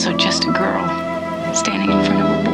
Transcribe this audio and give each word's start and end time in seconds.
also 0.00 0.16
just 0.16 0.44
a 0.44 0.52
girl 0.52 0.88
standing 1.54 1.90
in 1.90 2.04
front 2.06 2.22
of 2.22 2.46
a 2.46 2.49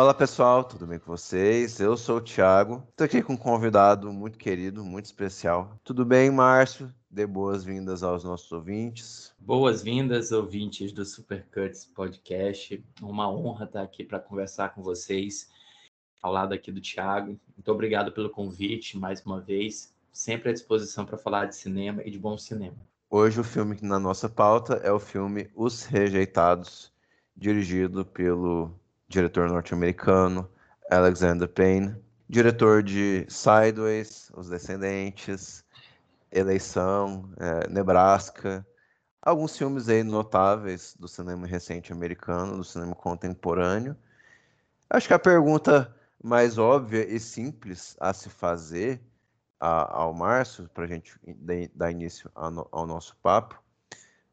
Olá 0.00 0.14
pessoal, 0.14 0.64
tudo 0.64 0.86
bem 0.86 0.98
com 0.98 1.14
vocês? 1.14 1.78
Eu 1.78 1.94
sou 1.94 2.16
o 2.16 2.20
Thiago, 2.22 2.82
estou 2.88 3.04
aqui 3.04 3.20
com 3.20 3.34
um 3.34 3.36
convidado 3.36 4.10
muito 4.10 4.38
querido, 4.38 4.82
muito 4.82 5.04
especial. 5.04 5.78
Tudo 5.84 6.06
bem, 6.06 6.30
Márcio? 6.30 6.90
Dê 7.10 7.26
boas-vindas 7.26 8.02
aos 8.02 8.24
nossos 8.24 8.50
ouvintes. 8.50 9.34
Boas-vindas, 9.38 10.32
ouvintes 10.32 10.90
do 10.90 11.04
Supercuts 11.04 11.84
Podcast. 11.84 12.82
Uma 13.02 13.30
honra 13.30 13.66
estar 13.66 13.82
aqui 13.82 14.02
para 14.02 14.18
conversar 14.18 14.70
com 14.70 14.82
vocês, 14.82 15.50
ao 16.22 16.32
lado 16.32 16.54
aqui 16.54 16.72
do 16.72 16.80
Thiago. 16.80 17.38
Muito 17.54 17.70
obrigado 17.70 18.10
pelo 18.10 18.30
convite, 18.30 18.96
mais 18.96 19.22
uma 19.26 19.38
vez. 19.38 19.94
Sempre 20.10 20.48
à 20.48 20.52
disposição 20.54 21.04
para 21.04 21.18
falar 21.18 21.44
de 21.44 21.56
cinema 21.56 22.00
e 22.06 22.10
de 22.10 22.18
bom 22.18 22.38
cinema. 22.38 22.78
Hoje 23.10 23.38
o 23.38 23.44
filme 23.44 23.76
na 23.82 23.98
nossa 23.98 24.30
pauta 24.30 24.76
é 24.76 24.90
o 24.90 24.98
filme 24.98 25.50
Os 25.54 25.84
Rejeitados, 25.84 26.90
dirigido 27.36 28.02
pelo 28.02 28.80
diretor 29.10 29.48
norte-americano 29.48 30.48
Alexander 30.88 31.48
Payne, 31.48 31.96
diretor 32.28 32.80
de 32.80 33.26
Sideways, 33.28 34.30
Os 34.34 34.48
Descendentes, 34.48 35.64
Eleição, 36.30 37.28
é, 37.36 37.68
Nebraska, 37.68 38.64
alguns 39.20 39.58
filmes 39.58 39.88
aí 39.88 40.04
notáveis 40.04 40.94
do 40.98 41.08
cinema 41.08 41.44
recente 41.44 41.92
americano, 41.92 42.56
do 42.56 42.64
cinema 42.64 42.94
contemporâneo. 42.94 43.96
Acho 44.88 45.08
que 45.08 45.14
a 45.14 45.18
pergunta 45.18 45.92
mais 46.22 46.56
óbvia 46.56 47.04
e 47.04 47.18
simples 47.18 47.96
a 47.98 48.12
se 48.12 48.30
fazer 48.30 49.00
a, 49.58 50.02
ao 50.02 50.14
Márcio, 50.14 50.70
para 50.72 50.84
a 50.84 50.88
gente 50.88 51.18
dar 51.74 51.90
início 51.90 52.30
ao, 52.32 52.68
ao 52.70 52.86
nosso 52.86 53.16
papo, 53.16 53.60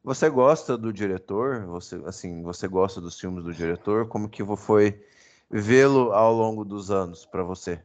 você 0.07 0.29
gosta 0.29 0.77
do 0.77 0.93
diretor? 0.93 1.65
Você, 1.65 2.01
assim, 2.05 2.41
você 2.41 2.65
gosta 2.65 3.01
dos 3.01 3.19
filmes 3.19 3.43
do 3.43 3.53
diretor? 3.53 4.07
Como 4.07 4.29
que 4.29 4.41
foi 4.55 5.03
vê-lo 5.51 6.13
ao 6.13 6.33
longo 6.33 6.63
dos 6.63 6.89
anos 6.89 7.25
para 7.25 7.43
você? 7.43 7.83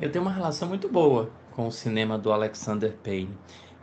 Eu 0.00 0.12
tenho 0.12 0.22
uma 0.22 0.32
relação 0.32 0.68
muito 0.68 0.88
boa 0.88 1.28
com 1.50 1.66
o 1.66 1.72
cinema 1.72 2.16
do 2.16 2.32
Alexander 2.32 2.96
Payne. 2.98 3.36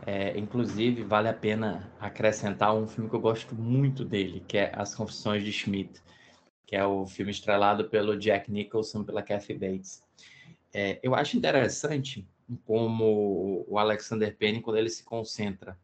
É, 0.06 0.38
inclusive, 0.38 1.02
vale 1.02 1.28
a 1.28 1.34
pena 1.34 1.92
acrescentar 2.00 2.74
um 2.74 2.88
filme 2.88 3.10
que 3.10 3.16
eu 3.16 3.20
gosto 3.20 3.54
muito 3.54 4.02
dele, 4.02 4.42
que 4.48 4.56
é 4.56 4.72
As 4.74 4.94
Confissões 4.94 5.44
de 5.44 5.52
Schmidt, 5.52 6.00
que 6.66 6.74
é 6.74 6.86
o 6.86 7.04
filme 7.04 7.30
estrelado 7.30 7.84
pelo 7.90 8.18
Jack 8.18 8.50
Nicholson 8.50 9.04
pela 9.04 9.22
Kathy 9.22 9.52
Bates. 9.52 10.02
É, 10.72 11.00
eu 11.02 11.14
acho 11.14 11.36
interessante 11.36 12.26
como 12.64 13.66
o 13.68 13.78
Alexander 13.78 14.34
Payne, 14.34 14.62
quando 14.62 14.78
ele 14.78 14.88
se 14.88 15.04
concentra 15.04 15.76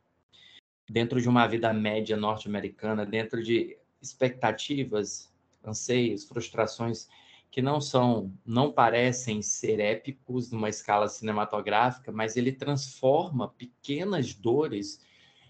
dentro 0.91 1.21
de 1.21 1.29
uma 1.29 1.47
vida 1.47 1.73
média 1.73 2.17
norte-americana, 2.17 3.07
dentro 3.07 3.41
de 3.41 3.79
expectativas, 4.03 5.33
anseios, 5.65 6.25
frustrações 6.25 7.09
que 7.49 7.63
não 7.63 7.81
são, 7.81 8.33
não 8.45 8.73
parecem 8.73 9.41
ser 9.41 9.79
épicos 9.79 10.51
numa 10.51 10.69
escala 10.69 11.09
cinematográfica, 11.09 12.11
mas 12.11 12.37
ele 12.37 12.51
transforma 12.51 13.49
pequenas 13.49 14.35
dores 14.35 15.01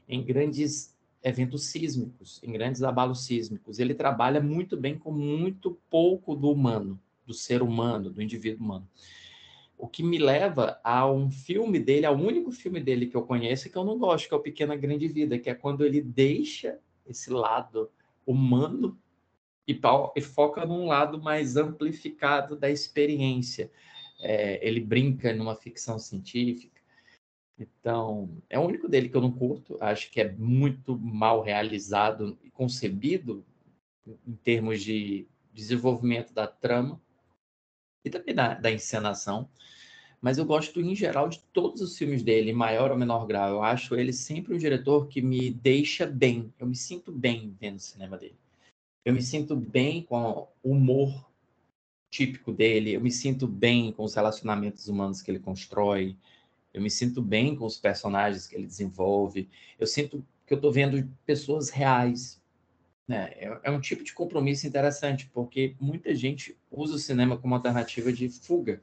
em 0.07 0.23
grandes 0.23 0.95
eventos 1.23 1.65
sísmicos, 1.67 2.39
em 2.43 2.53
grandes 2.53 2.83
abalos 2.83 3.25
sísmicos. 3.25 3.79
Ele 3.79 3.95
trabalha 3.95 4.43
muito 4.43 4.77
bem 4.77 4.99
com 4.99 5.11
muito 5.11 5.79
pouco 5.89 6.35
do 6.35 6.51
humano, 6.51 7.01
do 7.25 7.33
ser 7.33 7.63
humano, 7.63 8.11
do 8.11 8.21
indivíduo 8.21 8.63
humano. 8.63 8.89
O 9.81 9.89
que 9.89 10.03
me 10.03 10.19
leva 10.19 10.79
a 10.85 11.11
um 11.11 11.31
filme 11.31 11.79
dele, 11.79 12.05
ao 12.05 12.15
único 12.15 12.53
filme 12.53 12.81
dele 12.81 13.07
que 13.07 13.17
eu 13.17 13.23
conheço 13.23 13.71
que 13.71 13.77
eu 13.77 13.85
não 13.85 13.99
gosto, 13.99 14.29
que 14.29 14.35
é 14.35 14.37
o 14.37 14.43
Pequena 14.43 14.77
Grande 14.77 15.09
Vida, 15.09 15.39
que 15.39 15.49
é 15.49 15.55
quando 15.55 15.85
ele 15.85 16.03
deixa 16.03 16.79
esse 17.07 17.31
lado 17.31 17.91
humano 18.27 18.99
e, 19.67 19.81
e 20.17 20.21
foca 20.21 20.67
num 20.67 20.87
lado 20.87 21.21
mais 21.21 21.57
amplificado 21.57 22.57
da 22.57 22.71
experiência. 22.71 23.71
É, 24.21 24.67
ele 24.67 24.81
brinca 24.81 25.33
numa 25.33 25.57
ficção 25.57 25.99
científica. 25.99 26.79
Então, 27.59 28.31
é 28.51 28.59
o 28.59 28.63
único 28.63 28.87
dele 28.87 29.09
que 29.09 29.17
eu 29.17 29.21
não 29.23 29.33
curto. 29.33 29.79
Acho 29.81 30.11
que 30.11 30.21
é 30.21 30.31
muito 30.31 30.99
mal 30.99 31.43
realizado 31.43 32.39
e 32.45 32.51
concebido 32.51 33.45
em 34.07 34.35
termos 34.35 34.83
de 34.83 35.27
desenvolvimento 35.55 36.35
da 36.35 36.47
trama 36.47 37.01
e 38.05 38.11
também 38.11 38.35
da, 38.35 38.55
da 38.55 38.71
encenação. 38.71 39.49
Mas 40.21 40.37
eu 40.37 40.45
gosto, 40.45 40.81
em 40.81 40.95
geral, 40.95 41.29
de 41.29 41.41
todos 41.53 41.81
os 41.81 41.97
filmes 41.97 42.23
dele, 42.23 42.53
maior 42.53 42.91
ou 42.91 42.99
menor 42.99 43.27
grau. 43.27 43.51
Eu 43.51 43.63
acho 43.63 43.95
ele 43.95 44.13
sempre 44.13 44.55
um 44.55 44.59
diretor 44.59 45.09
que 45.09 45.23
me 45.23 45.51
deixa 45.51 46.07
bem. 46.07 46.53
Eu 46.59 46.67
me 46.67 46.77
sinto 46.77 47.11
bem 47.11 47.57
vendo 47.59 47.77
o 47.77 47.81
cinema 47.81 48.19
dele. 48.19 48.37
Eu 49.05 49.15
me 49.15 49.23
sinto 49.23 49.57
bem 49.57 50.03
com 50.03 50.47
o 50.63 50.71
humor 50.71 51.31
típico 52.11 52.53
dele. 52.53 52.93
Eu 52.93 53.01
me 53.01 53.11
sinto 53.11 53.47
bem 53.47 53.93
com 53.93 54.05
os 54.05 54.15
relacionamentos 54.15 54.89
humanos 54.89 55.23
que 55.23 55.31
ele 55.31 55.39
constrói. 55.39 56.17
Eu 56.73 56.83
me 56.83 56.91
sinto 56.91 57.23
bem 57.23 57.57
com 57.57 57.65
os 57.65 57.79
personagens 57.79 58.47
que 58.47 58.55
ele 58.55 58.67
desenvolve. 58.67 59.49
Eu 59.79 59.87
sinto 59.87 60.25
que 60.47 60.53
eu 60.53 60.57
estou 60.57 60.71
vendo 60.71 61.09
pessoas 61.25 61.71
reais? 61.71 62.40
É, 63.17 63.61
é 63.65 63.71
um 63.71 63.81
tipo 63.81 64.05
de 64.05 64.13
compromisso 64.13 64.67
interessante, 64.67 65.31
porque 65.33 65.75
muita 65.81 66.15
gente 66.15 66.57
usa 66.71 66.95
o 66.95 66.99
cinema 66.99 67.37
como 67.37 67.55
alternativa 67.55 68.13
de 68.13 68.29
fuga. 68.29 68.83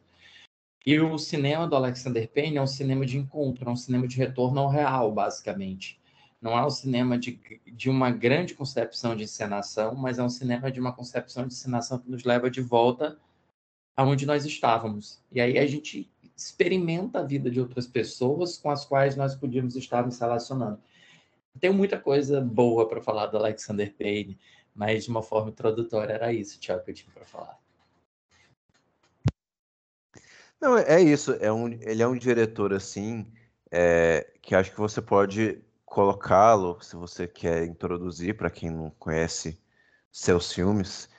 E 0.86 1.00
o 1.00 1.18
cinema 1.18 1.68
do 1.68 1.76
Alexander 1.76 2.30
Payne 2.30 2.58
é 2.58 2.62
um 2.62 2.68
cinema 2.68 3.06
de 3.06 3.18
encontro, 3.18 3.70
é 3.70 3.72
um 3.72 3.76
cinema 3.76 4.08
de 4.08 4.16
retorno 4.18 4.62
ao 4.62 4.70
real, 4.70 5.12
basicamente. 5.12 6.00
Não 6.42 6.58
é 6.58 6.66
um 6.66 6.70
cinema 6.70 7.18
de, 7.18 7.40
de 7.66 7.90
uma 7.90 8.12
grande 8.12 8.54
concepção 8.54 9.16
de 9.16 9.24
encenação, 9.24 9.96
mas 9.96 10.20
é 10.20 10.24
um 10.24 10.30
cinema 10.30 10.72
de 10.72 10.80
uma 10.80 10.94
concepção 10.94 11.46
de 11.46 11.54
encenação 11.54 12.00
que 12.00 12.10
nos 12.10 12.24
leva 12.24 12.50
de 12.50 12.62
volta 12.62 13.20
aonde 13.98 14.26
nós 14.26 14.46
estávamos. 14.46 15.20
E 15.32 15.42
aí 15.42 15.58
a 15.58 15.66
gente 15.66 16.10
experimenta 16.36 17.20
a 17.20 17.24
vida 17.24 17.50
de 17.50 17.60
outras 17.60 17.88
pessoas 17.88 18.58
com 18.58 18.70
as 18.70 18.86
quais 18.86 19.16
nós 19.16 19.36
podíamos 19.36 19.76
estar 19.76 20.06
nos 20.06 20.20
relacionando. 20.20 20.80
Tenho 21.60 21.74
muita 21.74 22.00
coisa 22.00 22.40
boa 22.40 22.88
para 22.88 23.02
falar 23.02 23.28
do 23.28 23.38
Alexander 23.38 23.94
Payne, 23.96 24.40
mas 24.74 25.06
de 25.06 25.10
uma 25.10 25.24
forma 25.24 25.50
introdutória 25.50 26.14
era 26.14 26.32
isso, 26.32 26.60
Tiago, 26.60 26.84
que 26.84 26.92
eu 26.92 26.96
tinha 26.96 27.12
para 27.12 27.26
falar. 27.26 27.60
Não, 30.60 30.78
é 30.78 31.02
isso. 31.02 31.34
É 31.40 31.52
um, 31.52 31.68
ele 31.68 32.02
é 32.02 32.08
um 32.08 32.18
diretor 32.18 32.74
assim 32.74 33.32
é, 33.72 34.32
que 34.42 34.56
acho 34.56 34.72
que 34.72 34.78
você 34.78 35.02
pode 35.02 35.62
colocá-lo, 35.86 36.80
se 36.82 36.96
você 36.96 37.28
quer 37.28 37.66
introduzir 37.66 38.36
para 38.36 38.50
quem 38.50 38.70
não 38.70 38.90
conhece 38.92 39.60
seus 40.12 40.52
filmes, 40.52 41.10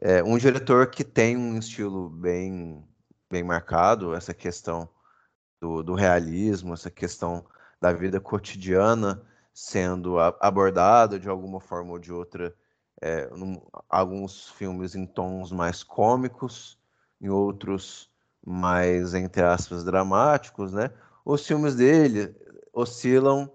é 0.00 0.22
um 0.22 0.38
diretor 0.38 0.88
que 0.88 1.04
tem 1.04 1.36
um 1.36 1.58
estilo 1.58 2.08
bem, 2.08 2.86
bem 3.30 3.42
marcado, 3.42 4.14
essa 4.14 4.32
questão 4.32 4.88
do, 5.60 5.82
do 5.82 5.94
realismo, 5.94 6.74
essa 6.74 6.90
questão 6.90 7.44
da 7.80 7.92
vida 7.92 8.20
cotidiana 8.20 9.22
sendo 9.54 10.18
abordado 10.18 11.20
de 11.20 11.28
alguma 11.28 11.60
forma 11.60 11.92
ou 11.92 11.98
de 11.98 12.12
outra, 12.12 12.52
é, 13.00 13.28
num, 13.30 13.62
alguns 13.88 14.50
filmes 14.50 14.96
em 14.96 15.06
tons 15.06 15.52
mais 15.52 15.84
cômicos, 15.84 16.76
em 17.20 17.28
outros 17.28 18.10
mais, 18.44 19.14
entre 19.14 19.42
aspas, 19.42 19.84
dramáticos, 19.84 20.72
né? 20.72 20.90
Os 21.24 21.46
filmes 21.46 21.76
dele 21.76 22.34
oscilam 22.72 23.48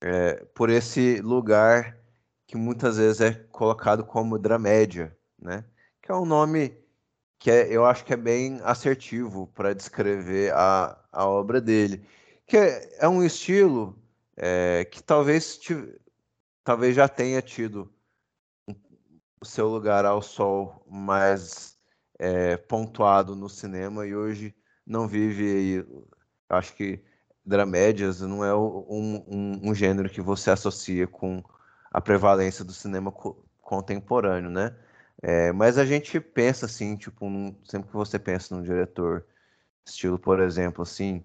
é, 0.00 0.44
por 0.54 0.70
esse 0.70 1.20
lugar 1.20 1.98
que 2.46 2.56
muitas 2.56 2.96
vezes 2.96 3.20
é 3.20 3.32
colocado 3.50 4.04
como 4.04 4.38
dramédia, 4.38 5.16
né? 5.36 5.64
Que 6.00 6.12
é 6.12 6.14
um 6.14 6.24
nome 6.24 6.78
que 7.38 7.50
é, 7.50 7.68
eu 7.68 7.84
acho 7.84 8.04
que 8.04 8.12
é 8.12 8.16
bem 8.16 8.60
assertivo 8.62 9.48
para 9.48 9.74
descrever 9.74 10.52
a, 10.54 10.96
a 11.12 11.26
obra 11.26 11.60
dele. 11.60 12.06
Que 12.46 12.56
é, 12.56 12.98
é 13.00 13.08
um 13.08 13.24
estilo 13.24 13.98
é, 14.36 14.84
que 14.84 15.02
talvez, 15.02 15.58
talvez 16.62 16.94
já 16.94 17.08
tenha 17.08 17.40
tido 17.40 17.92
o 19.40 19.44
seu 19.44 19.68
lugar 19.68 20.04
ao 20.04 20.20
sol 20.22 20.84
mais 20.88 21.76
é, 22.18 22.56
pontuado 22.56 23.34
no 23.34 23.48
cinema 23.48 24.06
e 24.06 24.14
hoje 24.14 24.54
não 24.86 25.08
vive 25.08 25.44
aí. 25.44 26.04
Acho 26.48 26.74
que 26.74 27.02
dramédias 27.44 28.20
não 28.20 28.44
é 28.44 28.54
um, 28.54 29.24
um, 29.28 29.70
um, 29.70 29.74
gênero 29.74 30.10
que 30.10 30.20
você 30.20 30.50
associa 30.50 31.06
com 31.06 31.42
a 31.90 32.00
prevalência 32.00 32.64
do 32.64 32.72
cinema 32.72 33.12
co 33.12 33.42
contemporâneo, 33.60 34.48
né? 34.48 34.76
É, 35.20 35.50
mas 35.52 35.76
a 35.76 35.84
gente 35.84 36.20
pensa 36.20 36.66
assim, 36.66 36.96
tipo, 36.96 37.28
num, 37.28 37.56
sempre 37.64 37.88
que 37.88 37.96
você 37.96 38.16
pensa 38.16 38.54
num 38.54 38.62
diretor, 38.62 39.26
estilo, 39.84 40.18
por 40.18 40.40
exemplo, 40.40 40.82
assim, 40.82 41.24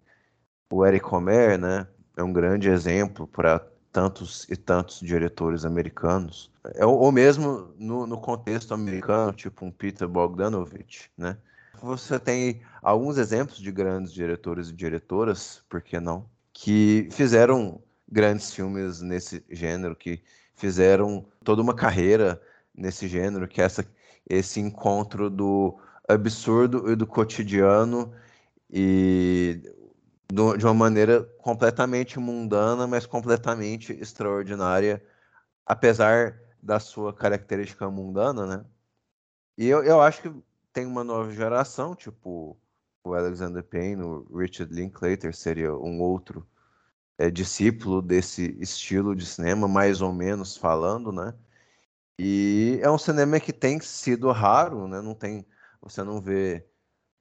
o 0.72 0.86
Eric 0.86 1.06
Romer, 1.06 1.60
né? 1.60 1.88
É 2.22 2.24
um 2.24 2.32
grande 2.32 2.70
exemplo 2.70 3.28
para 3.28 3.60
tantos 3.92 4.48
e 4.50 4.56
tantos 4.56 5.00
diretores 5.00 5.66
americanos, 5.66 6.50
é, 6.76 6.86
ou 6.86 7.12
mesmo 7.12 7.74
no, 7.78 8.08
no 8.08 8.18
contexto 8.18 8.74
americano, 8.74 9.34
tipo 9.34 9.66
um 9.66 9.72
Peter 9.72 10.08
Bogdanovich, 10.08 11.12
né? 11.18 11.38
Você 11.82 12.20
tem 12.20 12.62
alguns 12.82 13.18
exemplos 13.18 13.58
de 13.58 13.72
grandes 13.72 14.14
diretores 14.14 14.70
e 14.70 14.74
diretoras, 14.74 15.64
por 15.68 15.82
que 15.82 16.00
não, 16.00 16.26
que 16.54 17.10
fizeram 17.12 17.82
grandes 18.10 18.54
filmes 18.54 19.02
nesse 19.02 19.44
gênero, 19.50 19.96
que 19.96 20.22
fizeram 20.54 21.26
toda 21.44 21.62
uma 21.62 21.74
carreira 21.74 22.40
nesse 22.74 23.08
gênero, 23.08 23.48
que 23.48 23.62
é 23.62 23.66
essa, 23.66 23.86
esse 24.30 24.60
encontro 24.60 25.30
do 25.30 25.78
absurdo 26.08 26.92
e 26.92 26.96
do 26.96 27.08
cotidiano 27.08 28.14
e 28.70 29.60
do, 30.32 30.56
de 30.58 30.66
uma 30.66 30.74
maneira 30.74 31.24
completamente 31.40 32.20
mundana, 32.20 32.88
mas 32.88 33.06
completamente 33.06 33.94
extraordinária, 33.94 35.04
apesar 35.66 36.40
da 36.62 36.80
sua 36.80 37.14
característica 37.14 37.90
mundana, 37.90 38.46
né? 38.46 38.66
E 39.58 39.68
eu, 39.68 39.84
eu 39.84 40.02
acho 40.02 40.22
que 40.22 40.34
tem 40.74 40.86
uma 40.86 41.04
nova 41.04 41.32
geração, 41.32 41.96
tipo 41.96 42.58
o 43.04 43.14
Alexander 43.14 43.64
Payne, 43.64 44.04
o 44.04 44.38
Richard 44.38 44.74
Linklater 44.74 45.36
seria 45.36 45.74
um 45.76 46.00
outro 46.02 46.48
é, 47.18 47.30
discípulo 47.30 48.02
desse 48.02 48.56
estilo 48.60 49.16
de 49.16 49.26
cinema, 49.26 49.68
mais 49.68 50.02
ou 50.02 50.14
menos 50.14 50.56
falando, 50.56 51.12
né? 51.12 51.34
E 52.20 52.80
é 52.82 52.90
um 52.92 52.98
cinema 52.98 53.40
que 53.40 53.52
tem 53.54 53.80
sido 53.80 54.32
raro, 54.32 54.88
né? 54.88 55.02
Não 55.02 55.16
tem, 55.16 55.46
você 55.82 56.04
não 56.04 56.22
vê 56.22 56.66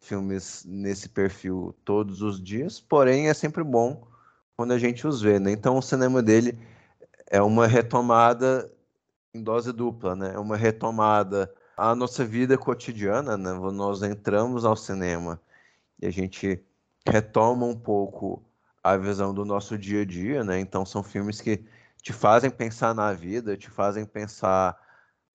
filmes 0.00 0.64
nesse 0.66 1.08
perfil 1.08 1.74
todos 1.84 2.22
os 2.22 2.42
dias, 2.42 2.80
porém 2.80 3.28
é 3.28 3.34
sempre 3.34 3.62
bom 3.62 4.06
quando 4.56 4.72
a 4.72 4.78
gente 4.78 5.06
os 5.06 5.20
vê, 5.20 5.38
né? 5.38 5.52
Então 5.52 5.76
o 5.76 5.82
cinema 5.82 6.22
dele 6.22 6.58
é 7.26 7.40
uma 7.40 7.66
retomada 7.66 8.70
em 9.32 9.42
dose 9.42 9.72
dupla, 9.72 10.16
né? 10.16 10.32
É 10.34 10.38
uma 10.38 10.56
retomada 10.56 11.52
à 11.76 11.94
nossa 11.94 12.24
vida 12.24 12.58
cotidiana, 12.58 13.36
né? 13.36 13.52
Nós 13.52 14.02
entramos 14.02 14.64
ao 14.64 14.76
cinema 14.76 15.40
e 16.00 16.06
a 16.06 16.10
gente 16.10 16.62
retoma 17.06 17.66
um 17.66 17.78
pouco 17.78 18.42
a 18.82 18.96
visão 18.96 19.32
do 19.32 19.44
nosso 19.44 19.78
dia 19.78 20.02
a 20.02 20.04
dia, 20.04 20.42
né? 20.42 20.58
Então 20.58 20.84
são 20.84 21.02
filmes 21.02 21.40
que 21.40 21.64
te 22.02 22.12
fazem 22.12 22.50
pensar 22.50 22.94
na 22.94 23.12
vida, 23.12 23.56
te 23.56 23.70
fazem 23.70 24.04
pensar 24.04 24.78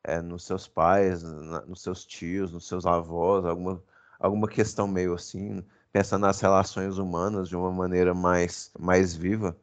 é, 0.03 0.21
nos 0.21 0.45
seus 0.45 0.67
pais, 0.67 1.23
na, 1.23 1.61
nos 1.61 1.81
seus 1.81 2.05
tios, 2.05 2.51
nos 2.51 2.67
seus 2.67 2.85
avós, 2.85 3.45
alguma, 3.45 3.81
alguma 4.19 4.47
questão 4.47 4.87
meio 4.87 5.13
assim, 5.13 5.63
pensar 5.91 6.17
nas 6.17 6.39
relações 6.39 6.97
humanas 6.97 7.49
de 7.49 7.55
uma 7.55 7.71
maneira 7.71 8.13
mais, 8.13 8.71
mais 8.79 9.15
viva. 9.15 9.55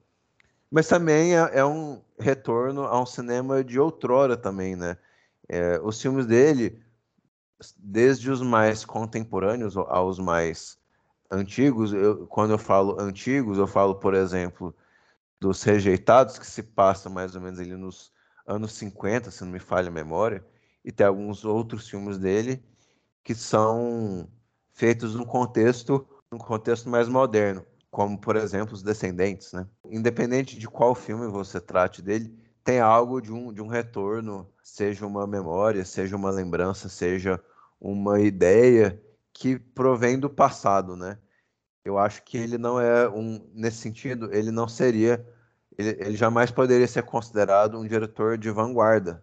Mas 0.70 0.88
também 0.88 1.36
é, 1.36 1.50
é 1.58 1.64
um 1.64 2.00
retorno 2.18 2.84
a 2.84 3.00
um 3.00 3.04
cinema 3.04 3.62
de 3.62 3.78
outrora 3.78 4.36
também, 4.36 4.74
né? 4.74 4.96
É, 5.48 5.78
os 5.82 6.00
filmes 6.00 6.24
dele, 6.24 6.82
desde 7.76 8.30
os 8.30 8.40
mais 8.40 8.84
contemporâneos 8.84 9.76
aos 9.76 10.18
mais 10.18 10.78
antigos, 11.30 11.92
eu, 11.92 12.26
quando 12.26 12.52
eu 12.52 12.58
falo 12.58 12.98
antigos, 13.00 13.58
eu 13.58 13.66
falo, 13.66 13.96
por 13.96 14.14
exemplo, 14.14 14.74
dos 15.40 15.62
Rejeitados, 15.62 16.38
que 16.38 16.46
se 16.46 16.62
passa 16.62 17.10
mais 17.10 17.34
ou 17.34 17.42
menos 17.42 17.58
ali 17.58 17.76
nos 17.76 18.12
anos 18.46 18.72
50, 18.74 19.30
se 19.30 19.44
não 19.44 19.50
me 19.50 19.58
falha 19.58 19.88
a 19.88 19.92
memória, 19.92 20.44
e 20.84 20.90
tem 20.90 21.06
alguns 21.06 21.44
outros 21.44 21.88
filmes 21.88 22.18
dele 22.18 22.62
que 23.24 23.34
são 23.34 24.28
feitos 24.72 25.14
num 25.14 25.24
contexto, 25.24 26.06
num 26.30 26.38
contexto 26.38 26.88
mais 26.88 27.08
moderno, 27.08 27.64
como 27.90 28.18
por 28.18 28.36
exemplo 28.36 28.74
Os 28.74 28.82
Descendentes, 28.82 29.52
né? 29.52 29.66
Independente 29.90 30.58
de 30.58 30.68
qual 30.68 30.94
filme 30.94 31.26
você 31.28 31.60
trate 31.60 32.02
dele, 32.02 32.34
tem 32.64 32.80
algo 32.80 33.20
de 33.20 33.32
um, 33.32 33.52
de 33.52 33.60
um 33.60 33.66
retorno, 33.66 34.48
seja 34.62 35.06
uma 35.06 35.26
memória, 35.26 35.84
seja 35.84 36.16
uma 36.16 36.30
lembrança, 36.30 36.88
seja 36.88 37.40
uma 37.80 38.20
ideia 38.20 39.00
que 39.32 39.58
provém 39.58 40.18
do 40.18 40.30
passado, 40.30 40.96
né? 40.96 41.18
Eu 41.84 41.98
acho 41.98 42.22
que 42.22 42.38
ele 42.38 42.56
não 42.56 42.80
é 42.80 43.08
um, 43.08 43.44
nesse 43.52 43.78
sentido, 43.78 44.32
ele 44.32 44.52
não 44.52 44.68
seria, 44.68 45.26
ele, 45.76 45.90
ele 46.00 46.16
jamais 46.16 46.50
poderia 46.50 46.86
ser 46.86 47.02
considerado 47.02 47.78
um 47.78 47.86
diretor 47.86 48.38
de 48.38 48.50
vanguarda, 48.50 49.22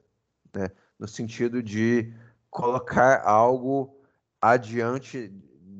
né? 0.54 0.70
No 1.00 1.08
sentido 1.08 1.64
de 1.64 2.14
colocar 2.50 3.22
algo 3.24 3.99
adiante, 4.42 5.34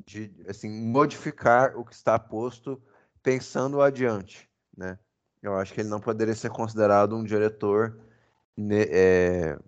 de 0.06 0.32
assim 0.48 0.68
modificar 0.68 1.76
o 1.76 1.84
que 1.84 1.94
está 1.94 2.18
posto, 2.18 2.80
pensando 3.22 3.80
adiante, 3.80 4.48
né? 4.76 4.98
Eu 5.42 5.56
acho 5.56 5.72
que 5.72 5.80
ele 5.80 5.88
não 5.88 6.00
poderia 6.00 6.34
ser 6.34 6.50
considerado 6.50 7.16
um 7.16 7.24
diretor 7.24 7.98
né, 8.56 8.82
é, 8.90 9.58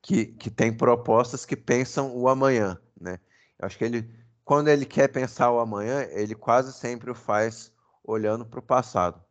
que, 0.00 0.26
que 0.26 0.50
tem 0.50 0.72
propostas 0.74 1.44
que 1.44 1.56
pensam 1.56 2.16
o 2.16 2.28
amanhã, 2.28 2.80
né? 2.98 3.18
Eu 3.58 3.66
acho 3.66 3.76
que 3.76 3.84
ele, 3.84 4.10
quando 4.44 4.68
ele 4.68 4.86
quer 4.86 5.08
pensar 5.08 5.50
o 5.50 5.60
amanhã, 5.60 6.02
ele 6.10 6.34
quase 6.34 6.72
sempre 6.72 7.10
o 7.10 7.14
faz 7.14 7.72
olhando 8.02 8.46
para 8.46 8.58
o 8.58 8.62
passado. 8.62 9.22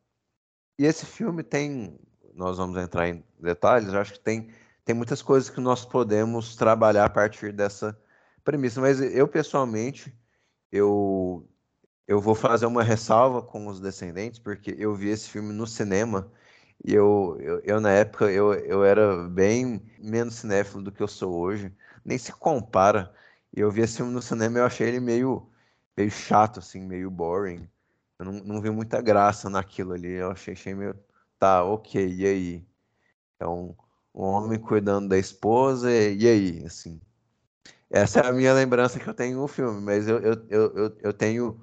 E 0.77 0.85
esse 0.85 1.05
filme 1.05 1.43
tem, 1.43 1.99
nós 2.33 2.57
vamos 2.57 2.77
entrar 2.81 3.09
em 3.09 3.23
detalhes, 3.39 3.93
eu 3.93 3.99
acho 3.99 4.13
que 4.13 4.19
tem, 4.19 4.53
tem 4.85 4.95
muitas 4.95 5.21
coisas 5.21 5.49
que 5.49 5.59
nós 5.59 5.83
podemos 5.85 6.55
trabalhar 6.55 7.05
a 7.05 7.09
partir 7.09 7.51
dessa 7.51 7.99
premissa. 8.43 8.81
Mas 8.81 9.01
eu, 9.01 9.27
pessoalmente, 9.27 10.13
eu, 10.71 11.47
eu 12.07 12.21
vou 12.21 12.35
fazer 12.35 12.65
uma 12.65 12.83
ressalva 12.83 13.41
com 13.41 13.67
os 13.67 13.79
Descendentes, 13.81 14.39
porque 14.39 14.75
eu 14.77 14.95
vi 14.95 15.09
esse 15.09 15.29
filme 15.29 15.53
no 15.53 15.67
cinema 15.67 16.31
e 16.83 16.93
eu, 16.93 17.37
eu, 17.39 17.59
eu, 17.63 17.81
na 17.81 17.91
época, 17.91 18.31
eu, 18.31 18.53
eu 18.53 18.83
era 18.83 19.27
bem 19.29 19.81
menos 19.99 20.35
cinéfilo 20.35 20.83
do 20.83 20.91
que 20.91 21.01
eu 21.03 21.07
sou 21.07 21.35
hoje. 21.35 21.73
Nem 22.05 22.17
se 22.17 22.31
compara 22.33 23.13
eu 23.53 23.69
vi 23.71 23.81
esse 23.81 23.97
filme 23.97 24.11
no 24.13 24.21
cinema 24.21 24.57
e 24.59 24.61
eu 24.61 24.65
achei 24.65 24.87
ele 24.87 24.99
meio, 24.99 25.49
meio 25.97 26.09
chato, 26.09 26.59
assim, 26.59 26.81
meio 26.81 27.09
boring. 27.11 27.67
Eu 28.19 28.25
não, 28.25 28.33
não 28.33 28.61
vi 28.61 28.69
muita 28.69 29.01
graça 29.01 29.49
naquilo 29.49 29.93
ali. 29.93 30.09
Eu 30.11 30.31
achei, 30.31 30.53
achei 30.53 30.73
meio. 30.73 30.95
Tá, 31.39 31.63
ok, 31.63 32.07
e 32.15 32.25
aí? 32.25 32.67
É 33.39 33.47
um, 33.47 33.75
um 34.13 34.23
homem 34.23 34.59
cuidando 34.59 35.09
da 35.09 35.17
esposa, 35.17 35.91
e, 35.91 36.17
e 36.17 36.27
aí? 36.27 36.65
Assim. 36.65 37.01
Essa 37.91 38.21
é 38.21 38.27
a 38.27 38.31
minha 38.33 38.53
lembrança 38.53 38.99
que 38.99 39.07
eu 39.09 39.13
tenho 39.13 39.37
no 39.39 39.47
filme, 39.47 39.81
mas 39.81 40.07
eu, 40.07 40.19
eu, 40.19 40.47
eu, 40.49 40.97
eu 41.01 41.13
tenho 41.13 41.59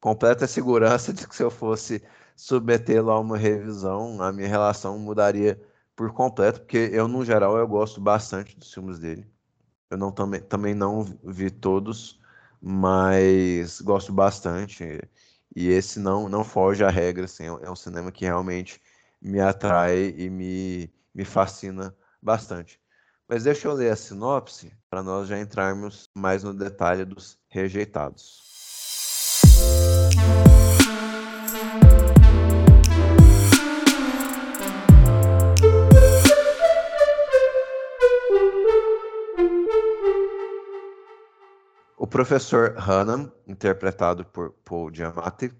completa 0.00 0.46
segurança 0.46 1.12
de 1.12 1.26
que 1.26 1.34
se 1.34 1.42
eu 1.42 1.50
fosse 1.50 2.02
submetê-lo 2.36 3.10
a 3.10 3.18
uma 3.20 3.36
revisão, 3.36 4.20
a 4.22 4.32
minha 4.32 4.48
relação 4.48 4.98
mudaria 4.98 5.60
por 5.96 6.12
completo, 6.12 6.60
porque 6.60 6.90
eu, 6.92 7.08
no 7.08 7.24
geral, 7.24 7.56
eu 7.58 7.66
gosto 7.68 8.00
bastante 8.00 8.56
dos 8.56 8.72
filmes 8.72 8.98
dele. 8.98 9.26
Eu 9.90 9.98
não 9.98 10.12
também, 10.12 10.42
também 10.42 10.74
não 10.74 11.04
vi 11.24 11.50
todos, 11.50 12.20
mas 12.62 13.80
gosto 13.82 14.12
bastante. 14.12 14.84
E 15.56 15.68
esse 15.70 16.00
não 16.00 16.28
não 16.30 16.44
foge 16.44 16.84
à 16.84 16.90
regra, 16.90 17.26
assim, 17.26 17.44
é 17.46 17.70
um 17.70 17.76
cinema 17.76 18.12
que 18.12 18.26
realmente 18.26 18.82
me 19.22 19.40
atrai 19.40 20.10
e 20.18 20.30
me, 20.30 20.92
me 21.14 21.24
fascina 21.26 21.96
bastante. 22.22 22.81
Mas 23.32 23.44
deixa 23.44 23.66
eu 23.66 23.72
ler 23.72 23.90
a 23.90 23.96
sinopse 23.96 24.70
para 24.90 25.02
nós 25.02 25.26
já 25.26 25.40
entrarmos 25.40 26.06
mais 26.14 26.42
no 26.42 26.52
detalhe 26.52 27.02
dos 27.02 27.38
rejeitados. 27.48 28.42
professor 42.10 42.76
Hannan, 42.76 43.32
interpretado 43.46 44.26
por 44.26 44.50
Paul 44.62 44.92
Giamatti, 44.92 45.50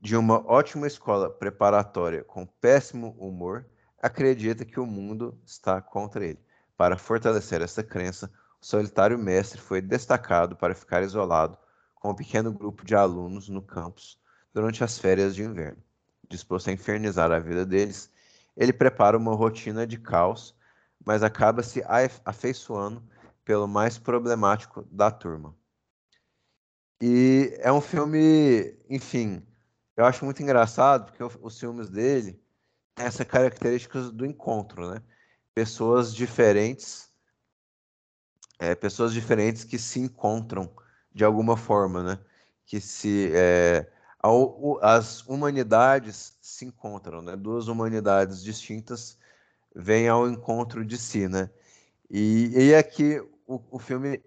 de 0.00 0.16
uma 0.16 0.44
ótima 0.44 0.88
escola 0.88 1.30
preparatória 1.30 2.24
com 2.24 2.44
péssimo 2.44 3.16
humor, 3.16 3.64
acredita 4.02 4.64
que 4.64 4.80
o 4.80 4.84
mundo 4.84 5.40
está 5.46 5.80
contra 5.80 6.26
ele. 6.26 6.44
Para 6.76 6.98
fortalecer 6.98 7.62
essa 7.62 7.82
crença, 7.82 8.30
o 8.60 8.66
solitário 8.66 9.18
mestre 9.18 9.60
foi 9.60 9.80
destacado 9.80 10.56
para 10.56 10.74
ficar 10.74 11.02
isolado 11.02 11.56
com 11.94 12.10
um 12.10 12.14
pequeno 12.14 12.52
grupo 12.52 12.84
de 12.84 12.94
alunos 12.94 13.48
no 13.48 13.62
campus 13.62 14.20
durante 14.52 14.84
as 14.84 14.98
férias 14.98 15.34
de 15.34 15.42
inverno. 15.42 15.82
Disposto 16.28 16.68
a 16.68 16.72
infernizar 16.72 17.32
a 17.32 17.38
vida 17.38 17.64
deles, 17.64 18.10
ele 18.56 18.72
prepara 18.72 19.16
uma 19.16 19.34
rotina 19.34 19.86
de 19.86 19.98
caos, 19.98 20.54
mas 21.04 21.22
acaba 21.22 21.62
se 21.62 21.82
afeiçoando 22.24 23.02
pelo 23.44 23.66
mais 23.66 23.98
problemático 23.98 24.82
da 24.90 25.10
turma. 25.10 25.54
E 27.00 27.54
é 27.60 27.70
um 27.70 27.80
filme, 27.80 28.76
enfim, 28.88 29.46
eu 29.96 30.04
acho 30.04 30.24
muito 30.24 30.42
engraçado, 30.42 31.06
porque 31.06 31.22
os 31.22 31.58
filmes 31.58 31.88
dele 31.88 32.42
têm 32.94 33.06
essa 33.06 33.24
característica 33.24 34.00
do 34.10 34.26
encontro, 34.26 34.90
né? 34.90 35.02
Pessoas 35.56 36.14
diferentes, 36.14 37.08
é, 38.58 38.74
pessoas 38.74 39.14
diferentes 39.14 39.64
que 39.64 39.78
se 39.78 39.98
encontram 39.98 40.70
de 41.10 41.24
alguma 41.24 41.56
forma, 41.56 42.02
né? 42.02 42.18
Que 42.66 42.78
se, 42.78 43.32
é, 43.34 43.90
as 44.82 45.26
humanidades 45.26 46.36
se 46.42 46.66
encontram, 46.66 47.22
né? 47.22 47.34
Duas 47.34 47.68
humanidades 47.68 48.44
distintas 48.44 49.18
vêm 49.74 50.08
ao 50.08 50.28
encontro 50.28 50.84
de 50.84 50.98
si, 50.98 51.26
né? 51.26 51.48
E, 52.10 52.50
e 52.54 52.74
aqui 52.74 53.18
o, 53.46 53.58
o 53.70 53.78
filme 53.78 54.22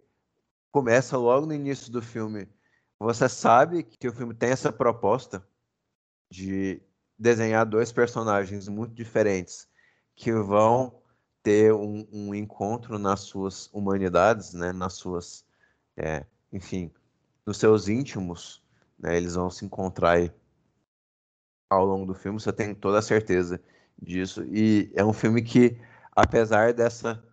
começa 0.71 1.15
logo 1.15 1.45
no 1.45 1.53
início 1.53 1.91
do 1.91 2.01
filme. 2.01 2.49
Você 2.97 3.29
sabe 3.29 3.83
que 3.83 4.07
o 4.07 4.13
filme 4.13 4.33
tem 4.33 4.49
essa 4.49 4.73
proposta 4.73 5.47
de 6.27 6.81
desenhar 7.19 7.67
dois 7.67 7.91
personagens 7.91 8.67
muito 8.67 8.95
diferentes 8.95 9.69
que 10.15 10.31
vão 10.33 10.98
ter 11.49 11.73
um, 11.73 12.05
um 12.11 12.35
encontro 12.35 12.99
nas 12.99 13.21
suas 13.21 13.71
humanidades, 13.73 14.53
né? 14.53 14.71
Nas 14.71 14.93
suas, 14.93 15.43
é, 15.97 16.23
enfim, 16.53 16.91
nos 17.43 17.57
seus 17.57 17.87
íntimos, 17.87 18.63
né? 18.99 19.17
Eles 19.17 19.33
vão 19.33 19.49
se 19.49 19.65
encontrar 19.65 20.11
aí 20.11 20.31
ao 21.67 21.83
longo 21.83 22.05
do 22.05 22.13
filme. 22.13 22.39
Você 22.39 22.53
tem 22.53 22.75
toda 22.75 22.99
a 22.99 23.01
certeza 23.01 23.59
disso. 23.99 24.43
E 24.45 24.91
é 24.93 25.03
um 25.03 25.11
filme 25.11 25.41
que, 25.41 25.75
apesar 26.11 26.71
dessa 26.71 27.23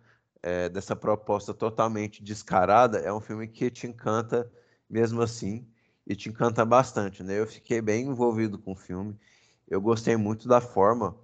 é, 0.41 0.67
dessa 0.67 0.95
proposta 0.95 1.53
totalmente 1.53 2.23
descarada, 2.23 2.97
é 2.97 3.13
um 3.13 3.21
filme 3.21 3.47
que 3.47 3.69
te 3.69 3.85
encanta 3.85 4.51
mesmo 4.89 5.21
assim 5.21 5.67
e 6.07 6.15
te 6.15 6.27
encanta 6.29 6.65
bastante, 6.65 7.21
né? 7.21 7.39
Eu 7.39 7.45
fiquei 7.45 7.81
bem 7.81 8.07
envolvido 8.07 8.57
com 8.57 8.71
o 8.71 8.75
filme. 8.75 9.15
Eu 9.67 9.79
gostei 9.79 10.17
muito 10.17 10.47
da 10.47 10.59
forma 10.59 11.15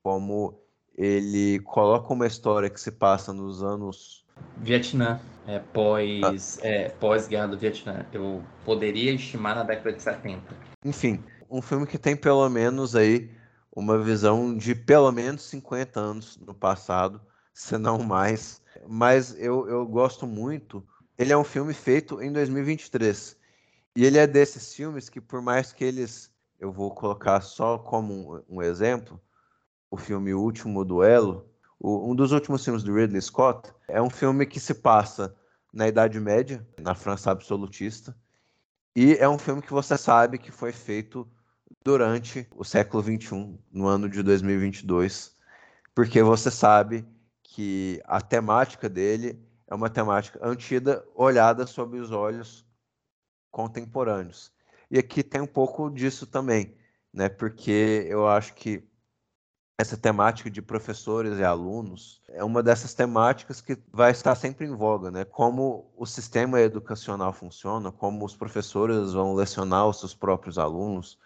como 0.00 0.65
ele 0.96 1.60
coloca 1.60 2.12
uma 2.12 2.26
história 2.26 2.70
que 2.70 2.80
se 2.80 2.90
passa 2.90 3.32
nos 3.32 3.62
anos 3.62 4.26
Vietnã, 4.58 5.20
é, 5.46 5.58
pós, 5.58 6.58
ah. 6.62 6.66
é, 6.66 6.88
pós-guerra 6.88 7.48
do 7.48 7.58
Vietnã. 7.58 8.06
Eu 8.12 8.42
poderia 8.64 9.12
estimar 9.12 9.54
na 9.54 9.62
década 9.62 9.92
de 9.92 10.02
70. 10.02 10.42
Enfim, 10.84 11.22
um 11.50 11.62
filme 11.62 11.86
que 11.86 11.98
tem 11.98 12.16
pelo 12.16 12.48
menos 12.48 12.96
aí 12.96 13.30
uma 13.74 13.98
visão 13.98 14.56
de 14.56 14.74
pelo 14.74 15.12
menos 15.12 15.42
50 15.42 16.00
anos 16.00 16.38
no 16.38 16.54
passado, 16.54 17.20
se 17.52 17.76
não 17.76 18.02
mais. 18.02 18.62
Mas 18.88 19.36
eu, 19.38 19.68
eu 19.68 19.86
gosto 19.86 20.26
muito. 20.26 20.86
Ele 21.18 21.32
é 21.32 21.36
um 21.36 21.44
filme 21.44 21.74
feito 21.74 22.22
em 22.22 22.32
2023. 22.32 23.36
E 23.94 24.04
ele 24.04 24.18
é 24.18 24.26
desses 24.26 24.74
filmes 24.74 25.08
que, 25.08 25.20
por 25.20 25.40
mais 25.40 25.72
que 25.72 25.84
eles. 25.84 26.34
Eu 26.58 26.72
vou 26.72 26.90
colocar 26.94 27.42
só 27.42 27.76
como 27.76 28.42
um, 28.48 28.56
um 28.56 28.62
exemplo, 28.62 29.20
o 29.90 29.96
filme 29.96 30.34
Último 30.34 30.84
Duelo, 30.84 31.48
o, 31.78 32.10
um 32.10 32.14
dos 32.14 32.32
últimos 32.32 32.64
filmes 32.64 32.82
do 32.82 32.94
Ridley 32.94 33.20
Scott, 33.20 33.72
é 33.88 34.00
um 34.00 34.10
filme 34.10 34.46
que 34.46 34.60
se 34.60 34.74
passa 34.74 35.36
na 35.72 35.88
Idade 35.88 36.18
Média, 36.18 36.66
na 36.80 36.94
França 36.94 37.30
absolutista, 37.30 38.16
e 38.94 39.14
é 39.14 39.28
um 39.28 39.38
filme 39.38 39.60
que 39.60 39.72
você 39.72 39.98
sabe 39.98 40.38
que 40.38 40.50
foi 40.50 40.72
feito 40.72 41.28
durante 41.84 42.48
o 42.56 42.64
século 42.64 43.02
XXI, 43.02 43.58
no 43.70 43.86
ano 43.86 44.08
de 44.08 44.22
2022, 44.22 45.36
porque 45.94 46.22
você 46.22 46.50
sabe 46.50 47.06
que 47.42 48.02
a 48.06 48.20
temática 48.20 48.88
dele 48.88 49.38
é 49.66 49.74
uma 49.74 49.90
temática 49.90 50.38
antida, 50.42 51.06
olhada 51.14 51.66
sob 51.66 51.98
os 51.98 52.10
olhos 52.10 52.66
contemporâneos. 53.50 54.52
E 54.90 54.98
aqui 54.98 55.22
tem 55.22 55.40
um 55.40 55.46
pouco 55.46 55.90
disso 55.90 56.26
também, 56.26 56.76
né? 57.12 57.28
Porque 57.28 58.06
eu 58.08 58.28
acho 58.28 58.54
que 58.54 58.82
essa 59.78 59.96
temática 59.96 60.50
de 60.50 60.62
professores 60.62 61.38
e 61.38 61.44
alunos 61.44 62.22
é 62.28 62.42
uma 62.42 62.62
dessas 62.62 62.94
temáticas 62.94 63.60
que 63.60 63.76
vai 63.92 64.10
estar 64.10 64.34
sempre 64.34 64.66
em 64.66 64.74
voga, 64.74 65.10
né? 65.10 65.24
Como 65.24 65.92
o 65.96 66.06
sistema 66.06 66.60
educacional 66.60 67.32
funciona, 67.32 67.92
como 67.92 68.24
os 68.24 68.34
professores 68.34 69.12
vão 69.12 69.34
lecionar 69.34 69.86
os 69.86 70.00
seus 70.00 70.14
próprios 70.14 70.58
alunos, 70.58 71.18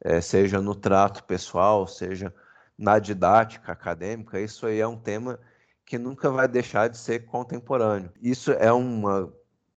é, 0.00 0.20
seja 0.22 0.60
no 0.60 0.74
trato 0.74 1.22
pessoal, 1.24 1.86
seja 1.86 2.34
na 2.78 2.98
didática 2.98 3.72
acadêmica, 3.72 4.40
isso 4.40 4.66
aí 4.66 4.80
é 4.80 4.86
um 4.86 4.96
tema 4.96 5.38
que 5.84 5.98
nunca 5.98 6.30
vai 6.30 6.48
deixar 6.48 6.88
de 6.88 6.96
ser 6.96 7.26
contemporâneo. 7.26 8.10
Isso 8.22 8.52
é 8.52 8.72
uma 8.72 9.32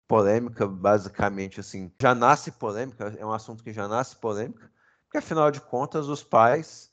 polêmica, 0.08 0.68
basicamente, 0.68 1.60
assim, 1.60 1.92
já 2.02 2.14
nasce 2.14 2.52
polêmica, 2.52 3.14
é 3.18 3.26
um 3.26 3.32
assunto 3.34 3.64
que 3.64 3.74
já 3.74 3.88
nasce 3.88 4.16
polêmica, 4.16 4.70
porque 5.04 5.18
afinal 5.18 5.50
de 5.52 5.60
contas 5.60 6.08
os 6.08 6.24
pais 6.24 6.91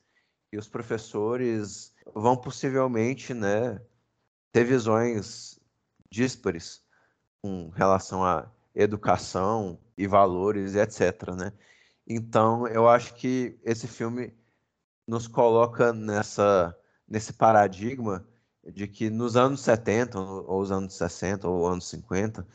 e 0.52 0.58
os 0.58 0.68
professores 0.68 1.94
vão 2.14 2.36
possivelmente, 2.36 3.34
né, 3.34 3.80
ter 4.52 4.64
visões 4.64 5.58
díspares 6.10 6.82
com 7.42 7.68
relação 7.70 8.24
à 8.24 8.50
educação 8.74 9.78
e 9.96 10.06
valores, 10.06 10.74
etc, 10.74 11.34
né? 11.34 11.52
Então, 12.06 12.66
eu 12.68 12.88
acho 12.88 13.14
que 13.14 13.58
esse 13.62 13.86
filme 13.86 14.32
nos 15.06 15.26
coloca 15.26 15.92
nessa 15.92 16.74
nesse 17.06 17.32
paradigma 17.32 18.26
de 18.66 18.86
que 18.86 19.08
nos 19.08 19.36
anos 19.36 19.60
70, 19.62 20.18
ou 20.20 20.60
os 20.60 20.70
anos 20.70 20.94
60, 20.94 21.48
ou 21.48 21.66
anos 21.66 21.88
50, 21.88 22.46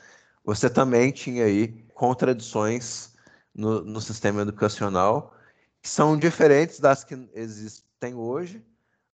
você 0.46 0.70
também 0.70 1.12
tinha 1.12 1.46
aí 1.46 1.70
contradições 1.94 3.14
no, 3.54 3.82
no 3.84 4.00
sistema 4.00 4.42
educacional 4.42 5.36
que 5.84 5.90
são 5.90 6.18
diferentes 6.18 6.80
das 6.80 7.04
que 7.04 7.30
existem 7.34 8.16
hoje, 8.16 8.66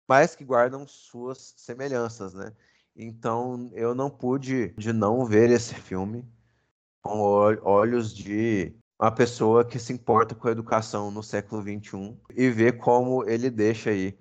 mas 0.09 0.35
que 0.35 0.45
guardam 0.45 0.85
suas 0.85 1.55
semelhanças, 1.57 2.35
né? 2.35 2.53
Então, 2.97 3.71
eu 3.73 3.95
não 3.95 4.11
pude 4.11 4.75
de 4.77 4.93
não 4.93 5.25
ver 5.25 5.49
esse 5.51 5.75
filme 5.75 6.29
com 7.03 7.21
olhos 7.21 8.13
de 8.13 8.75
uma 8.99 9.13
pessoa 9.13 9.65
que 9.65 9.79
se 9.79 9.93
importa 9.93 10.35
com 10.35 10.49
a 10.49 10.51
educação 10.51 11.09
no 11.09 11.23
século 11.23 11.63
XXI 11.63 12.17
e 12.35 12.51
ver 12.51 12.79
como 12.79 13.25
ele 13.29 13.49
deixa 13.49 13.91
aí 13.91 14.19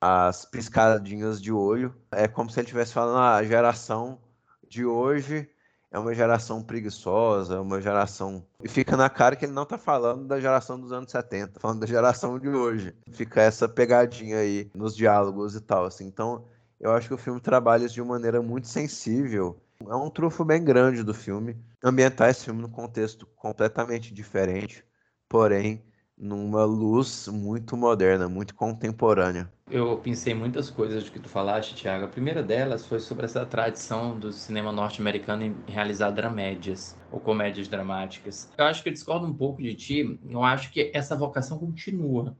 as 0.00 0.46
piscadinhas 0.46 1.42
de 1.42 1.52
olho. 1.52 1.94
É 2.10 2.26
como 2.26 2.48
se 2.48 2.58
ele 2.58 2.68
estivesse 2.68 2.94
falando, 2.94 3.18
ah, 3.18 3.36
a 3.36 3.44
geração 3.44 4.18
de 4.66 4.86
hoje 4.86 5.46
é 5.92 5.98
uma 5.98 6.14
geração 6.14 6.62
preguiçosa, 6.62 7.56
é 7.56 7.60
uma 7.60 7.80
geração. 7.80 8.42
E 8.64 8.68
fica 8.68 8.96
na 8.96 9.10
cara 9.10 9.36
que 9.36 9.44
ele 9.44 9.52
não 9.52 9.64
está 9.64 9.76
falando 9.76 10.26
da 10.26 10.40
geração 10.40 10.80
dos 10.80 10.90
anos 10.90 11.10
70, 11.10 11.60
falando 11.60 11.80
da 11.80 11.86
geração 11.86 12.38
de 12.38 12.48
hoje. 12.48 12.94
Fica 13.12 13.42
essa 13.42 13.68
pegadinha 13.68 14.38
aí 14.38 14.70
nos 14.74 14.96
diálogos 14.96 15.54
e 15.54 15.60
tal. 15.60 15.84
Assim. 15.84 16.06
Então, 16.06 16.46
eu 16.80 16.92
acho 16.92 17.08
que 17.08 17.14
o 17.14 17.18
filme 17.18 17.40
trabalha 17.40 17.84
isso 17.84 17.94
de 17.94 18.00
uma 18.00 18.14
maneira 18.14 18.40
muito 18.40 18.68
sensível. 18.68 19.60
É 19.86 19.94
um 19.94 20.08
trufo 20.08 20.44
bem 20.46 20.64
grande 20.64 21.02
do 21.02 21.12
filme. 21.12 21.56
Ambientar 21.84 22.30
esse 22.30 22.46
filme 22.46 22.62
num 22.62 22.70
contexto 22.70 23.26
completamente 23.36 24.14
diferente, 24.14 24.82
porém 25.28 25.84
numa 26.22 26.64
luz 26.64 27.26
muito 27.26 27.76
moderna, 27.76 28.28
muito 28.28 28.54
contemporânea. 28.54 29.52
Eu 29.68 29.96
pensei 29.96 30.32
muitas 30.32 30.70
coisas 30.70 31.02
do 31.02 31.10
que 31.10 31.18
tu 31.18 31.28
falaste, 31.28 31.74
Tiago. 31.74 32.04
A 32.04 32.08
primeira 32.08 32.44
delas 32.44 32.86
foi 32.86 33.00
sobre 33.00 33.24
essa 33.24 33.44
tradição 33.44 34.16
do 34.16 34.32
cinema 34.32 34.70
norte-americano 34.70 35.42
em 35.42 35.56
realizar 35.66 36.10
dramédias 36.12 36.96
ou 37.10 37.18
comédias 37.18 37.66
dramáticas. 37.66 38.48
Eu 38.56 38.66
acho 38.66 38.84
que 38.84 38.88
eu 38.88 38.92
discordo 38.92 39.26
um 39.26 39.34
pouco 39.34 39.60
de 39.60 39.74
ti. 39.74 40.20
Eu 40.30 40.44
acho 40.44 40.70
que 40.70 40.92
essa 40.94 41.16
vocação 41.16 41.58
continua. 41.58 42.36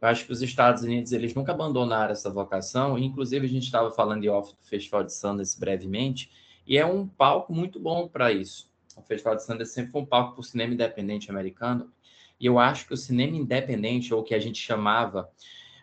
Eu 0.00 0.08
acho 0.08 0.24
que 0.24 0.32
os 0.32 0.40
Estados 0.40 0.82
Unidos 0.82 1.12
eles 1.12 1.34
nunca 1.34 1.52
abandonaram 1.52 2.12
essa 2.12 2.30
vocação. 2.30 2.98
Inclusive 2.98 3.44
a 3.44 3.48
gente 3.48 3.64
estava 3.64 3.90
falando 3.90 4.22
de 4.22 4.30
off 4.30 4.54
do 4.54 4.66
Festival 4.66 5.04
de 5.04 5.12
Sundance 5.12 5.58
brevemente 5.60 6.30
e 6.66 6.78
é 6.78 6.86
um 6.86 7.06
palco 7.06 7.52
muito 7.52 7.78
bom 7.78 8.08
para 8.08 8.32
isso. 8.32 8.70
O 8.96 9.02
Festival 9.02 9.36
de 9.36 9.44
Sundance 9.44 9.74
sempre 9.74 9.92
foi 9.92 10.00
um 10.00 10.06
palco 10.06 10.32
para 10.32 10.40
o 10.40 10.44
cinema 10.44 10.72
independente 10.72 11.30
americano 11.30 11.92
e 12.40 12.46
eu 12.46 12.58
acho 12.58 12.86
que 12.86 12.94
o 12.94 12.96
cinema 12.96 13.36
independente, 13.36 14.14
ou 14.14 14.20
o 14.20 14.24
que 14.24 14.34
a 14.34 14.38
gente 14.38 14.60
chamava, 14.60 15.30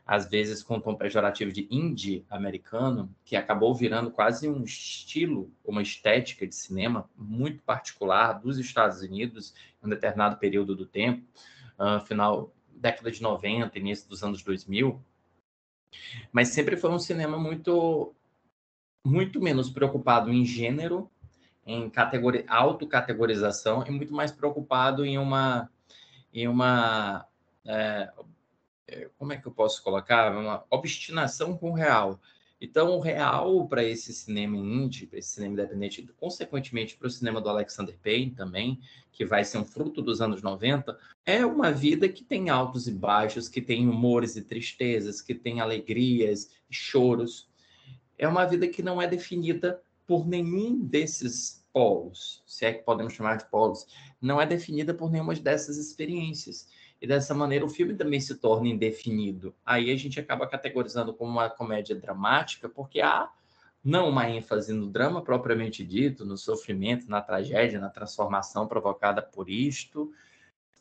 às 0.06 0.30
vezes 0.30 0.62
com 0.62 0.80
tom 0.80 0.96
pejorativo 0.96 1.52
de 1.52 1.68
indie 1.70 2.26
americano, 2.30 3.14
que 3.26 3.36
acabou 3.36 3.74
virando 3.74 4.12
quase 4.12 4.48
um 4.48 4.64
estilo, 4.64 5.52
uma 5.64 5.82
estética 5.82 6.46
de 6.46 6.56
cinema 6.56 7.10
muito 7.18 7.64
particular 7.64 8.34
dos 8.34 8.60
Estados 8.60 9.02
Unidos, 9.02 9.54
em 9.82 9.88
um 9.88 9.90
determinado 9.90 10.38
período 10.38 10.76
do 10.76 10.86
tempo, 10.86 11.26
uh, 11.80 12.06
final 12.06 12.54
década 12.70 13.10
de 13.10 13.22
90, 13.22 13.80
início 13.80 14.08
dos 14.08 14.24
anos 14.24 14.44
2000, 14.44 15.02
mas 16.32 16.50
sempre 16.50 16.78
foi 16.78 16.92
um 16.92 17.00
cinema 17.00 17.38
muito 17.38 18.14
muito 19.04 19.40
menos 19.40 19.70
preocupado 19.70 20.32
em 20.32 20.44
gênero, 20.44 21.10
em 21.66 21.90
categori 21.90 22.44
autocategorização 22.48 23.84
e 23.88 23.92
muito 23.92 24.14
mais 24.14 24.32
preocupado 24.32 25.06
em 25.06 25.18
uma 25.18 25.70
em 26.36 26.48
uma. 26.48 27.26
É, 27.66 28.12
é, 28.88 29.10
como 29.18 29.34
é 29.34 29.38
que 29.38 29.48
eu 29.48 29.52
posso 29.52 29.82
colocar? 29.82 30.36
Uma 30.36 30.66
obstinação 30.70 31.58
com 31.58 31.72
o 31.72 31.74
real. 31.74 32.20
Então, 32.60 32.92
o 32.92 33.00
real 33.00 33.68
para 33.68 33.84
esse 33.84 34.14
cinema 34.14 34.56
indie, 34.56 35.08
para 35.08 35.20
esse 35.20 35.30
cinema 35.30 35.54
independente, 35.54 36.08
consequentemente 36.18 36.96
para 36.96 37.08
o 37.08 37.12
cinema 37.12 37.42
do 37.42 37.50
Alexander 37.50 37.98
Payne 38.02 38.32
também, 38.32 38.80
que 39.12 39.26
vai 39.26 39.44
ser 39.44 39.58
um 39.58 39.66
fruto 39.66 40.02
dos 40.02 40.22
anos 40.22 40.42
90, 40.42 40.98
é 41.26 41.46
uma 41.46 41.72
vida 41.72 42.08
que 42.08 42.24
tem 42.24 42.50
altos 42.50 42.88
e 42.88 42.92
baixos, 42.92 43.50
que 43.50 43.62
tem 43.62 43.88
humores 43.88 44.36
e 44.36 44.42
tristezas, 44.42 45.22
que 45.22 45.36
tem 45.36 45.60
alegrias 45.60 46.52
e 46.70 46.74
choros. 46.74 47.50
É 48.18 48.28
uma 48.28 48.46
vida 48.46 48.68
que 48.68 48.82
não 48.82 49.02
é 49.02 49.08
definida 49.08 49.82
por 50.08 50.26
nenhum 50.26 50.80
desses 50.80 51.65
polos, 51.76 52.42
se 52.48 52.66
é 52.66 52.72
que 52.72 52.84
podemos 52.84 53.12
chamar 53.12 53.36
de 53.36 53.46
polos, 53.50 53.86
não 54.22 54.40
é 54.40 54.46
definida 54.46 54.94
por 54.94 55.12
nenhuma 55.12 55.36
dessas 55.36 55.76
experiências. 55.76 56.70
E 57.02 57.06
dessa 57.06 57.34
maneira 57.34 57.66
o 57.66 57.70
filme 57.70 57.94
também 57.94 58.22
se 58.22 58.36
torna 58.36 58.70
indefinido. 58.70 59.54
Aí 59.66 59.92
a 59.92 59.98
gente 59.98 60.18
acaba 60.18 60.48
categorizando 60.48 61.14
como 61.14 61.32
uma 61.32 61.50
comédia 61.50 61.94
dramática, 61.94 62.70
porque 62.70 63.02
há 63.02 63.30
não 63.84 64.08
uma 64.08 64.30
ênfase 64.30 64.72
no 64.72 64.88
drama 64.88 65.22
propriamente 65.22 65.84
dito, 65.84 66.26
no 66.26 66.38
sofrimento, 66.38 67.10
na 67.10 67.22
tragédia, 67.22 67.78
na 67.78 67.90
transformação 67.90 68.66
provocada 68.68 69.22
por 69.22 69.50
isto, 69.50 70.14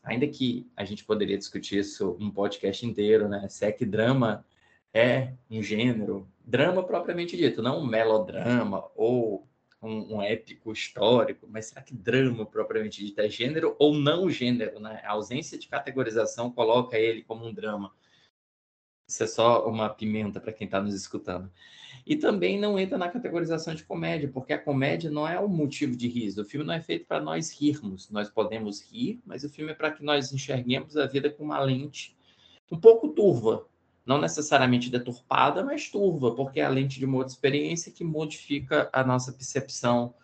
ainda 0.00 0.28
que 0.28 0.70
a 0.76 0.84
gente 0.84 1.04
poderia 1.04 1.36
discutir 1.36 1.80
isso 1.80 2.16
um 2.20 2.30
podcast 2.30 2.86
inteiro, 2.86 3.28
né? 3.28 3.48
Se 3.48 3.66
é 3.66 3.72
que 3.72 3.84
drama 3.84 4.46
é 4.94 5.32
um 5.50 5.60
gênero, 5.60 6.28
drama 6.44 6.84
propriamente 6.84 7.36
dito, 7.36 7.60
não 7.60 7.80
um 7.80 7.86
melodrama 7.86 8.84
ou 8.94 9.44
um, 9.84 10.16
um, 10.16 10.22
épico 10.22 10.72
histórico, 10.72 11.46
mas 11.48 11.66
será 11.66 11.82
que 11.82 11.94
drama 11.94 12.46
propriamente 12.46 13.04
dito 13.04 13.20
é 13.20 13.28
gênero 13.28 13.76
ou 13.78 13.94
não 13.94 14.30
gênero, 14.30 14.80
né? 14.80 15.00
A 15.04 15.12
ausência 15.12 15.58
de 15.58 15.68
categorização 15.68 16.50
coloca 16.50 16.98
ele 16.98 17.22
como 17.22 17.46
um 17.46 17.52
drama. 17.52 17.92
Isso 19.06 19.22
é 19.22 19.26
só 19.26 19.68
uma 19.68 19.88
pimenta 19.90 20.40
para 20.40 20.52
quem 20.52 20.64
está 20.64 20.80
nos 20.80 20.94
escutando. 20.94 21.50
E 22.06 22.16
também 22.16 22.58
não 22.58 22.78
entra 22.78 22.98
na 22.98 23.08
categorização 23.08 23.74
de 23.74 23.84
comédia, 23.84 24.30
porque 24.32 24.52
a 24.52 24.58
comédia 24.58 25.10
não 25.10 25.26
é 25.26 25.38
o 25.38 25.48
motivo 25.48 25.96
de 25.96 26.08
riso. 26.08 26.42
O 26.42 26.44
filme 26.44 26.66
não 26.66 26.74
é 26.74 26.80
feito 26.80 27.06
para 27.06 27.20
nós 27.20 27.50
rirmos. 27.50 28.10
Nós 28.10 28.28
podemos 28.28 28.82
rir, 28.82 29.20
mas 29.24 29.44
o 29.44 29.48
filme 29.48 29.72
é 29.72 29.74
para 29.74 29.90
que 29.90 30.02
nós 30.02 30.32
enxerguemos 30.32 30.96
a 30.96 31.06
vida 31.06 31.30
com 31.30 31.44
uma 31.44 31.60
lente 31.60 32.16
um 32.70 32.78
pouco 32.78 33.08
turva. 33.10 33.66
Não 34.04 34.20
necessariamente 34.20 34.90
deturpada, 34.90 35.64
mas 35.64 35.88
turva, 35.90 36.34
porque 36.34 36.60
é 36.60 36.64
a 36.64 36.68
lente 36.68 36.98
de 36.98 37.06
uma 37.06 37.18
outra 37.18 37.32
experiência 37.32 37.90
que 37.90 38.04
modifica 38.04 38.88
a 38.92 39.02
nossa 39.02 39.32
percepção 39.32 40.14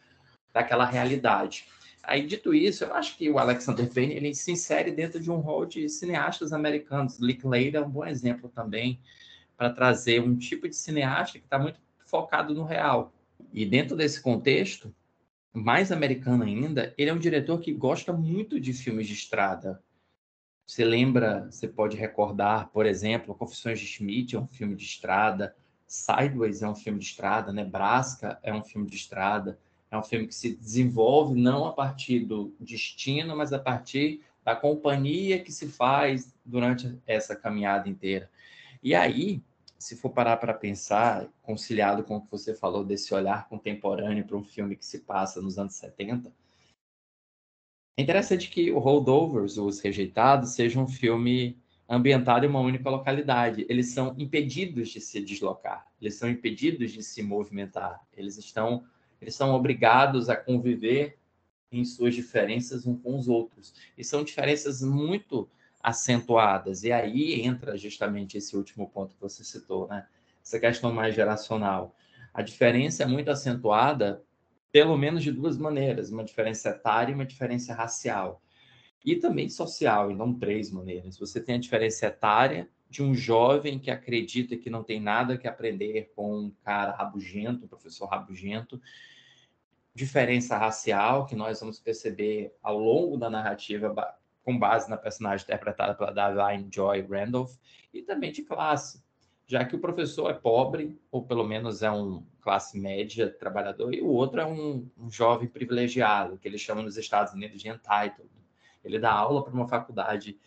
daquela 0.53 0.85
realidade. 0.85 1.67
Aí, 2.03 2.27
dito 2.27 2.55
isso, 2.55 2.85
eu 2.85 2.95
acho 2.95 3.17
que 3.17 3.31
o 3.31 3.39
Alexander 3.39 3.89
Payne 3.93 4.15
ele 4.15 4.35
se 4.35 4.51
insere 4.51 4.91
dentro 4.91 5.21
de 5.21 5.31
um 5.31 5.37
rol 5.37 5.67
de 5.67 5.89
cineastas 5.89 6.53
americanos. 6.53 7.19
Linklater 7.19 7.77
é 7.77 7.81
um 7.81 7.91
bom 7.91 8.05
exemplo 8.05 8.49
também 8.49 9.01
para 9.57 9.71
trazer 9.71 10.23
um 10.23 10.37
tipo 10.37 10.69
de 10.69 10.75
cineasta 10.75 11.39
que 11.39 11.45
está 11.45 11.59
muito 11.59 11.79
focado 12.07 12.55
no 12.55 12.65
real. 12.65 13.13
E 13.53 13.65
dentro 13.65 13.97
desse 13.97 14.21
contexto, 14.21 14.95
mais 15.53 15.93
americano 15.93 16.45
ainda, 16.45 16.95
ele 16.97 17.11
é 17.11 17.15
um 17.15 17.19
diretor 17.19 17.61
que 17.61 17.73
gosta 17.73 18.13
muito 18.13 18.59
de 18.59 18.73
filmes 18.73 19.07
de 19.07 19.15
estrada. 19.15 19.83
Você 20.71 20.85
lembra, 20.85 21.49
você 21.51 21.67
pode 21.67 21.97
recordar, 21.97 22.69
por 22.69 22.87
exemplo, 22.87 23.35
Confissões 23.35 23.81
de 23.81 23.87
Schmidt 23.89 24.37
é 24.37 24.39
um 24.39 24.47
filme 24.47 24.77
de 24.77 24.85
estrada, 24.85 25.57
Sideways 25.85 26.63
é 26.63 26.69
um 26.69 26.77
filme 26.77 27.01
de 27.01 27.07
estrada, 27.07 27.53
Nebraska 27.53 28.39
é 28.41 28.55
um 28.55 28.63
filme 28.63 28.89
de 28.89 28.95
estrada. 28.95 29.59
É 29.91 29.99
um 29.99 30.03
filme 30.05 30.29
que 30.29 30.35
se 30.35 30.55
desenvolve 30.55 31.35
não 31.35 31.65
a 31.65 31.73
partir 31.73 32.21
do 32.21 32.55
destino, 32.61 33.37
mas 33.37 33.53
a 33.53 33.59
partir 33.59 34.23
da 34.45 34.55
companhia 34.55 35.43
que 35.43 35.51
se 35.51 35.67
faz 35.67 36.33
durante 36.45 36.97
essa 37.05 37.35
caminhada 37.35 37.89
inteira. 37.89 38.31
E 38.81 38.95
aí, 38.95 39.43
se 39.77 39.97
for 39.97 40.11
parar 40.11 40.37
para 40.37 40.55
pensar, 40.55 41.27
conciliado 41.43 42.05
com 42.05 42.19
o 42.19 42.21
que 42.21 42.31
você 42.31 42.55
falou 42.55 42.85
desse 42.85 43.13
olhar 43.13 43.49
contemporâneo 43.49 44.25
para 44.25 44.37
um 44.37 44.45
filme 44.45 44.77
que 44.77 44.87
se 44.87 45.01
passa 45.01 45.43
nos 45.43 45.59
anos 45.59 45.75
70, 45.75 46.33
é 48.01 48.03
interessante 48.03 48.49
que 48.49 48.73
o 48.73 48.79
Holdovers, 48.79 49.59
Os 49.59 49.79
Rejeitados, 49.81 50.51
seja 50.51 50.81
um 50.81 50.89
filme 50.89 51.59
ambientado 51.87 52.47
em 52.47 52.49
uma 52.49 52.61
única 52.61 52.89
localidade. 52.89 53.67
Eles 53.69 53.89
são 53.89 54.15
impedidos 54.17 54.89
de 54.89 55.01
se 55.01 55.21
deslocar, 55.21 55.87
eles 56.01 56.15
são 56.15 56.31
impedidos 56.31 56.93
de 56.93 57.03
se 57.03 57.23
movimentar, 57.23 58.01
eles 58.17 58.39
estão 58.39 58.85
eles 59.21 59.35
são 59.35 59.55
obrigados 59.55 60.31
a 60.31 60.37
conviver 60.37 61.19
em 61.71 61.85
suas 61.85 62.15
diferenças 62.15 62.87
uns 62.87 63.03
com 63.03 63.19
os 63.19 63.29
outros. 63.29 63.75
E 63.99 64.03
são 64.03 64.25
diferenças 64.25 64.81
muito 64.81 65.47
acentuadas. 65.83 66.85
E 66.85 66.91
aí 66.91 67.43
entra 67.43 67.77
justamente 67.77 68.39
esse 68.39 68.57
último 68.57 68.89
ponto 68.89 69.15
que 69.15 69.21
você 69.21 69.45
citou, 69.45 69.87
né? 69.89 70.07
Essa 70.43 70.59
questão 70.59 70.91
mais 70.91 71.15
geracional. 71.15 71.95
A 72.33 72.41
diferença 72.41 73.03
é 73.03 73.07
muito 73.07 73.31
acentuada, 73.31 74.25
pelo 74.73 74.97
menos 74.97 75.23
de 75.23 75.33
duas 75.33 75.57
maneiras: 75.57 76.11
uma 76.11 76.25
diferença 76.25 76.71
etária 76.71 77.13
e 77.13 77.15
uma 77.15 77.27
diferença 77.27 77.75
racial. 77.75 78.43
E 79.05 79.17
também 79.17 79.49
social, 79.49 80.11
e 80.11 80.15
não 80.15 80.35
três 80.35 80.71
maneiras. 80.71 81.19
Você 81.19 81.41
tem 81.41 81.55
a 81.55 81.59
diferença 81.59 82.07
etária 82.07 82.69
de 82.91 83.03
um 83.03 83.15
jovem 83.15 83.79
que 83.79 83.91
acredita 83.91 84.57
que 84.57 84.69
não 84.69 84.83
tem 84.83 85.01
nada 85.01 85.39
que 85.39 85.49
aprender 85.49 86.13
com 86.15 86.39
um 86.39 86.51
cara 86.63 86.93
rabugento, 86.93 87.65
um 87.65 87.69
professor 87.69 88.07
rabugento, 88.07 88.81
diferença 89.95 90.59
racial 90.59 91.25
que 91.25 91.37
nós 91.37 91.61
vamos 91.61 91.79
perceber 91.79 92.53
ao 92.63 92.79
longo 92.79 93.17
da 93.17 93.31
narrativa 93.31 93.95
com 94.43 94.59
base 94.59 94.91
na 94.91 94.97
personagem 94.97 95.45
interpretada 95.45 95.95
pela 95.95 96.11
Davine 96.11 96.69
Joy 96.73 97.03
Randolph 97.03 97.55
e 97.93 98.03
também 98.03 98.33
de 98.33 98.43
classe, 98.43 99.03
já 99.51 99.65
que 99.65 99.75
o 99.75 99.81
professor 99.81 100.31
é 100.31 100.33
pobre 100.33 100.97
ou 101.11 101.25
pelo 101.25 101.43
menos 101.43 101.83
é 101.83 101.91
um 101.91 102.25
classe 102.41 102.79
média 102.79 103.29
trabalhador 103.29 103.93
e 103.93 104.01
o 104.01 104.07
outro 104.07 104.41
é 104.41 104.47
um, 104.47 104.89
um 104.97 105.11
jovem 105.11 105.49
privilegiado 105.49 106.39
que 106.39 106.47
eles 106.47 106.61
chamam 106.61 106.85
nos 106.85 106.97
Estados 106.97 107.33
Unidos 107.33 107.61
de 107.61 107.69
entitled. 107.69 108.31
Ele 108.85 109.01
dá 109.01 109.13
aula 109.13 109.43
para 109.43 109.53
uma 109.53 109.67
faculdade 109.67 110.39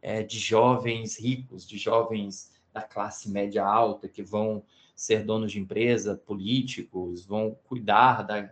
é, 0.00 0.22
de 0.22 0.38
jovens 0.38 1.20
ricos, 1.20 1.68
de 1.68 1.76
jovens 1.76 2.50
da 2.72 2.80
classe 2.80 3.30
média 3.30 3.62
alta 3.62 4.08
que 4.08 4.22
vão 4.22 4.64
ser 4.94 5.22
donos 5.22 5.52
de 5.52 5.60
empresa, 5.60 6.16
políticos, 6.16 7.26
vão 7.26 7.58
cuidar 7.64 8.22
da, 8.22 8.50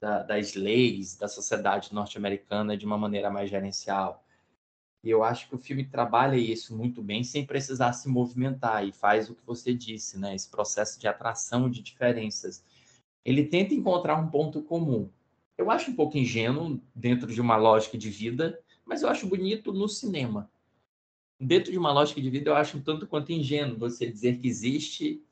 da, 0.00 0.22
das 0.22 0.54
leis 0.54 1.16
da 1.16 1.26
sociedade 1.26 1.92
norte-americana 1.92 2.76
de 2.76 2.86
uma 2.86 2.96
maneira 2.96 3.28
mais 3.28 3.50
gerencial. 3.50 4.24
E 5.06 5.10
eu 5.10 5.22
acho 5.22 5.48
que 5.48 5.54
o 5.54 5.58
filme 5.58 5.84
trabalha 5.84 6.34
isso 6.34 6.76
muito 6.76 7.00
bem 7.00 7.22
sem 7.22 7.46
precisar 7.46 7.92
se 7.92 8.08
movimentar 8.08 8.84
e 8.84 8.90
faz 8.90 9.30
o 9.30 9.36
que 9.36 9.46
você 9.46 9.72
disse, 9.72 10.18
né? 10.18 10.34
Esse 10.34 10.50
processo 10.50 10.98
de 10.98 11.06
atração 11.06 11.70
de 11.70 11.80
diferenças. 11.80 12.64
Ele 13.24 13.44
tenta 13.44 13.72
encontrar 13.72 14.16
um 14.16 14.28
ponto 14.28 14.60
comum. 14.62 15.08
Eu 15.56 15.70
acho 15.70 15.92
um 15.92 15.94
pouco 15.94 16.18
ingênuo 16.18 16.80
dentro 16.92 17.32
de 17.32 17.40
uma 17.40 17.56
lógica 17.56 17.96
de 17.96 18.10
vida, 18.10 18.58
mas 18.84 19.02
eu 19.02 19.08
acho 19.08 19.28
bonito 19.28 19.72
no 19.72 19.88
cinema. 19.88 20.50
Dentro 21.38 21.70
de 21.70 21.78
uma 21.78 21.92
lógica 21.92 22.20
de 22.20 22.28
vida, 22.28 22.50
eu 22.50 22.56
acho 22.56 22.76
um 22.76 22.82
tanto 22.82 23.06
quanto 23.06 23.30
ingênuo 23.30 23.78
você 23.78 24.10
dizer 24.10 24.40
que 24.40 24.48
existe 24.48 25.22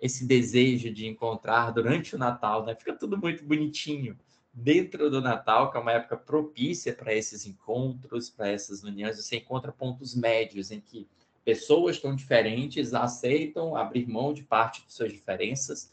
esse 0.00 0.24
desejo 0.24 0.90
de 0.90 1.06
encontrar 1.06 1.70
durante 1.70 2.14
o 2.14 2.18
Natal, 2.18 2.64
né? 2.64 2.74
Fica 2.74 2.94
tudo 2.94 3.18
muito 3.18 3.44
bonitinho 3.44 4.16
dentro 4.52 5.10
do 5.10 5.20
Natal, 5.20 5.70
que 5.70 5.76
é 5.76 5.80
uma 5.80 5.92
época 5.92 6.16
propícia 6.16 6.92
para 6.92 7.14
esses 7.14 7.46
encontros, 7.46 8.30
para 8.30 8.48
essas 8.48 8.82
uniões. 8.82 9.16
Você 9.16 9.36
encontra 9.36 9.72
pontos 9.72 10.14
médios 10.14 10.70
em 10.70 10.80
que 10.80 11.08
pessoas 11.44 11.98
tão 11.98 12.14
diferentes 12.14 12.92
aceitam 12.92 13.76
abrir 13.76 14.06
mão 14.06 14.32
de 14.32 14.42
parte 14.42 14.84
de 14.84 14.92
suas 14.92 15.12
diferenças 15.12 15.92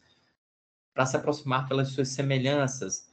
para 0.93 1.05
se 1.05 1.15
aproximar 1.15 1.67
pelas 1.67 1.89
suas 1.89 2.09
semelhanças, 2.09 3.09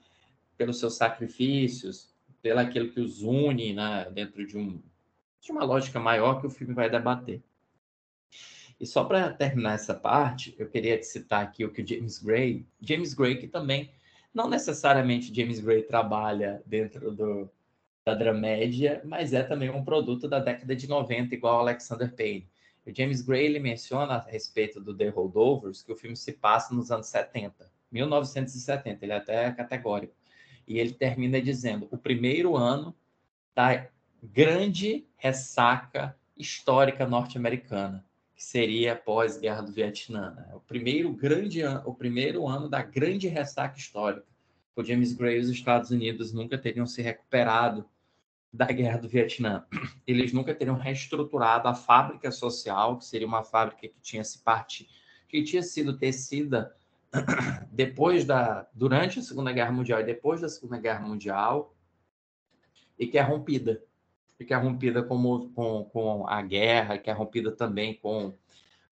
pelos 0.57 0.79
seus 0.79 0.95
sacrifícios, 0.95 2.13
pelo 2.41 2.61
aquilo 2.61 2.93
que 2.93 3.01
os 3.01 3.23
une, 3.23 3.73
né? 3.73 4.11
Dentro 4.11 4.47
de 4.47 4.57
um 4.57 4.81
de 5.41 5.51
uma 5.51 5.65
lógica 5.65 5.99
maior 5.99 6.41
que 6.41 6.47
o 6.47 6.51
filme 6.51 6.73
vai 6.73 6.89
debater. 6.89 7.43
E 8.79 8.87
só 8.87 9.05
para 9.05 9.33
terminar 9.33 9.75
essa 9.75 9.95
parte, 9.95 10.55
eu 10.57 10.69
queria 10.69 11.03
citar 11.03 11.43
aqui 11.43 11.65
o 11.65 11.73
que 11.73 11.85
James 11.85 12.19
Gray, 12.19 12.65
James 12.81 13.13
Gray 13.13 13.37
que 13.37 13.49
também 13.49 13.91
não 14.35 14.49
necessariamente 14.49 15.35
James 15.35 15.61
Gray 15.61 15.83
trabalha 15.83 16.63
dentro 16.65 17.11
do, 17.13 17.51
da 18.05 18.15
dramédia, 18.15 19.01
mas 19.05 19.33
é 19.33 19.43
também 19.43 19.71
um 19.71 19.85
produto 19.85 20.29
da 20.29 20.39
década 20.39 20.75
de 20.75 20.89
90, 20.89 21.35
igual 21.35 21.61
Alexander 21.61 22.13
Payne. 22.15 22.49
O 22.87 22.95
James 22.95 23.23
Gray 23.23 23.45
ele 23.45 23.61
menciona 23.61 24.15
a 24.15 24.21
respeito 24.21 24.81
do 24.81 24.97
The 24.97 25.09
Holdovers 25.11 25.83
que 25.83 25.93
o 25.93 25.97
filme 25.97 26.17
se 26.17 26.33
passa 26.33 26.75
nos 26.75 26.91
anos 26.91 27.07
70, 27.07 27.71
1970, 27.91 29.05
ele 29.05 29.13
é 29.13 29.17
até 29.17 29.53
categórico. 29.53 30.15
E 30.67 30.79
ele 30.79 30.93
termina 30.93 31.41
dizendo: 31.41 31.87
o 31.91 31.99
primeiro 31.99 32.57
ano 32.57 32.95
da 33.55 33.87
grande 34.23 35.07
ressaca 35.17 36.17
histórica 36.37 37.07
norte-americana 37.07 38.05
que 38.43 38.49
seria 38.49 38.95
após 38.95 39.37
a 39.37 39.41
Guerra 39.41 39.63
do 39.63 39.73
Vietnã. 39.73 40.33
Né? 40.35 40.49
O 40.53 40.59
primeiro 40.59 41.13
grande 41.13 41.61
ano, 41.61 41.83
o 41.87 41.95
primeiro 41.95 42.49
ano 42.49 42.69
da 42.69 42.83
grande 42.83 43.29
ressaca 43.29 43.79
histórica. 43.79 44.27
O 44.75 44.83
James 44.83 45.13
Gray 45.13 45.37
e 45.37 45.41
os 45.41 45.49
Estados 45.49 45.91
Unidos 45.93 46.33
nunca 46.33 46.59
teriam 46.59 46.85
se 46.85 47.01
recuperado 47.01 47.89
da 48.53 48.67
Guerra 48.67 48.99
do 48.99 49.09
Vietnã. 49.09 49.65
Eles 50.05 50.33
nunca 50.33 50.53
teriam 50.53 50.77
reestruturado 50.77 51.69
a 51.69 51.75
fábrica 51.75 52.33
social, 52.33 52.99
que 52.99 53.05
seria 53.05 53.29
uma 53.29 53.45
fábrica 53.45 53.83
que 53.83 54.01
tinha 54.03 54.25
se 54.25 54.41
parte, 54.41 54.89
que 55.29 55.45
tinha 55.45 55.63
sido 55.63 55.97
tecida 55.97 56.75
depois 57.71 58.25
da 58.25 58.69
durante 58.75 59.21
a 59.21 59.23
Segunda 59.23 59.53
Guerra 59.53 59.71
Mundial 59.71 60.01
e 60.01 60.05
depois 60.05 60.41
da 60.41 60.49
Segunda 60.49 60.79
Guerra 60.79 61.07
Mundial 61.07 61.77
e 62.99 63.07
que 63.07 63.19
é 63.19 63.23
rompida 63.23 63.81
que 64.43 64.55
é 64.55 64.57
rompida 64.57 65.03
com, 65.03 65.51
com, 65.51 65.85
com 65.85 66.29
a 66.29 66.43
guerra, 66.43 66.99
que 66.99 67.11
é 67.11 67.13
rompida 67.13 67.53
também 67.53 67.95
com 67.95 68.35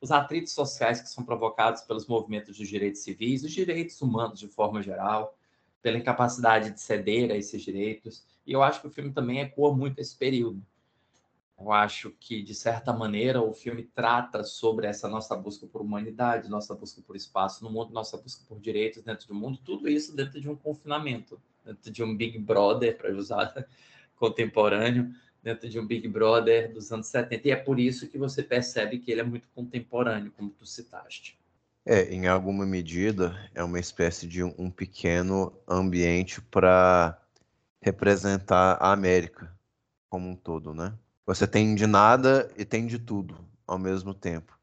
os 0.01 0.11
atritos 0.11 0.53
sociais 0.53 1.01
que 1.01 1.09
são 1.09 1.25
provocados 1.25 1.83
pelos 1.83 2.07
movimentos 2.07 2.57
dos 2.57 2.69
direitos 2.69 3.03
civis, 3.03 3.45
os 3.45 3.53
direitos 3.53 4.01
humanos 4.01 4.39
de 4.39 4.49
forma 4.49 4.83
geral, 4.83 5.37
pela 5.83 5.99
incapacidade 5.99 6.71
de 6.71 6.81
ceder 6.81 7.31
a 7.31 7.37
esses 7.37 7.63
direitos. 7.63 8.25
E 8.47 8.53
eu 8.53 8.63
acho 8.63 8.81
que 8.81 8.87
o 8.87 8.91
filme 8.91 9.13
também 9.13 9.41
ecoa 9.41 9.75
muito 9.75 9.99
esse 9.99 10.17
período. 10.17 10.63
Eu 11.59 11.71
acho 11.71 12.11
que, 12.19 12.43
de 12.43 12.55
certa 12.55 12.91
maneira, 12.91 13.43
o 13.43 13.53
filme 13.53 13.83
trata 13.83 14.43
sobre 14.43 14.87
essa 14.87 15.07
nossa 15.07 15.37
busca 15.37 15.67
por 15.67 15.83
humanidade, 15.83 16.49
nossa 16.49 16.75
busca 16.75 17.03
por 17.03 17.15
espaço 17.15 17.63
no 17.63 17.71
mundo, 17.71 17.93
nossa 17.93 18.17
busca 18.17 18.43
por 18.49 18.59
direitos 18.59 19.03
dentro 19.03 19.29
do 19.29 19.35
mundo, 19.35 19.59
tudo 19.63 19.87
isso 19.87 20.17
dentro 20.17 20.41
de 20.41 20.49
um 20.49 20.57
confinamento, 20.57 21.39
dentro 21.63 21.91
de 21.91 22.03
um 22.03 22.17
Big 22.17 22.39
Brother, 22.39 22.97
para 22.97 23.15
usar 23.15 23.53
contemporâneo, 24.17 25.15
dentro 25.43 25.69
de 25.69 25.79
um 25.79 25.87
Big 25.87 26.07
Brother 26.09 26.73
dos 26.73 26.93
anos 26.93 27.07
70. 27.07 27.49
E 27.49 27.51
é 27.51 27.57
por 27.57 27.79
isso 27.79 28.09
que 28.09 28.19
você 28.19 28.43
percebe 28.43 28.99
que 28.99 29.11
ele 29.11 29.21
é 29.21 29.25
muito 29.25 29.49
contemporâneo, 29.55 30.33
como 30.37 30.51
tu 30.51 30.67
citaste. 30.67 31.39
É, 31.85 32.13
em 32.13 32.27
alguma 32.27 32.67
medida, 32.67 33.35
é 33.55 33.65
uma 33.65 33.81
espécie 33.81 34.27
de 34.27 34.45
um, 34.45 34.71
pequeno 34.71 35.53
ambiente 35.67 36.41
para 36.41 37.19
representar 37.81 38.77
a 38.81 38.93
América 38.93 39.51
como 40.09 40.29
um 40.29 40.37
todo, 40.37 40.75
né? 40.75 40.93
Você 41.25 41.47
tem 41.47 41.75
de 41.75 41.87
nada 41.87 42.51
e 42.57 42.65
tem 42.65 42.87
de 42.87 42.99
tudo 42.99 43.39
ao 43.67 43.79
mesmo 43.79 44.13
tempo. 44.13 44.59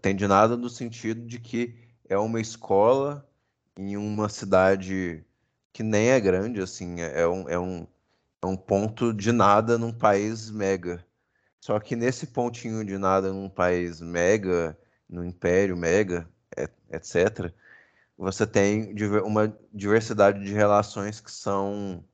Tem 0.00 0.14
de 0.14 0.26
nada 0.26 0.56
no 0.56 0.68
sentido 0.68 1.26
de 1.26 1.40
que 1.40 1.74
é 2.08 2.16
uma 2.16 2.40
escola 2.40 3.28
em 3.76 3.96
uma 3.96 4.28
cidade 4.28 5.24
que 5.72 5.82
nem 5.82 6.08
é 6.08 6.20
grande, 6.20 6.60
assim, 6.60 7.00
é, 7.00 7.22
é 7.22 7.28
um, 7.28 7.48
é 7.48 7.58
um, 7.58 7.86
é 8.42 8.46
um 8.46 8.56
ponto 8.56 9.12
de 9.12 9.32
nada 9.32 9.76
num 9.78 9.92
país 9.92 10.50
mega. 10.50 11.04
Só 11.60 11.78
que 11.80 11.96
nesse 11.96 12.26
pontinho 12.28 12.84
de 12.84 12.96
nada 12.96 13.32
num 13.32 13.48
país 13.48 14.00
mega, 14.00 14.78
no 15.08 15.24
império 15.24 15.76
mega, 15.76 16.28
etc., 16.90 17.52
você 18.16 18.46
tem 18.46 18.94
uma 19.24 19.56
diversidade 19.72 20.44
de 20.44 20.52
relações 20.52 21.20
que 21.20 21.30
são, 21.30 22.04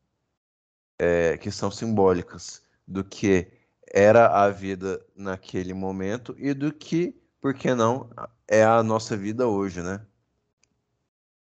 é, 0.99 1.39
que 1.39 1.51
são 1.51 1.71
simbólicas 1.71 2.63
do 2.87 3.03
que 3.03 3.51
era 3.91 4.27
a 4.27 4.51
vida 4.51 5.05
naquele 5.17 5.73
momento 5.73 6.35
e 6.39 6.53
do 6.53 6.73
que, 6.73 7.17
por 7.41 7.55
que 7.55 7.75
não, 7.75 8.11
é 8.47 8.63
a 8.63 8.83
nossa 8.83 9.17
vida 9.17 9.47
hoje, 9.47 9.81
né? 9.81 10.05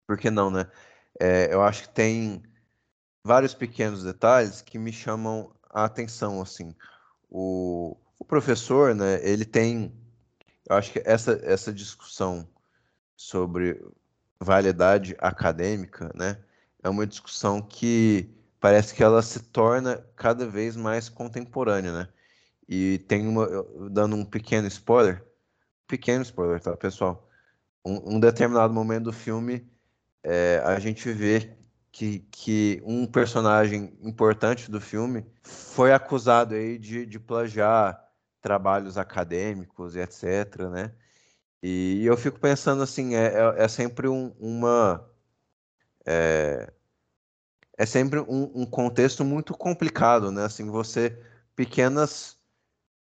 Por 0.06 0.18
que 0.18 0.30
não, 0.30 0.50
né? 0.50 0.66
É, 1.18 1.52
eu 1.54 1.62
acho 1.62 1.84
que 1.84 1.90
tem 1.90 2.42
vários 3.24 3.54
pequenos 3.54 4.02
detalhes 4.02 4.62
que 4.62 4.78
me 4.78 4.92
chamam 4.92 5.52
a 5.68 5.84
atenção, 5.84 6.40
assim. 6.40 6.74
O, 7.28 7.96
o 8.18 8.24
professor, 8.24 8.94
né, 8.94 9.20
ele 9.22 9.44
tem, 9.44 9.92
eu 10.68 10.76
acho 10.76 10.92
que 10.92 11.02
essa, 11.04 11.40
essa 11.42 11.72
discussão 11.72 12.48
sobre 13.16 13.80
validade 14.38 15.14
acadêmica, 15.18 16.10
né, 16.14 16.38
é 16.82 16.88
uma 16.88 17.06
discussão 17.06 17.60
que 17.60 18.28
parece 18.58 18.94
que 18.94 19.02
ela 19.02 19.22
se 19.22 19.40
torna 19.40 20.04
cada 20.16 20.46
vez 20.46 20.76
mais 20.76 21.08
contemporânea, 21.08 21.92
né? 21.92 22.08
E 22.68 22.98
tem 23.08 23.26
uma, 23.26 23.48
dando 23.90 24.14
um 24.14 24.24
pequeno 24.24 24.68
spoiler, 24.68 25.24
pequeno 25.86 26.22
spoiler, 26.22 26.60
tá, 26.60 26.76
pessoal? 26.76 27.28
Um, 27.84 28.16
um 28.16 28.20
determinado 28.20 28.72
momento 28.72 29.04
do 29.04 29.12
filme, 29.12 29.68
é, 30.22 30.62
a 30.64 30.78
gente 30.78 31.10
vê 31.10 31.56
que, 31.92 32.20
que 32.30 32.82
um 32.84 33.06
personagem 33.06 33.96
importante 34.02 34.70
do 34.70 34.80
filme 34.80 35.26
foi 35.42 35.92
acusado 35.92 36.54
aí 36.54 36.78
de, 36.78 37.04
de 37.04 37.18
plagiar 37.18 38.02
trabalhos 38.40 38.96
acadêmicos 38.96 39.96
e 39.96 40.00
etc, 40.00 40.68
né? 40.70 40.92
E 41.62 42.04
eu 42.06 42.16
fico 42.16 42.38
pensando 42.40 42.82
assim, 42.82 43.14
é, 43.14 43.26
é, 43.34 43.64
é 43.64 43.68
sempre 43.68 44.08
um, 44.08 44.34
uma... 44.38 45.06
É, 46.06 46.72
é 47.76 47.86
sempre 47.86 48.20
um, 48.20 48.50
um, 48.54 48.66
contexto 48.66 49.24
muito 49.24 49.54
complicado, 49.54 50.30
né? 50.32 50.44
Assim, 50.44 50.70
você... 50.70 51.18
Pequenas 51.54 52.40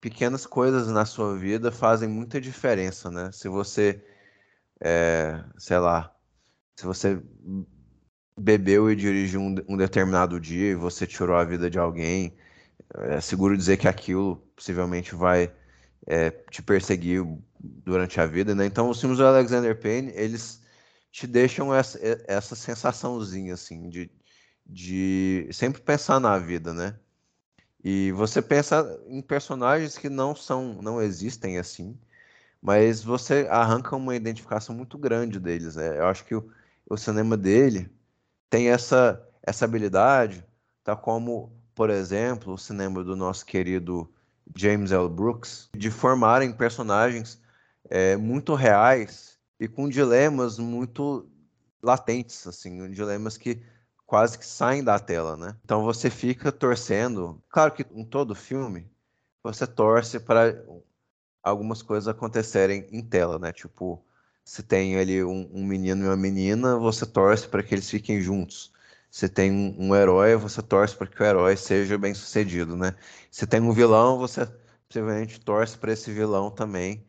pequenas 0.04 0.44
coisas 0.44 0.88
na 0.88 1.06
sua 1.06 1.34
vida 1.34 1.72
fazem 1.72 2.06
muita 2.06 2.38
diferença, 2.38 3.10
né? 3.10 3.32
Se 3.32 3.48
você, 3.48 4.04
é, 4.78 5.42
sei 5.56 5.78
lá, 5.78 6.14
se 6.76 6.84
você 6.84 7.22
bebeu 8.36 8.90
e 8.90 8.96
dirigiu 8.96 9.40
um, 9.40 9.54
um, 9.68 9.76
determinado 9.76 10.40
dia 10.40 10.72
e 10.72 10.74
você 10.74 11.06
tirou 11.06 11.36
a 11.36 11.44
vida 11.44 11.70
de 11.70 11.78
alguém, 11.78 12.36
é 12.94 13.20
seguro 13.20 13.56
dizer 13.56 13.76
que 13.76 13.88
aquilo 13.88 14.36
possivelmente 14.56 15.14
vai 15.14 15.52
é, 16.06 16.30
te 16.30 16.62
perseguir 16.62 17.24
durante 17.60 18.20
a 18.20 18.26
vida, 18.26 18.54
né? 18.54 18.66
Então, 18.66 18.90
os 18.90 19.00
filmes 19.00 19.18
do 19.18 19.26
Alexander 19.26 19.78
Payne, 19.78 20.12
eles 20.14 20.62
te 21.10 21.26
deixam 21.26 21.74
essa, 21.74 21.98
essa 22.26 22.54
sensaçãozinha, 22.54 23.54
assim, 23.54 23.88
de, 23.88 24.10
de 24.66 25.48
sempre 25.52 25.80
pensar 25.80 26.20
na 26.20 26.38
vida, 26.38 26.74
né? 26.74 26.98
E 27.82 28.12
você 28.12 28.40
pensa 28.40 28.98
em 29.06 29.20
personagens 29.20 29.98
que 29.98 30.08
não 30.08 30.34
são, 30.34 30.80
não 30.82 31.02
existem 31.02 31.58
assim, 31.58 31.98
mas 32.60 33.02
você 33.04 33.46
arranca 33.50 33.94
uma 33.94 34.16
identificação 34.16 34.74
muito 34.74 34.96
grande 34.96 35.38
deles. 35.38 35.76
Né? 35.76 35.98
Eu 35.98 36.06
acho 36.06 36.24
que 36.24 36.34
o, 36.34 36.50
o 36.88 36.96
cinema 36.96 37.36
dele 37.36 37.90
tem 38.54 38.68
essa, 38.68 39.20
essa 39.42 39.64
habilidade, 39.64 40.46
tá 40.84 40.94
como, 40.94 41.52
por 41.74 41.90
exemplo, 41.90 42.52
o 42.52 42.56
cinema 42.58 43.02
do 43.02 43.16
nosso 43.16 43.44
querido 43.44 44.08
James 44.54 44.92
L. 44.92 45.08
Brooks, 45.08 45.68
de 45.76 45.90
formarem 45.90 46.52
personagens 46.52 47.42
é, 47.90 48.16
muito 48.16 48.54
reais 48.54 49.40
e 49.58 49.66
com 49.66 49.88
dilemas 49.88 50.56
muito 50.56 51.28
latentes, 51.82 52.46
assim, 52.46 52.88
dilemas 52.92 53.36
que 53.36 53.60
quase 54.06 54.38
que 54.38 54.46
saem 54.46 54.84
da 54.84 55.00
tela, 55.00 55.36
né? 55.36 55.56
Então 55.64 55.82
você 55.82 56.08
fica 56.08 56.52
torcendo. 56.52 57.42
Claro 57.48 57.72
que 57.72 57.84
em 57.90 58.04
todo 58.04 58.36
filme 58.36 58.88
você 59.42 59.66
torce 59.66 60.20
para 60.20 60.64
algumas 61.42 61.82
coisas 61.82 62.06
acontecerem 62.06 62.86
em 62.92 63.02
tela, 63.02 63.36
né? 63.36 63.52
Tipo, 63.52 64.00
se 64.44 64.62
tem 64.62 64.96
ali 64.96 65.24
um, 65.24 65.48
um 65.52 65.64
menino 65.64 66.04
e 66.04 66.08
uma 66.08 66.16
menina, 66.16 66.76
você 66.78 67.06
torce 67.06 67.48
para 67.48 67.62
que 67.62 67.74
eles 67.74 67.88
fiquem 67.90 68.20
juntos. 68.20 68.72
Se 69.10 69.28
tem 69.28 69.50
um, 69.50 69.88
um 69.88 69.96
herói, 69.96 70.36
você 70.36 70.60
torce 70.62 70.96
para 70.96 71.06
que 71.06 71.22
o 71.22 71.24
herói 71.24 71.56
seja 71.56 71.96
bem 71.96 72.14
sucedido, 72.14 72.76
né? 72.76 72.94
Se 73.30 73.46
tem 73.46 73.60
um 73.60 73.72
vilão, 73.72 74.18
você 74.18 74.46
possivelmente 74.88 75.40
torce 75.40 75.78
para 75.78 75.92
esse 75.92 76.12
vilão 76.12 76.50
também 76.50 77.06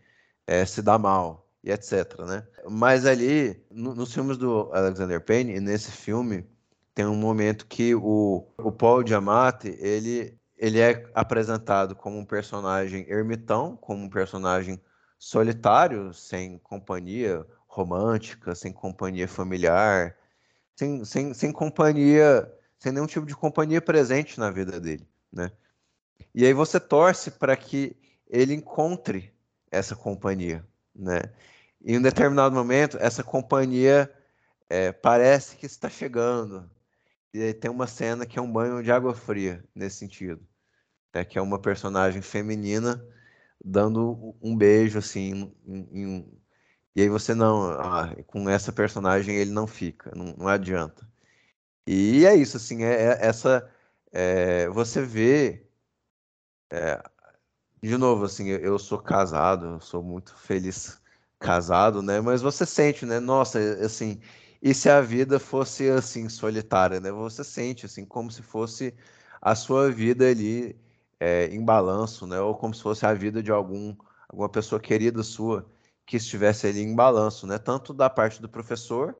é, 0.47 0.65
se 0.65 0.81
dar 0.81 0.97
mal 0.99 1.49
e 1.63 1.71
etc, 1.71 2.19
né? 2.27 2.47
Mas 2.69 3.05
ali, 3.05 3.61
no, 3.71 3.93
nos 3.95 4.13
filmes 4.13 4.37
do 4.37 4.69
Alexander 4.73 5.19
Payne, 5.19 5.55
e 5.55 5.59
nesse 5.59 5.91
filme, 5.91 6.47
tem 6.93 7.05
um 7.05 7.15
momento 7.15 7.67
que 7.67 7.93
o, 7.95 8.47
o 8.57 8.71
Paul 8.71 9.03
Diamante, 9.03 9.75
ele, 9.79 10.39
ele 10.57 10.79
é 10.79 11.09
apresentado 11.13 11.95
como 11.95 12.17
um 12.17 12.25
personagem 12.25 13.05
ermitão, 13.09 13.75
como 13.77 14.03
um 14.03 14.09
personagem 14.09 14.79
solitário, 15.17 16.13
sem 16.13 16.57
companhia 16.59 17.45
romântica, 17.67 18.55
sem 18.55 18.71
companhia 18.71 19.27
familiar, 19.27 20.15
sem, 20.75 21.03
sem, 21.03 21.33
sem 21.33 21.51
companhia, 21.51 22.51
sem 22.77 22.91
nenhum 22.91 23.07
tipo 23.07 23.25
de 23.25 23.35
companhia 23.35 23.81
presente 23.81 24.39
na 24.39 24.51
vida 24.51 24.79
dele, 24.79 25.07
né? 25.31 25.51
E 26.33 26.45
aí 26.45 26.53
você 26.53 26.79
torce 26.79 27.31
para 27.31 27.55
que 27.55 27.95
ele 28.27 28.53
encontre 28.53 29.33
essa 29.71 29.95
companhia, 29.95 30.65
né? 30.93 31.21
Em 31.83 31.97
um 31.97 32.01
determinado 32.01 32.55
momento, 32.55 32.97
essa 32.99 33.23
companhia 33.23 34.11
é, 34.69 34.91
parece 34.91 35.55
que 35.55 35.65
está 35.65 35.89
chegando, 35.89 36.69
e 37.33 37.53
tem 37.53 37.69
uma 37.69 37.85
cena 37.85 38.25
que 38.25 38.39
é 38.39 38.41
um 38.41 38.51
banho 38.51 38.81
de 38.81 38.91
água 38.91 39.13
fria, 39.13 39.63
nesse 39.75 39.97
sentido. 39.97 40.41
Né? 41.13 41.25
Que 41.25 41.37
é 41.37 41.41
uma 41.41 41.59
personagem 41.59 42.21
feminina 42.21 43.05
dando 43.63 44.35
um 44.41 44.55
beijo, 44.57 44.99
assim, 44.99 45.53
em, 45.65 45.87
em, 45.93 46.41
e 46.95 47.01
aí 47.01 47.09
você 47.09 47.33
não, 47.35 47.71
ah, 47.71 48.15
com 48.27 48.49
essa 48.49 48.71
personagem 48.71 49.35
ele 49.35 49.51
não 49.51 49.67
fica, 49.67 50.11
não, 50.15 50.33
não 50.37 50.47
adianta. 50.47 51.07
E 51.87 52.25
é 52.25 52.35
isso, 52.35 52.57
assim, 52.57 52.83
é, 52.83 52.93
é 53.13 53.27
essa, 53.27 53.69
é, 54.11 54.69
você 54.69 55.01
vê, 55.03 55.67
é, 56.71 57.01
de 57.81 57.97
novo, 57.97 58.25
assim, 58.25 58.49
eu, 58.49 58.59
eu 58.59 58.79
sou 58.79 58.99
casado, 58.99 59.65
eu 59.67 59.81
sou 59.81 60.03
muito 60.03 60.35
feliz 60.37 61.01
casado, 61.39 62.01
né? 62.01 62.21
Mas 62.21 62.41
você 62.41 62.65
sente, 62.65 63.05
né? 63.05 63.19
Nossa, 63.19 63.59
assim, 63.85 64.21
e 64.61 64.73
se 64.73 64.89
a 64.89 65.01
vida 65.01 65.39
fosse 65.39 65.89
assim, 65.89 66.27
solitária, 66.29 66.99
né? 66.99 67.11
Você 67.11 67.43
sente 67.43 67.85
assim, 67.85 68.05
como 68.05 68.31
se 68.31 68.41
fosse 68.41 68.95
a 69.41 69.55
sua 69.55 69.91
vida 69.91 70.27
ali 70.29 70.75
é, 71.19 71.47
em 71.47 71.63
balanço, 71.63 72.27
né? 72.27 72.39
Ou 72.39 72.55
como 72.55 72.73
se 72.73 72.81
fosse 72.81 73.05
a 73.05 73.13
vida 73.13 73.41
de 73.41 73.51
algum, 73.51 73.95
alguma 74.29 74.49
pessoa 74.49 74.79
querida 74.79 75.23
sua 75.23 75.69
que 76.05 76.17
estivesse 76.17 76.67
ali 76.67 76.81
em 76.81 76.95
balanço, 76.95 77.47
né? 77.47 77.57
Tanto 77.57 77.93
da 77.93 78.09
parte 78.09 78.41
do 78.41 78.49
professor, 78.49 79.17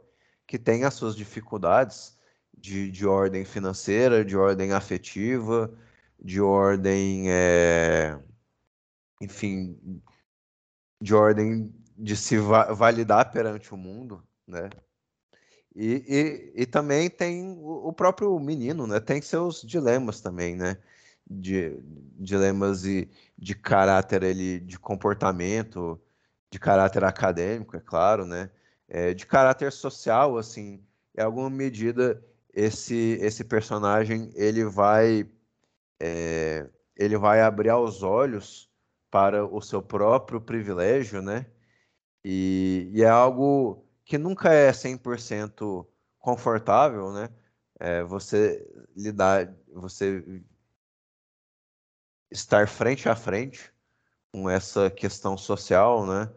que 0.48 0.60
tem 0.60 0.84
as 0.84 0.94
suas 0.94 1.16
dificuldades 1.16 2.18
de, 2.58 2.92
de 2.92 3.06
ordem 3.08 3.46
financeira, 3.46 4.24
de 4.24 4.38
ordem 4.38 4.72
afetiva, 4.74 5.74
de 6.20 6.42
ordem, 6.42 7.32
é... 7.32 8.20
enfim, 9.22 10.02
de 11.02 11.14
ordem 11.14 11.74
de 11.98 12.16
se 12.16 12.38
va 12.38 12.74
validar 12.74 13.32
perante 13.32 13.74
o 13.74 13.78
mundo, 13.78 14.24
né? 14.48 14.70
E, 15.76 16.54
e, 16.56 16.62
e 16.64 16.66
também 16.66 17.10
tem 17.10 17.58
o 17.62 17.92
próprio 17.92 18.40
menino, 18.40 18.88
né? 18.88 19.00
Tem 19.00 19.22
seus 19.22 19.62
dilemas 19.62 20.22
também, 20.22 20.56
né? 20.56 20.78
De 21.30 21.78
dilemas 22.20 22.86
e 22.86 23.10
de 23.38 23.56
caráter 23.56 24.24
ele, 24.24 24.60
de 24.60 24.80
comportamento, 24.80 26.00
de 26.52 26.60
caráter 26.60 27.04
acadêmico, 27.04 27.76
é 27.76 27.80
claro, 27.80 28.26
né? 28.26 28.50
É, 28.88 29.14
de 29.14 29.26
caráter 29.26 29.72
social, 29.72 30.38
assim, 30.38 30.84
em 31.18 31.22
alguma 31.22 31.50
medida 31.50 32.24
esse 32.54 33.18
esse 33.22 33.44
personagem 33.44 34.32
ele 34.36 34.64
vai 34.64 35.30
é, 36.00 36.70
ele 36.96 37.18
vai 37.18 37.42
abrir 37.42 37.72
os 37.74 38.04
olhos 38.04 38.70
para 39.12 39.46
o 39.46 39.62
seu 39.62 39.82
próprio 39.82 40.42
privilégio, 40.42 41.22
né? 41.22 41.46
E, 42.24 42.90
e 42.94 43.04
é 43.04 43.10
algo 43.10 43.86
que 44.06 44.18
nunca 44.18 44.54
é 44.54 44.72
100% 44.72 45.86
confortável, 46.20 47.12
né? 47.12 47.30
É, 47.80 48.04
você 48.04 48.66
lidar, 48.96 49.54
você 49.74 50.24
estar 52.36 52.67
frente 52.67 53.10
a 53.10 53.15
frente 53.15 53.71
com 54.32 54.50
essa 54.50 54.89
questão 54.89 55.38
social, 55.38 56.06
né? 56.06 56.30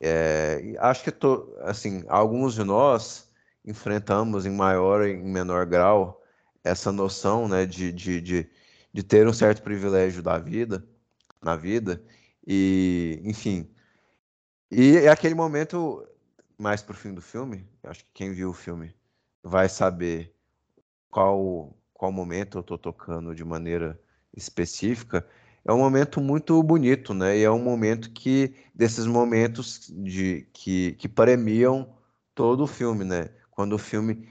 É, 0.00 0.74
acho 0.78 1.04
que 1.04 1.10
tô, 1.10 1.54
assim, 1.60 2.04
alguns 2.08 2.54
de 2.54 2.64
nós 2.64 3.30
enfrentamos 3.64 4.46
em 4.46 4.50
maior 4.50 5.06
e 5.06 5.12
em 5.12 5.24
menor 5.24 5.66
grau 5.66 6.22
essa 6.64 6.90
noção, 6.92 7.48
né, 7.48 7.66
de, 7.66 7.92
de, 7.92 8.20
de, 8.20 8.50
de 8.92 9.02
ter 9.02 9.26
um 9.26 9.32
certo 9.32 9.62
privilégio 9.62 10.22
da 10.22 10.38
vida, 10.38 10.86
na 11.42 11.56
vida, 11.56 12.02
e, 12.46 13.20
enfim. 13.24 13.70
E 14.70 14.96
é 14.98 15.08
aquele 15.08 15.34
momento 15.34 16.06
mais 16.58 16.82
pro 16.82 16.94
fim 16.94 17.12
do 17.14 17.22
filme, 17.22 17.66
acho 17.82 18.04
que 18.04 18.10
quem 18.14 18.32
viu 18.32 18.50
o 18.50 18.54
filme 18.54 18.94
vai 19.42 19.68
saber 19.68 20.34
qual 21.10 21.74
qual 22.00 22.10
momento 22.10 22.56
eu 22.56 22.60
estou 22.62 22.78
tocando 22.78 23.34
de 23.34 23.44
maneira 23.44 24.00
específica, 24.34 25.26
é 25.64 25.72
um 25.72 25.78
momento 25.78 26.20
muito 26.20 26.62
bonito, 26.62 27.12
né? 27.12 27.36
E 27.38 27.44
é 27.44 27.50
um 27.50 27.62
momento 27.62 28.10
que 28.12 28.54
desses 28.74 29.06
momentos 29.06 29.90
de 29.90 30.48
que, 30.52 30.92
que 30.92 31.08
premiam 31.08 31.94
todo 32.34 32.64
o 32.64 32.66
filme, 32.66 33.04
né? 33.04 33.28
Quando 33.50 33.74
o 33.74 33.78
filme 33.78 34.28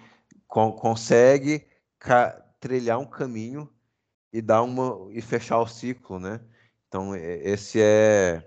co 0.48 0.74
consegue 0.74 1.68
trilhar 2.60 3.00
um 3.00 3.06
caminho 3.06 3.70
e 4.34 4.42
dar 4.42 4.64
uma 4.64 5.12
e 5.12 5.22
fechar 5.22 5.60
o 5.60 5.68
ciclo, 5.68 6.20
né? 6.20 6.42
Então 6.88 7.16
esse 7.16 7.80
é 7.82 8.44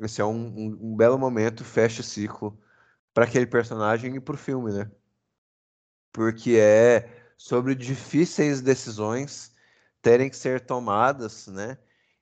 esse 0.00 0.20
é 0.20 0.24
um, 0.24 0.46
um, 0.46 0.92
um 0.92 0.96
belo 0.96 1.18
momento, 1.18 1.64
fecha 1.64 2.00
o 2.00 2.04
ciclo 2.04 2.58
para 3.12 3.24
aquele 3.24 3.46
personagem 3.46 4.14
e 4.16 4.20
para 4.20 4.34
o 4.34 4.38
filme, 4.38 4.72
né? 4.72 4.90
Porque 6.12 6.56
é 6.56 7.32
sobre 7.36 7.74
difíceis 7.74 8.60
decisões 8.60 9.49
terem 10.02 10.30
que 10.30 10.36
ser 10.36 10.60
tomadas, 10.60 11.46
né? 11.48 11.78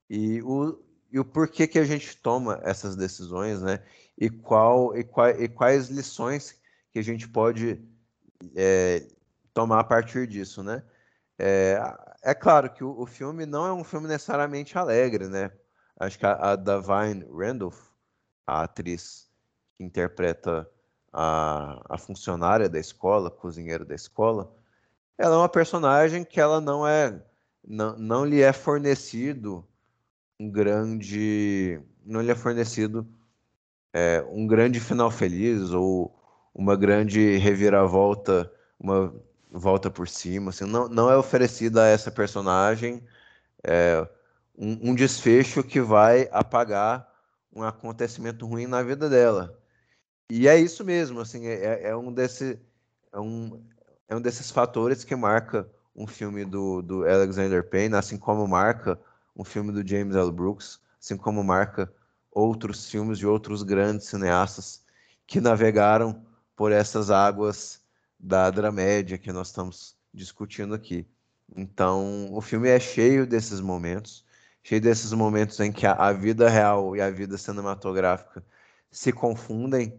E 0.09 0.43
o, 0.43 0.79
e 1.11 1.19
o 1.19 1.25
porquê 1.25 1.67
que 1.67 1.79
a 1.79 1.85
gente 1.85 2.17
toma 2.17 2.61
essas 2.63 2.97
decisões, 2.97 3.61
né? 3.63 3.83
E, 4.17 4.29
qual, 4.31 4.97
e, 4.97 5.07
e 5.39 5.49
quais 5.49 5.89
lições 5.89 6.61
que 6.93 6.99
a 6.99 7.03
gente 7.03 7.29
pode 7.29 7.81
é, 8.57 9.07
tomar 9.55 9.81
a 9.81 9.85
partir 9.85 10.27
disso, 10.27 10.63
né? 10.63 10.83
É, 11.39 11.79
é 12.23 12.35
claro 12.35 12.71
que 12.71 12.83
o, 12.83 13.01
o, 13.01 13.07
filme 13.07 13.47
não 13.47 13.67
é 13.67 13.73
um 13.73 13.85
filme 13.85 14.09
necessariamente 14.09 14.77
alegre, 14.77 15.29
né? 15.29 15.53
Acho 15.99 16.19
que 16.19 16.27
a, 16.27 16.53
a 16.53 16.57
Davine 16.57 17.25
Randolph, 17.31 17.81
a 18.47 18.63
atriz 18.63 19.29
que 19.77 19.85
interpreta 19.85 20.69
a, 21.13 21.81
a 21.89 21.99
funcionária 21.99 22.69
da 22.69 22.79
escola, 22.79 23.31
cozinheiro 23.31 23.85
da 23.85 23.95
escola, 23.95 24.53
ela 25.17 25.35
é 25.35 25.39
uma 25.39 25.49
personagem 25.49 26.25
que 26.25 26.41
ela 26.41 26.61
não 26.61 26.87
é 26.87 27.23
não, 27.69 27.99
não 27.99 28.25
lhe 28.25 28.41
é 28.41 28.53
fornecido 28.53 29.65
um 30.41 30.51
grande 30.51 31.81
não 32.05 32.21
lhe 32.23 32.31
é 32.31 32.35
fornecido 32.35 33.07
é, 33.93 34.25
um 34.31 34.47
grande 34.47 34.81
final 34.81 35.11
feliz 35.11 35.71
ou 35.71 36.15
uma 36.55 36.77
grande 36.77 37.37
reviravolta 37.37 38.51
uma 38.79 39.15
volta 39.51 39.91
por 39.91 40.09
cima 40.09 40.51
assim 40.51 40.65
não, 40.65 40.89
não 40.89 41.11
é 41.11 41.17
oferecida 41.17 41.85
a 41.85 41.89
essa 41.89 42.11
personagem 42.11 43.03
é, 43.63 44.09
um, 44.57 44.91
um 44.91 44.95
desfecho 44.95 45.63
que 45.63 45.81
vai 45.81 46.29
apagar 46.33 47.09
um 47.55 47.63
acontecimento 47.63 48.47
ruim 48.47 48.67
na 48.67 48.83
vida 48.83 49.09
dela. 49.09 49.59
E 50.31 50.47
é 50.47 50.59
isso 50.59 50.85
mesmo 50.85 51.21
assim 51.21 51.47
é, 51.47 51.89
é 51.89 51.97
um 51.97 52.13
desse 52.13 52.61
é 53.13 53.21
um, 53.21 53.65
é 54.09 54.17
um 54.17 54.21
desses 54.21 54.51
fatores 54.51 55.05
que 55.05 55.17
marca 55.17 55.69
um 55.99 56.07
filme 56.07 56.45
do, 56.45 56.81
do 56.81 57.05
Alexander 57.05 57.69
Payne, 57.69 57.97
assim 57.97 58.17
como 58.17 58.47
marca 58.47 58.99
um 59.37 59.43
filme 59.43 59.73
do 59.73 59.87
James 59.87 60.15
L. 60.15 60.31
Brooks, 60.31 60.81
assim 61.03 61.17
como 61.17 61.43
marca 61.43 61.93
outros 62.31 62.89
filmes 62.89 63.19
de 63.19 63.27
outros 63.27 63.65
grandes 63.65 64.07
cineastas 64.07 64.85
que 65.27 65.41
navegaram 65.41 66.25
por 66.55 66.71
essas 66.71 67.11
águas 67.11 67.83
da 68.19 68.49
dramédia 68.49 69.19
que 69.19 69.33
nós 69.33 69.49
estamos 69.49 69.97
discutindo 70.15 70.73
aqui. 70.73 71.05
Então, 71.57 72.29
o 72.33 72.41
filme 72.41 72.69
é 72.69 72.79
cheio 72.79 73.27
desses 73.27 73.61
momentos, 73.61 74.25
cheio 74.63 74.81
desses 74.81 75.13
momentos 75.13 75.59
em 75.59 75.73
que 75.73 75.85
a, 75.85 75.95
a 75.95 76.13
vida 76.13 76.49
real 76.49 76.95
e 76.95 77.01
a 77.01 77.11
vida 77.11 77.37
cinematográfica 77.37 78.45
se 78.89 79.13
confundem 79.13 79.99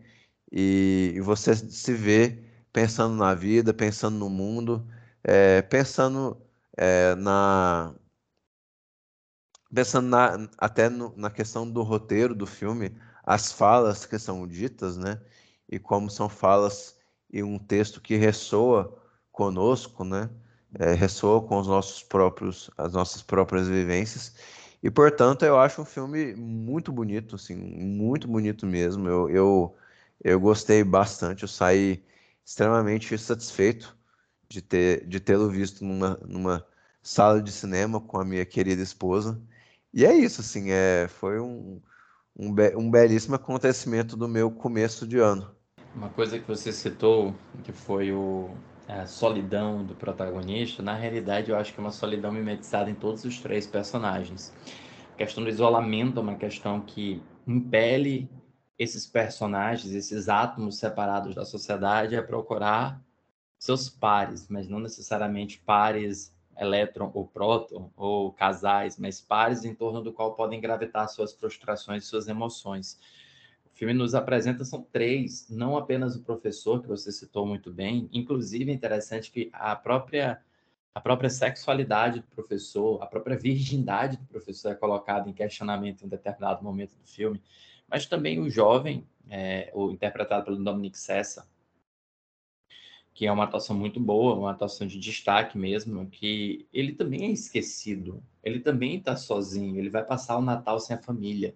e, 0.49 1.11
e 1.15 1.21
você 1.21 1.53
se 1.55 1.93
vê 1.93 2.41
pensando 2.71 3.15
na 3.15 3.33
vida, 3.33 3.73
pensando 3.73 4.17
no 4.17 4.29
mundo, 4.29 4.87
é, 5.23 5.61
pensando 5.61 6.41
é, 6.77 7.15
na 7.15 7.93
pensando 9.73 10.07
na, 10.07 10.49
até 10.57 10.89
no, 10.89 11.13
na 11.15 11.29
questão 11.29 11.69
do 11.69 11.83
roteiro 11.83 12.33
do 12.33 12.47
filme, 12.47 12.95
as 13.23 13.51
falas 13.51 14.05
que 14.05 14.17
são 14.17 14.47
ditas, 14.47 14.97
né? 14.97 15.21
E 15.69 15.77
como 15.79 16.09
são 16.09 16.27
falas 16.27 16.97
e 17.31 17.43
um 17.43 17.59
texto 17.59 18.01
que 18.01 18.15
ressoa 18.15 18.97
conosco, 19.31 20.03
né? 20.03 20.29
É, 20.79 20.93
ressoa 20.93 21.41
com 21.41 21.59
os 21.59 21.67
nossos 21.67 22.03
próprios, 22.03 22.69
as 22.77 22.93
nossas 22.93 23.21
próprias 23.21 23.67
vivências. 23.67 24.35
E 24.81 24.89
portanto, 24.89 25.43
eu 25.43 25.59
acho 25.59 25.81
um 25.81 25.85
filme 25.85 26.35
muito 26.35 26.91
bonito, 26.91 27.35
assim, 27.35 27.55
muito 27.55 28.27
bonito 28.27 28.65
mesmo. 28.65 29.07
Eu, 29.07 29.29
eu, 29.29 29.77
eu 30.23 30.39
gostei 30.39 30.83
bastante. 30.83 31.43
Eu 31.43 31.47
saí 31.49 32.03
extremamente 32.45 33.17
satisfeito 33.17 33.98
de 34.49 34.61
ter 34.61 35.05
de 35.07 35.19
tê-lo 35.19 35.49
visto 35.49 35.85
numa, 35.85 36.19
numa 36.25 36.65
sala 37.01 37.41
de 37.41 37.51
cinema 37.51 38.01
com 38.01 38.19
a 38.19 38.25
minha 38.25 38.45
querida 38.45 38.81
esposa. 38.81 39.39
E 39.93 40.05
é 40.05 40.13
isso, 40.13 40.41
assim, 40.41 40.71
é, 40.71 41.07
foi 41.07 41.39
um, 41.39 41.79
um, 42.35 42.53
be, 42.53 42.75
um 42.75 42.89
belíssimo 42.89 43.35
acontecimento 43.35 44.17
do 44.17 44.27
meu 44.27 44.51
começo 44.51 45.07
de 45.07 45.17
ano. 45.19 45.55
Uma 45.95 46.09
coisa 46.09 46.37
que 46.37 46.47
você 46.47 46.71
citou, 46.71 47.33
que 47.63 47.71
foi 47.71 48.11
o, 48.11 48.49
a 48.87 49.05
solidão 49.05 49.83
do 49.83 49.95
protagonista, 49.95 50.81
na 50.83 50.95
realidade 50.95 51.51
eu 51.51 51.57
acho 51.57 51.73
que 51.73 51.79
é 51.79 51.83
uma 51.83 51.91
solidão 51.91 52.31
mimetizada 52.31 52.89
em 52.89 52.95
todos 52.95 53.23
os 53.25 53.39
três 53.39 53.65
personagens. 53.65 54.53
A 55.13 55.17
questão 55.17 55.43
do 55.43 55.49
isolamento 55.49 56.19
é 56.19 56.23
uma 56.23 56.35
questão 56.35 56.81
que 56.81 57.21
impele 57.45 58.29
esses 58.77 59.05
personagens, 59.05 59.93
esses 59.93 60.29
átomos 60.29 60.77
separados 60.77 61.35
da 61.35 61.43
sociedade, 61.43 62.15
é 62.15 62.21
procurar 62.21 63.03
seus 63.59 63.89
pares, 63.89 64.47
mas 64.49 64.67
não 64.67 64.79
necessariamente 64.79 65.59
pares 65.59 66.35
elétron 66.57 67.11
ou 67.13 67.27
próton 67.27 67.91
ou 67.95 68.33
casais, 68.33 68.97
mas 68.97 69.21
pares 69.21 69.63
em 69.63 69.75
torno 69.75 70.01
do 70.01 70.11
qual 70.11 70.33
podem 70.33 70.59
gravitar 70.59 71.07
suas 71.07 71.33
frustrações, 71.33 72.05
suas 72.05 72.27
emoções. 72.27 72.99
O 73.65 73.77
filme 73.77 73.93
nos 73.93 74.15
apresenta 74.15 74.65
são 74.65 74.81
três, 74.81 75.47
não 75.49 75.77
apenas 75.77 76.15
o 76.15 76.23
professor 76.23 76.81
que 76.81 76.87
você 76.87 77.11
citou 77.11 77.45
muito 77.45 77.71
bem, 77.71 78.09
inclusive 78.11 78.71
é 78.71 78.73
interessante 78.73 79.31
que 79.31 79.49
a 79.53 79.75
própria 79.75 80.41
a 80.91 80.99
própria 80.99 81.29
sexualidade 81.29 82.19
do 82.19 82.27
professor, 82.27 83.01
a 83.01 83.05
própria 83.05 83.37
virgindade 83.37 84.17
do 84.17 84.25
professor 84.25 84.71
é 84.71 84.75
colocada 84.75 85.29
em 85.29 85.33
questionamento 85.33 86.01
em 86.01 86.07
um 86.07 86.09
determinado 86.09 86.63
momento 86.63 86.95
do 86.95 87.05
filme 87.05 87.39
mas 87.89 88.05
também 88.05 88.39
o 88.39 88.49
jovem, 88.49 89.07
é, 89.29 89.71
o 89.73 89.91
interpretado 89.91 90.45
pelo 90.45 90.63
Dominic 90.63 90.97
Sessa, 90.97 91.47
que 93.13 93.25
é 93.25 93.31
uma 93.31 93.43
atuação 93.43 93.75
muito 93.75 93.99
boa, 93.99 94.35
uma 94.35 94.51
atuação 94.51 94.87
de 94.87 94.99
destaque 94.99 95.57
mesmo, 95.57 96.09
que 96.09 96.67
ele 96.71 96.93
também 96.93 97.25
é 97.25 97.31
esquecido, 97.31 98.23
ele 98.43 98.59
também 98.59 98.97
está 98.97 99.15
sozinho, 99.15 99.77
ele 99.77 99.89
vai 99.89 100.05
passar 100.05 100.37
o 100.37 100.41
Natal 100.41 100.79
sem 100.79 100.95
a 100.95 101.01
família. 101.01 101.55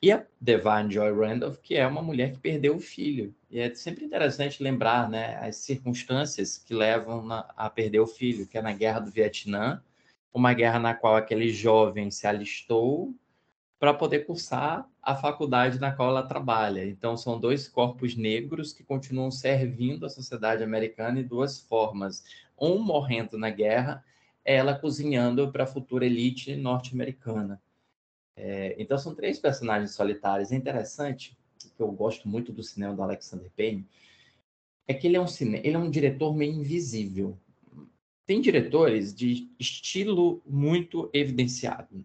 E 0.00 0.12
a 0.12 0.24
Devine 0.40 0.92
Joy 0.92 1.12
Randolph, 1.12 1.58
que 1.58 1.74
é 1.74 1.86
uma 1.86 2.02
mulher 2.02 2.32
que 2.32 2.38
perdeu 2.38 2.76
o 2.76 2.80
filho. 2.80 3.34
E 3.50 3.58
é 3.58 3.74
sempre 3.74 4.04
interessante 4.04 4.62
lembrar 4.62 5.10
né, 5.10 5.36
as 5.36 5.56
circunstâncias 5.56 6.56
que 6.56 6.72
levam 6.72 7.24
na, 7.24 7.40
a 7.56 7.68
perder 7.68 7.98
o 7.98 8.06
filho, 8.06 8.46
que 8.46 8.56
é 8.56 8.62
na 8.62 8.72
Guerra 8.72 9.00
do 9.00 9.10
Vietnã, 9.10 9.82
uma 10.32 10.52
guerra 10.54 10.78
na 10.78 10.94
qual 10.94 11.16
aquele 11.16 11.50
jovem 11.50 12.10
se 12.12 12.26
alistou 12.28 13.12
para 13.78 13.94
poder 13.94 14.26
cursar 14.26 14.88
a 15.02 15.14
faculdade 15.14 15.78
na 15.78 15.92
qual 15.92 16.10
ela 16.10 16.26
trabalha. 16.26 16.84
Então, 16.84 17.16
são 17.16 17.38
dois 17.38 17.68
corpos 17.68 18.16
negros 18.16 18.72
que 18.72 18.82
continuam 18.82 19.30
servindo 19.30 20.04
a 20.04 20.08
sociedade 20.08 20.62
americana 20.62 21.20
em 21.20 21.24
duas 21.24 21.60
formas. 21.60 22.24
Um 22.58 22.78
morrendo 22.78 23.38
na 23.38 23.50
guerra 23.50 24.04
ela 24.48 24.74
cozinhando 24.74 25.52
para 25.52 25.64
a 25.64 25.66
futura 25.66 26.06
elite 26.06 26.56
norte-americana. 26.56 27.60
É, 28.34 28.74
então 28.78 28.96
são 28.96 29.14
três 29.14 29.38
personagens 29.38 29.90
solitários. 29.90 30.50
É 30.50 30.56
interessante, 30.56 31.36
que 31.76 31.82
eu 31.82 31.92
gosto 31.92 32.26
muito 32.26 32.50
do 32.50 32.62
cinema 32.62 32.94
do 32.94 33.02
Alexander 33.02 33.50
Payne, 33.54 33.86
é 34.86 34.94
que 34.94 35.06
ele 35.06 35.18
é 35.18 35.20
um 35.20 35.26
cine... 35.26 35.58
ele 35.58 35.76
é 35.76 35.78
um 35.78 35.90
diretor 35.90 36.34
meio 36.34 36.54
invisível. 36.54 37.38
Tem 38.24 38.40
diretores 38.40 39.14
de 39.14 39.50
estilo 39.58 40.40
muito 40.46 41.10
evidenciado. 41.12 42.02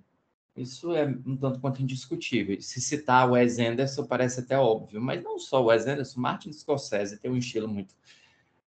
Isso 0.55 0.93
é 0.93 1.05
um 1.05 1.35
tanto 1.35 1.59
quanto 1.59 1.81
indiscutível. 1.81 2.59
Se 2.61 2.79
citar 2.79 3.27
o 3.27 3.33
Wes 3.33 3.57
Anderson 3.57 4.05
parece 4.05 4.41
até 4.41 4.57
óbvio, 4.57 5.01
mas 5.01 5.23
não 5.23 5.39
só 5.39 5.61
o 5.61 5.65
Wes 5.65 5.87
Anderson, 5.87 6.19
Martin 6.19 6.53
Scorsese 6.53 7.19
tem 7.19 7.31
um 7.31 7.37
estilo 7.37 7.67
muito 7.67 7.95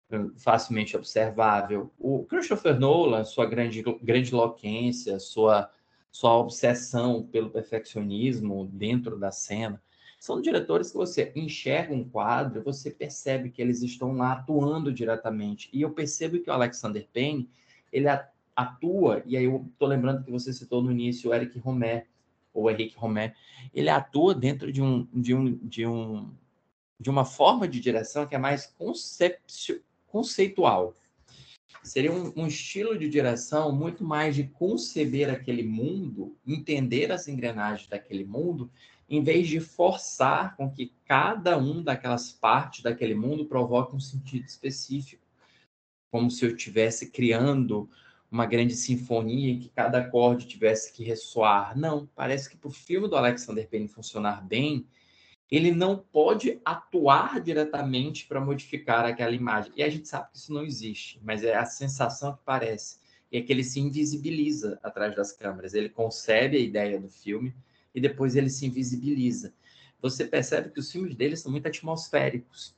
hum, 0.09 0.31
facilmente 0.37 0.95
observável. 0.95 1.91
O 1.99 2.23
Christopher 2.25 2.79
Nolan, 2.79 3.25
sua 3.25 3.45
grande 3.45 3.83
grande 4.01 4.31
sua 5.19 5.69
sua 6.09 6.37
obsessão 6.37 7.27
pelo 7.27 7.49
perfeccionismo 7.49 8.69
dentro 8.71 9.19
da 9.19 9.33
cena. 9.33 9.83
São 10.17 10.41
diretores 10.41 10.89
que 10.89 10.97
você 10.97 11.33
enxerga 11.35 11.93
um 11.93 12.07
quadro, 12.07 12.63
você 12.63 12.89
percebe 12.89 13.49
que 13.49 13.61
eles 13.61 13.81
estão 13.81 14.13
lá 14.13 14.31
atuando 14.31 14.93
diretamente. 14.93 15.69
E 15.73 15.81
eu 15.81 15.91
percebo 15.91 16.39
que 16.39 16.49
o 16.49 16.53
Alexander 16.53 17.05
Payne, 17.13 17.49
ele 17.91 18.07
atua, 18.07 18.34
e 19.25 19.35
aí 19.35 19.45
eu 19.45 19.65
estou 19.71 19.87
lembrando 19.87 20.23
que 20.23 20.31
você 20.31 20.53
citou 20.53 20.81
no 20.81 20.91
início 20.91 21.29
o 21.29 21.33
Eric 21.33 21.59
Romer, 21.59 22.07
ou 22.53 22.71
Henrique 22.71 22.97
Romer, 22.97 23.35
ele 23.73 23.89
atua 23.89 24.33
dentro 24.33 24.71
de 24.71 24.81
um, 24.81 25.05
de 25.13 25.35
um, 25.35 25.57
de 25.57 25.85
um 25.85 26.33
de 26.97 27.09
uma 27.09 27.25
forma 27.25 27.67
de 27.67 27.81
direção 27.81 28.25
que 28.25 28.35
é 28.35 28.37
mais 28.37 28.73
conceitual. 30.07 30.95
Seria 31.83 32.11
um, 32.11 32.31
um, 32.35 32.47
estilo 32.47 32.97
de 32.97 33.09
direção 33.09 33.75
muito 33.75 34.03
mais 34.03 34.33
de 34.33 34.45
conceber 34.45 35.29
aquele 35.29 35.61
mundo, 35.61 36.35
entender 36.47 37.11
as 37.11 37.27
engrenagens 37.27 37.89
daquele 37.89 38.23
mundo, 38.23 38.71
em 39.07 39.21
vez 39.21 39.47
de 39.49 39.59
forçar 39.59 40.55
com 40.55 40.71
que 40.71 40.93
cada 41.05 41.57
um 41.57 41.83
daquelas 41.83 42.31
partes 42.31 42.81
daquele 42.81 43.13
mundo 43.13 43.45
provoque 43.45 43.95
um 43.95 43.99
sentido 43.99 44.45
específico, 44.45 45.21
como 46.09 46.31
se 46.31 46.45
eu 46.45 46.55
estivesse 46.55 47.11
criando 47.11 47.89
uma 48.35 48.45
grande 48.45 48.75
sinfonia 48.75 49.53
em 49.53 49.59
que 49.59 49.69
cada 49.69 49.99
acorde 49.99 50.45
tivesse 50.45 50.91
que 50.91 51.05
ressoar. 51.05 51.77
Não, 51.77 52.05
parece 52.13 52.49
que 52.49 52.57
para 52.57 52.67
o 52.67 52.71
filme 52.71 53.07
do 53.07 53.15
Alexander 53.15 53.67
Payne 53.67 53.87
funcionar 53.87 54.45
bem, 54.45 54.85
ele 55.49 55.71
não 55.71 55.97
pode 55.97 56.59
atuar 56.65 57.39
diretamente 57.39 58.27
para 58.27 58.41
modificar 58.41 59.05
aquela 59.05 59.31
imagem. 59.31 59.71
E 59.77 59.81
a 59.81 59.89
gente 59.89 60.09
sabe 60.09 60.31
que 60.31 60.37
isso 60.37 60.53
não 60.53 60.65
existe, 60.65 61.17
mas 61.23 61.45
é 61.45 61.55
a 61.55 61.63
sensação 61.63 62.33
que 62.33 62.41
parece. 62.43 62.99
E 63.31 63.37
é 63.37 63.41
que 63.41 63.53
ele 63.53 63.63
se 63.63 63.79
invisibiliza 63.79 64.77
atrás 64.83 65.15
das 65.15 65.31
câmeras. 65.31 65.73
Ele 65.73 65.87
concebe 65.87 66.57
a 66.57 66.59
ideia 66.59 66.99
do 66.99 67.07
filme 67.07 67.55
e 67.93 68.01
depois 68.01 68.35
ele 68.35 68.49
se 68.49 68.65
invisibiliza. 68.65 69.53
Você 70.01 70.25
percebe 70.25 70.71
que 70.71 70.79
os 70.79 70.91
filmes 70.91 71.15
dele 71.15 71.37
são 71.37 71.51
muito 71.51 71.67
atmosféricos. 71.67 72.75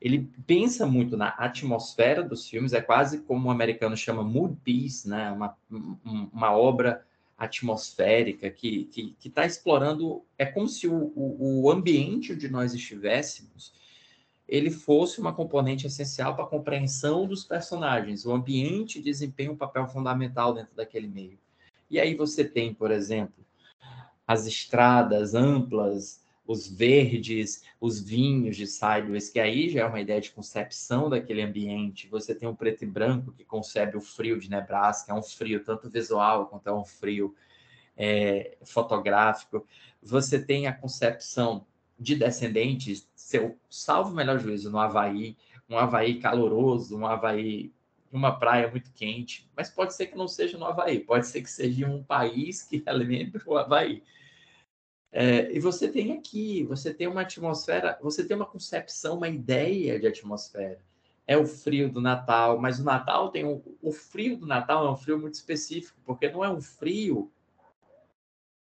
Ele 0.00 0.30
pensa 0.46 0.86
muito 0.86 1.16
na 1.16 1.28
atmosfera 1.28 2.22
dos 2.22 2.48
filmes, 2.48 2.72
é 2.72 2.80
quase 2.80 3.22
como 3.22 3.48
o 3.48 3.50
americano 3.50 3.96
chama 3.96 4.22
mood 4.22 4.56
piece, 4.62 5.08
né? 5.08 5.30
uma, 5.32 5.56
uma 5.70 6.52
obra 6.52 7.04
atmosférica, 7.38 8.50
que 8.50 8.88
está 9.24 9.42
tá 9.42 9.46
explorando. 9.46 10.22
É 10.38 10.44
como 10.44 10.68
se 10.68 10.86
o, 10.86 11.12
o, 11.14 11.62
o, 11.64 11.70
ambiente 11.70 12.32
onde 12.32 12.48
nós 12.48 12.74
estivéssemos 12.74 13.72
ele 14.48 14.70
fosse 14.70 15.20
uma 15.20 15.32
componente 15.32 15.86
essencial 15.86 16.34
para 16.34 16.44
a 16.44 16.48
compreensão 16.48 17.26
dos 17.26 17.44
personagens. 17.44 18.24
O 18.24 18.32
ambiente 18.32 19.02
desempenha 19.02 19.50
um 19.50 19.56
papel 19.56 19.88
fundamental 19.88 20.54
dentro 20.54 20.74
daquele 20.76 21.08
meio. 21.08 21.38
E 21.90 21.98
aí 21.98 22.14
você 22.14 22.44
tem, 22.44 22.72
por 22.72 22.90
exemplo, 22.90 23.44
as 24.26 24.46
estradas 24.46 25.34
amplas, 25.34 26.20
os 26.46 26.68
verdes, 26.68 27.64
os 27.80 28.00
vinhos 28.00 28.56
de 28.56 28.66
Sideways, 28.66 29.28
que 29.30 29.40
aí 29.40 29.68
já 29.68 29.80
é 29.82 29.84
uma 29.84 30.00
ideia 30.00 30.20
de 30.20 30.30
concepção 30.30 31.10
daquele 31.10 31.42
ambiente. 31.42 32.08
Você 32.08 32.34
tem 32.34 32.48
o 32.48 32.54
preto 32.54 32.84
e 32.84 32.86
branco, 32.86 33.32
que 33.32 33.44
concebe 33.44 33.96
o 33.96 34.00
frio 34.00 34.38
de 34.38 34.48
Nebraska, 34.48 35.12
é 35.12 35.14
um 35.14 35.22
frio 35.22 35.62
tanto 35.64 35.90
visual 35.90 36.46
quanto 36.46 36.68
é 36.68 36.72
um 36.72 36.84
frio 36.84 37.34
é, 37.96 38.56
fotográfico. 38.64 39.66
Você 40.02 40.38
tem 40.38 40.66
a 40.66 40.72
concepção 40.72 41.66
de 41.98 42.14
descendentes, 42.14 43.08
seu 43.14 43.58
salvo 43.68 44.14
melhor 44.14 44.38
juízo, 44.38 44.70
no 44.70 44.78
Havaí, 44.78 45.36
um 45.68 45.78
Havaí 45.78 46.20
caloroso, 46.20 46.96
um 46.96 47.06
Havaí 47.06 47.72
uma 48.12 48.38
praia 48.38 48.70
muito 48.70 48.90
quente, 48.92 49.50
mas 49.56 49.68
pode 49.68 49.94
ser 49.94 50.06
que 50.06 50.16
não 50.16 50.28
seja 50.28 50.56
no 50.56 50.64
Havaí, 50.64 51.00
pode 51.00 51.26
ser 51.26 51.42
que 51.42 51.50
seja 51.50 51.86
um 51.86 52.02
país 52.02 52.62
que 52.62 52.82
alimenta 52.86 53.42
o 53.46 53.56
Havaí. 53.56 54.02
É, 55.12 55.50
e 55.52 55.58
você 55.60 55.88
tem 55.88 56.12
aqui, 56.12 56.64
você 56.64 56.92
tem 56.92 57.06
uma 57.06 57.22
atmosfera, 57.22 57.98
você 58.02 58.24
tem 58.24 58.36
uma 58.36 58.46
concepção, 58.46 59.16
uma 59.16 59.28
ideia 59.28 59.98
de 59.98 60.06
atmosfera. 60.06 60.80
É 61.26 61.36
o 61.36 61.46
frio 61.46 61.90
do 61.90 62.00
Natal, 62.00 62.58
mas 62.58 62.78
o 62.78 62.84
Natal 62.84 63.30
tem 63.30 63.44
um, 63.44 63.62
o 63.82 63.92
frio 63.92 64.36
do 64.36 64.46
Natal 64.46 64.86
é 64.86 64.90
um 64.90 64.96
frio 64.96 65.18
muito 65.18 65.34
específico, 65.34 65.98
porque 66.04 66.30
não 66.30 66.44
é 66.44 66.48
um 66.48 66.60
frio 66.60 67.30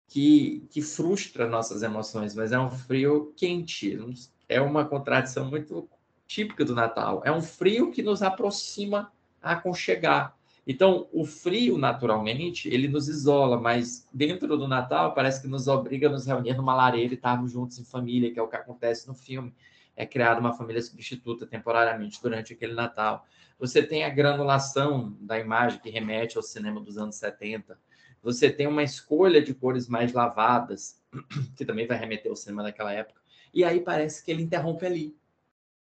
que, 0.08 0.65
que 0.69 0.82
frustra 0.82 1.47
nossas 1.47 1.82
emoções, 1.82 2.36
mas 2.36 2.51
é 2.51 2.60
um 2.60 2.69
frio 2.69 3.34
quente. 3.36 3.97
É 4.47 4.62
uma 4.62 4.86
contradição 4.86 5.49
muito 5.49 5.89
típica 6.27 6.63
do 6.63 6.75
Natal. 6.75 7.21
É 7.25 7.32
um 7.32 7.41
frio 7.41 7.91
que 7.91 8.03
nos 8.03 8.21
aproxima 8.21 9.12
a 9.41 9.53
aconchegar. 9.53 10.38
Então, 10.65 11.10
o 11.12 11.26
frio, 11.26 11.78
naturalmente, 11.78 12.69
ele 12.69 12.88
nos 12.88 13.10
isola, 13.10 13.60
mas 13.60 14.08
dentro 14.13 14.58
do 14.58 14.67
Natal 14.67 15.13
parece 15.13 15.41
que 15.41 15.47
nos 15.47 15.67
obriga 15.67 16.08
a 16.08 16.12
nos 16.12 16.26
reunir 16.26 16.56
numa 16.56 16.73
lareira 16.73 17.13
e 17.13 17.15
estarmos 17.15 17.52
juntos 17.52 17.78
em 17.78 17.84
família, 17.84 18.32
que 18.32 18.39
é 18.39 18.41
o 18.41 18.47
que 18.47 18.56
acontece 18.56 19.08
no 19.08 19.13
filme. 19.13 19.54
É 19.95 20.06
criada 20.06 20.39
uma 20.39 20.54
família 20.54 20.82
substituta 20.82 21.45
temporariamente 21.45 22.21
durante 22.21 22.54
aquele 22.54 22.73
Natal. 22.73 23.28
Você 23.60 23.84
tem 23.84 24.06
a 24.06 24.10
granulação 24.10 25.15
da 25.19 25.38
imagem 25.38 25.80
que 25.80 25.89
remete 25.89 26.38
ao 26.38 26.43
cinema 26.43 26.80
dos 26.80 26.97
anos 26.97 27.15
70. 27.17 27.78
Você 28.21 28.49
tem 28.49 28.65
uma 28.65 28.84
escolha 28.84 29.41
de 29.41 29.54
cores 29.54 29.88
mais 29.88 30.13
lavadas, 30.13 31.02
que 31.58 31.65
também 31.65 31.86
vai 31.86 31.97
remeter 31.97 32.32
ao 32.32 32.38
cinema 32.38 32.63
daquela 32.63 32.91
época. 32.93 33.21
E 33.54 33.63
aí 33.65 33.82
parece 33.82 34.23
que 34.23 34.32
ele 34.32 34.41
interrompe 34.41 34.86
ali. 34.86 35.15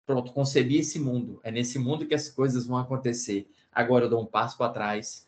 Pronto, 0.05 0.33
concebi 0.33 0.77
esse 0.77 0.99
mundo. 0.99 1.39
É 1.43 1.51
nesse 1.51 1.77
mundo 1.77 2.05
que 2.05 2.15
as 2.15 2.27
coisas 2.27 2.65
vão 2.65 2.77
acontecer. 2.77 3.47
Agora 3.71 4.05
eu 4.05 4.09
dou 4.09 4.21
um 4.21 4.25
passo 4.25 4.57
para 4.57 4.71
trás 4.71 5.27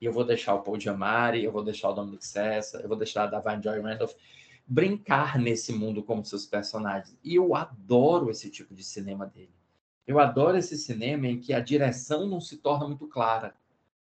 e 0.00 0.04
eu 0.04 0.12
vou 0.12 0.24
deixar 0.24 0.54
o 0.54 0.62
Paul 0.62 0.78
Giamatti, 0.78 1.42
eu 1.42 1.50
vou 1.50 1.64
deixar 1.64 1.90
o 1.90 1.92
Dominic 1.92 2.24
Sessa, 2.26 2.78
eu 2.80 2.88
vou 2.88 2.96
deixar 2.96 3.24
a 3.24 3.26
Davine 3.26 3.62
Joy 3.62 3.80
Randolph 3.80 4.14
brincar 4.66 5.38
nesse 5.38 5.72
mundo 5.72 6.02
como 6.02 6.24
seus 6.24 6.44
personagens. 6.44 7.16
E 7.24 7.34
eu 7.34 7.54
adoro 7.54 8.30
esse 8.30 8.50
tipo 8.50 8.74
de 8.74 8.84
cinema 8.84 9.26
dele. 9.26 9.54
Eu 10.06 10.20
adoro 10.20 10.58
esse 10.58 10.76
cinema 10.76 11.26
em 11.26 11.40
que 11.40 11.54
a 11.54 11.60
direção 11.60 12.26
não 12.26 12.40
se 12.40 12.58
torna 12.58 12.86
muito 12.86 13.06
clara. 13.06 13.54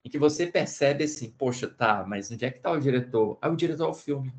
Em 0.05 0.09
que 0.09 0.19
você 0.19 0.47
percebe 0.47 1.05
assim, 1.05 1.31
poxa, 1.31 1.67
tá, 1.67 2.05
mas 2.07 2.31
onde 2.31 2.45
é 2.45 2.51
que 2.51 2.61
tá 2.61 2.71
o 2.71 2.79
diretor? 2.79 3.39
Ah, 3.41 3.49
o 3.49 3.57
diretor 3.57 3.87
é 3.87 3.91
o 3.91 3.95
filme. 3.95 4.33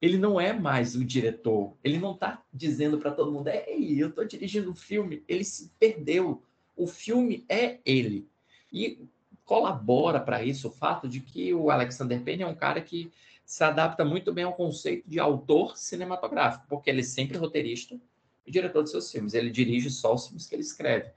Ele 0.00 0.18
não 0.18 0.40
é 0.40 0.52
mais 0.52 0.94
o 0.94 1.04
diretor. 1.04 1.76
Ele 1.82 1.98
não 1.98 2.16
tá 2.16 2.44
dizendo 2.52 2.98
para 2.98 3.10
todo 3.10 3.32
mundo, 3.32 3.48
ei, 3.48 4.00
eu 4.00 4.12
tô 4.12 4.24
dirigindo 4.24 4.70
um 4.70 4.74
filme. 4.74 5.24
Ele 5.26 5.44
se 5.44 5.72
perdeu 5.78 6.42
o 6.76 6.86
filme 6.86 7.44
é 7.48 7.78
ele. 7.84 8.28
E 8.72 9.08
colabora 9.44 10.20
para 10.20 10.42
isso 10.42 10.68
o 10.68 10.70
fato 10.70 11.08
de 11.08 11.20
que 11.20 11.54
o 11.54 11.70
Alexander 11.70 12.22
Payne 12.22 12.42
é 12.42 12.46
um 12.46 12.54
cara 12.54 12.80
que 12.80 13.10
se 13.44 13.62
adapta 13.62 14.04
muito 14.04 14.32
bem 14.32 14.44
ao 14.44 14.54
conceito 14.54 15.08
de 15.08 15.20
autor 15.20 15.76
cinematográfico, 15.76 16.66
porque 16.68 16.90
ele 16.90 17.00
é 17.00 17.04
sempre 17.04 17.38
roteirista 17.38 17.98
e 18.44 18.50
diretor 18.50 18.82
de 18.82 18.90
seus 18.90 19.10
filmes. 19.10 19.34
Ele 19.34 19.50
dirige 19.50 19.88
só 19.88 20.14
os 20.14 20.26
filmes 20.26 20.46
que 20.46 20.54
ele 20.54 20.62
escreve. 20.62 21.10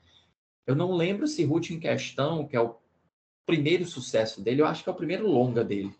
Eu 0.65 0.75
não 0.75 0.93
lembro 0.93 1.27
se 1.27 1.43
Ruth 1.43 1.71
em 1.71 1.79
Questão, 1.79 2.47
que 2.47 2.55
é 2.55 2.61
o 2.61 2.75
primeiro 3.47 3.83
sucesso 3.83 4.41
dele, 4.41 4.61
eu 4.61 4.67
acho 4.67 4.83
que 4.83 4.89
é 4.89 4.91
o 4.91 4.95
primeiro 4.95 5.27
longa 5.27 5.63
dele. 5.63 5.91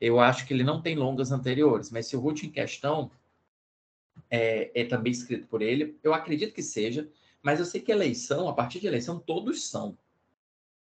Eu 0.00 0.18
acho 0.18 0.44
que 0.44 0.52
ele 0.52 0.64
não 0.64 0.82
tem 0.82 0.96
longas 0.96 1.30
anteriores, 1.30 1.88
mas 1.92 2.06
se 2.08 2.16
o 2.16 2.20
Ruth 2.20 2.42
em 2.42 2.50
Questão 2.50 3.08
é, 4.28 4.72
é 4.74 4.84
também 4.84 5.12
escrito 5.12 5.46
por 5.46 5.62
ele, 5.62 5.96
eu 6.02 6.12
acredito 6.12 6.52
que 6.52 6.62
seja, 6.62 7.08
mas 7.44 7.60
eu 7.60 7.66
sei 7.66 7.82
que 7.82 7.92
eleição, 7.92 8.48
a 8.48 8.54
partir 8.54 8.80
de 8.80 8.86
eleição, 8.86 9.18
todos 9.18 9.68
são. 9.68 9.98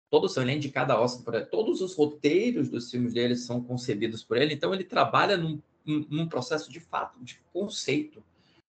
Todos 0.09 0.33
são. 0.33 0.41
Ele 0.41 0.53
é 0.53 0.55
indicado 0.55 0.93
a 0.93 1.01
Oscar 1.01 1.25
por 1.25 1.33
ele. 1.35 1.45
Todos 1.47 1.81
os 1.81 1.93
roteiros 1.93 2.69
dos 2.69 2.89
filmes 2.89 3.13
dele 3.13 3.35
são 3.35 3.61
concebidos 3.61 4.23
por 4.23 4.37
ele. 4.37 4.53
Então, 4.53 4.73
ele 4.73 4.85
trabalha 4.85 5.35
num, 5.35 5.61
num 5.85 6.29
processo 6.29 6.71
de 6.71 6.79
fato, 6.79 7.21
de 7.21 7.41
conceito. 7.51 8.23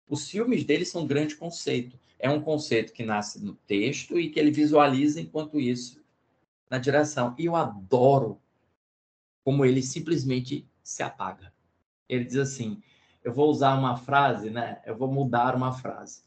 Os 0.09 0.31
filmes 0.31 0.65
dele 0.65 0.87
são 0.87 1.03
um 1.03 1.07
grande 1.07 1.37
conceito. 1.37 2.01
É 2.19 2.31
um 2.31 2.41
conceito 2.41 2.91
que 2.91 3.05
nasce 3.05 3.45
no 3.45 3.55
texto 3.67 4.19
e 4.19 4.31
que 4.31 4.41
ele 4.41 4.51
visualiza 4.51 5.21
enquanto 5.21 5.61
isso 5.61 6.03
na 6.71 6.79
direção. 6.79 7.35
E 7.39 7.45
eu 7.45 7.55
adoro 7.55 8.41
como 9.45 9.63
ele 9.63 9.83
simplesmente 9.83 10.67
se 10.83 11.03
apaga. 11.03 11.53
Ele 12.09 12.25
diz 12.25 12.37
assim: 12.37 12.83
eu 13.23 13.35
vou 13.35 13.51
usar 13.51 13.75
uma 13.75 13.95
frase, 13.99 14.49
né? 14.49 14.81
Eu 14.87 14.97
vou 14.97 15.13
mudar 15.13 15.55
uma 15.55 15.73
frase. 15.73 16.23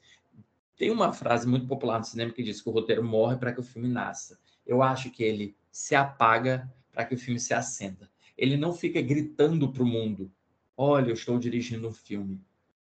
Tem 0.78 0.92
uma 0.92 1.12
frase 1.12 1.48
muito 1.48 1.66
popular 1.66 1.98
no 1.98 2.06
cinema 2.06 2.32
que 2.32 2.44
diz 2.44 2.62
que 2.62 2.70
o 2.70 2.72
roteiro 2.72 3.04
morre 3.04 3.36
para 3.36 3.52
que 3.52 3.60
o 3.60 3.64
filme 3.64 3.88
nasça. 3.88 4.40
Eu 4.66 4.84
acho 4.84 5.10
que 5.10 5.24
ele 5.24 5.56
se 5.72 5.96
apaga 5.96 6.72
para 6.94 7.04
que 7.04 7.16
o 7.16 7.18
filme 7.18 7.40
se 7.40 7.54
acenda. 7.54 8.10
Ele 8.38 8.56
não 8.56 8.72
fica 8.72 9.02
gritando 9.02 9.72
para 9.72 9.82
o 9.82 9.88
mundo: 9.88 10.32
olha, 10.78 11.10
eu 11.10 11.16
estou 11.16 11.40
dirigindo 11.40 11.88
um 11.88 11.94
filme. 11.94 12.40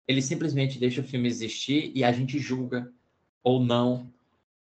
Ele 0.05 0.21
simplesmente 0.21 0.77
deixa 0.77 0.99
o 0.99 1.03
filme 1.03 1.29
existir 1.29 1.91
e 1.95 2.03
a 2.03 2.11
gente 2.11 2.37
julga 2.37 2.91
ou 3.41 3.63
não 3.63 4.11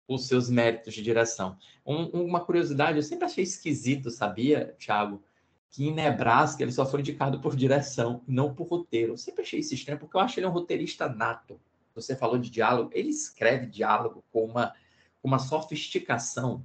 os 0.06 0.28
seus 0.28 0.48
méritos 0.48 0.94
de 0.94 1.02
direção. 1.02 1.56
Um, 1.84 2.04
uma 2.22 2.40
curiosidade, 2.40 2.98
eu 2.98 3.02
sempre 3.02 3.24
achei 3.24 3.42
esquisito, 3.42 4.10
sabia, 4.10 4.76
Thiago? 4.78 5.22
Que 5.70 5.86
em 5.86 5.94
Nebraska 5.94 6.62
ele 6.62 6.70
só 6.70 6.84
foi 6.84 7.00
indicado 7.00 7.40
por 7.40 7.56
direção, 7.56 8.22
não 8.28 8.54
por 8.54 8.68
roteiro. 8.68 9.14
Eu 9.14 9.16
sempre 9.16 9.42
achei 9.42 9.60
isso 9.60 9.74
estranho, 9.74 9.98
porque 9.98 10.16
eu 10.16 10.20
acho 10.20 10.38
ele 10.38 10.46
um 10.46 10.50
roteirista 10.50 11.08
nato. 11.08 11.58
Você 11.94 12.16
falou 12.16 12.38
de 12.38 12.50
diálogo, 12.50 12.90
ele 12.92 13.10
escreve 13.10 13.66
diálogo 13.66 14.24
com 14.32 14.44
uma, 14.44 14.74
uma 15.22 15.38
sofisticação. 15.38 16.64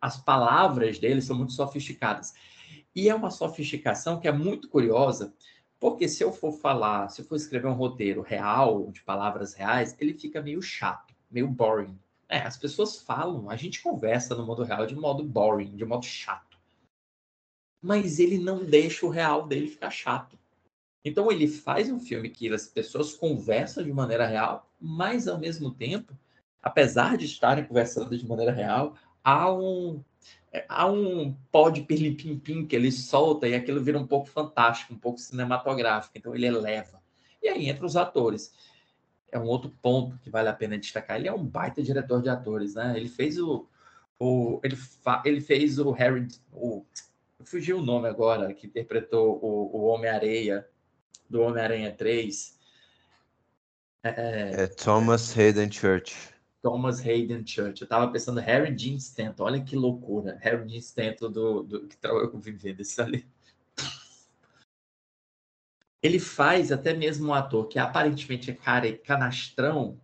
As 0.00 0.18
palavras 0.18 0.98
dele 0.98 1.22
são 1.22 1.36
muito 1.36 1.52
sofisticadas. 1.52 2.34
E 2.94 3.08
é 3.08 3.14
uma 3.14 3.30
sofisticação 3.30 4.20
que 4.20 4.28
é 4.28 4.32
muito 4.32 4.68
curiosa, 4.68 5.34
porque 5.80 6.06
se 6.08 6.22
eu 6.22 6.32
for 6.32 6.52
falar, 6.52 7.08
se 7.08 7.22
eu 7.22 7.24
for 7.24 7.36
escrever 7.36 7.66
um 7.66 7.72
roteiro 7.72 8.20
real, 8.20 8.90
de 8.92 9.02
palavras 9.02 9.54
reais, 9.54 9.96
ele 9.98 10.14
fica 10.14 10.42
meio 10.42 10.60
chato, 10.60 11.14
meio 11.30 11.48
boring. 11.48 11.98
É, 12.28 12.38
as 12.38 12.56
pessoas 12.56 12.96
falam, 12.98 13.50
a 13.50 13.56
gente 13.56 13.82
conversa 13.82 14.34
no 14.34 14.46
mundo 14.46 14.62
real 14.62 14.86
de 14.86 14.94
modo 14.94 15.24
boring, 15.24 15.74
de 15.74 15.84
modo 15.84 16.04
chato. 16.04 16.58
Mas 17.80 18.18
ele 18.18 18.38
não 18.38 18.64
deixa 18.64 19.04
o 19.04 19.10
real 19.10 19.46
dele 19.46 19.66
ficar 19.66 19.90
chato. 19.90 20.38
Então 21.04 21.30
ele 21.30 21.48
faz 21.48 21.90
um 21.90 21.98
filme 21.98 22.30
que 22.30 22.52
as 22.52 22.66
pessoas 22.66 23.14
conversam 23.14 23.82
de 23.82 23.92
maneira 23.92 24.26
real, 24.26 24.70
mas 24.80 25.26
ao 25.26 25.38
mesmo 25.38 25.70
tempo, 25.72 26.16
apesar 26.62 27.16
de 27.16 27.26
estarem 27.26 27.64
conversando 27.64 28.16
de 28.16 28.26
maneira 28.26 28.52
real, 28.52 28.94
há 29.22 29.52
um 29.52 30.02
há 30.68 30.86
um 30.86 31.34
pó 31.50 31.70
de 31.70 31.80
pirlim-pim-pim 31.80 32.66
que 32.66 32.76
ele 32.76 32.92
solta 32.92 33.48
e 33.48 33.54
aquilo 33.54 33.82
vira 33.82 33.98
um 33.98 34.06
pouco 34.06 34.28
fantástico, 34.28 34.92
um 34.92 34.98
pouco 34.98 35.18
cinematográfico. 35.18 36.16
Então 36.16 36.34
ele 36.34 36.46
eleva. 36.46 37.00
E 37.42 37.48
aí 37.48 37.68
entra 37.68 37.86
os 37.86 37.96
atores 37.96 38.52
é 39.32 39.38
um 39.38 39.46
outro 39.46 39.72
ponto 39.80 40.18
que 40.18 40.28
vale 40.28 40.48
a 40.48 40.52
pena 40.52 40.78
destacar. 40.78 41.18
Ele 41.18 41.26
é 41.26 41.32
um 41.32 41.44
baita 41.44 41.82
diretor 41.82 42.22
de 42.22 42.28
atores, 42.28 42.74
né? 42.74 42.92
Ele 42.94 43.08
fez 43.08 43.38
o, 43.38 43.66
o 44.18 44.60
ele, 44.62 44.76
fa, 44.76 45.22
ele 45.24 45.40
fez 45.40 45.78
o 45.78 45.90
Harry, 45.90 46.28
o 46.52 46.84
fugiu 47.44 47.78
o 47.78 47.84
nome 47.84 48.06
agora, 48.06 48.52
que 48.52 48.66
interpretou 48.66 49.40
o, 49.42 49.76
o 49.76 49.84
Homem-Areia 49.86 50.68
do 51.32 51.42
Homem-Aranha 51.42 51.92
3. 51.92 52.58
É, 54.04 54.64
é 54.64 54.66
Thomas 54.68 55.36
Hayden 55.36 55.70
Church. 55.70 56.14
Thomas 56.62 57.00
Hayden 57.00 57.44
Church. 57.44 57.82
Eu 57.82 57.88
tava 57.88 58.12
pensando 58.12 58.40
Harry 58.40 58.72
Dean 58.72 58.96
Stanton. 58.96 59.42
Olha 59.42 59.60
que 59.60 59.74
loucura. 59.74 60.38
Harry 60.40 60.64
Dean 60.64 60.78
Stanton 60.78 61.30
do, 61.30 61.62
do 61.64 61.88
que 61.88 61.96
trabalhou 61.96 62.30
com 62.30 62.38
Vivendas 62.38 62.98
ali 63.00 63.26
ele 66.02 66.18
faz 66.18 66.72
até 66.72 66.92
mesmo 66.92 67.28
um 67.28 67.34
ator 67.34 67.68
que 67.68 67.78
aparentemente 67.78 68.50
é 68.50 68.54
cara 68.54 68.88
e 68.88 68.98
canastrão, 68.98 70.00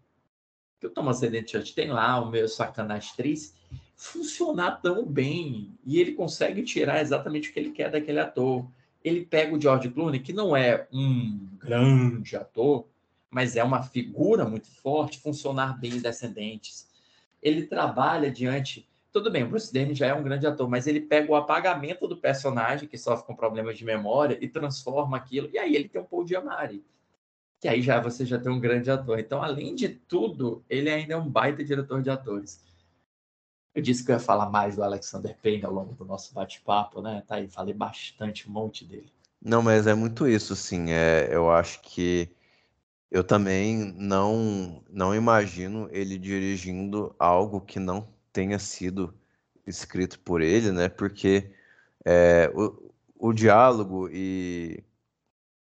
que 0.79 0.87
o 0.87 0.91
Thomas 0.91 1.23
Hayden 1.23 1.47
Church 1.47 1.75
tem 1.75 1.91
lá, 1.91 2.21
o 2.21 2.31
meu 2.31 2.47
sua 2.47 2.69
canastriz, 2.69 3.57
funcionar 3.97 4.81
tão 4.81 5.05
bem. 5.05 5.77
E 5.85 6.01
ele 6.01 6.13
consegue 6.13 6.63
tirar 6.63 7.01
exatamente 7.01 7.51
o 7.51 7.53
que 7.53 7.59
ele 7.59 7.73
quer 7.73 7.91
daquele 7.91 8.21
ator. 8.21 8.71
Ele 9.05 9.25
pega 9.25 9.55
o 9.55 9.61
George 9.61 9.89
Clooney, 9.91 10.21
que 10.21 10.33
não 10.33 10.57
é 10.57 10.87
um 10.93 11.49
grande 11.59 12.37
ator, 12.37 12.87
mas 13.31 13.57
é 13.57 13.63
uma 13.63 13.83
figura 13.83 14.45
muito 14.45 14.69
forte, 14.69 15.21
funcionar 15.21 15.79
bem 15.79 15.93
em 15.93 16.01
Descendentes. 16.01 16.89
Ele 17.43 17.67
trabalha 17.67 18.31
diante 18.31 18.89
tudo 19.11 19.31
bem, 19.31 19.45
Bruce 19.45 19.73
Dern 19.73 19.95
já 19.95 20.07
é 20.07 20.15
um 20.15 20.23
grande 20.23 20.47
ator, 20.47 20.69
mas 20.69 20.87
ele 20.87 21.01
pega 21.01 21.33
o 21.33 21.35
apagamento 21.35 22.07
do 22.07 22.17
personagem 22.17 22.87
que 22.87 22.99
sofre 22.99 23.27
com 23.27 23.35
problemas 23.35 23.79
de 23.79 23.85
memória 23.85 24.39
e 24.41 24.47
transforma 24.47 25.17
aquilo. 25.17 25.49
E 25.53 25.59
aí 25.59 25.75
ele 25.75 25.89
tem 25.89 26.01
um 26.01 26.05
Paul 26.05 26.27
Giamatti, 26.27 26.85
que 27.59 27.67
aí 27.67 27.81
já 27.81 28.01
você 28.01 28.27
já 28.27 28.39
tem 28.39 28.53
um 28.53 28.61
grande 28.61 28.91
ator. 28.91 29.19
Então, 29.19 29.43
além 29.43 29.75
de 29.75 29.89
tudo, 29.89 30.63
ele 30.69 30.91
ainda 30.91 31.15
é 31.15 31.17
um 31.17 31.29
baita 31.29 31.65
diretor 31.65 32.03
de 32.03 32.11
atores. 32.11 32.63
Eu 33.75 33.83
disse 33.83 34.05
que 34.05 34.11
eu 34.11 34.15
ia 34.15 34.21
falar 34.21 34.51
mais 34.51 34.77
do 34.77 34.83
Alexander 34.83 35.37
Payne 35.43 35.65
ao 35.65 35.73
longo 35.73 35.95
do 35.95 36.05
nosso 36.05 36.35
bate-papo, 36.35 37.01
né? 37.01 37.23
Tá 37.27 37.37
aí, 37.37 37.49
falei 37.49 37.75
bastante, 37.75 38.49
um 38.49 38.53
monte 38.53 38.85
dele. 38.85 39.13
Não, 39.41 39.63
mas 39.63 39.87
é 39.87 39.95
muito 39.95 40.27
isso, 40.27 40.53
assim. 40.53 40.91
É, 40.91 41.29
eu 41.31 41.51
acho 41.51 41.81
que 41.83 42.29
eu 43.11 43.25
também 43.25 43.93
não 43.97 44.83
não 44.91 45.15
imagino 45.15 45.89
ele 45.93 46.19
dirigindo 46.19 47.15
algo 47.19 47.61
que 47.61 47.79
não 47.79 48.09
tenha 48.33 48.59
sido 48.59 49.15
escrito 49.67 50.19
por 50.21 50.43
ele, 50.43 50.73
né? 50.73 50.89
Porque 50.89 51.53
é, 52.05 52.51
o, 52.55 52.93
o 53.19 53.33
diálogo 53.33 54.09
e, 54.11 54.85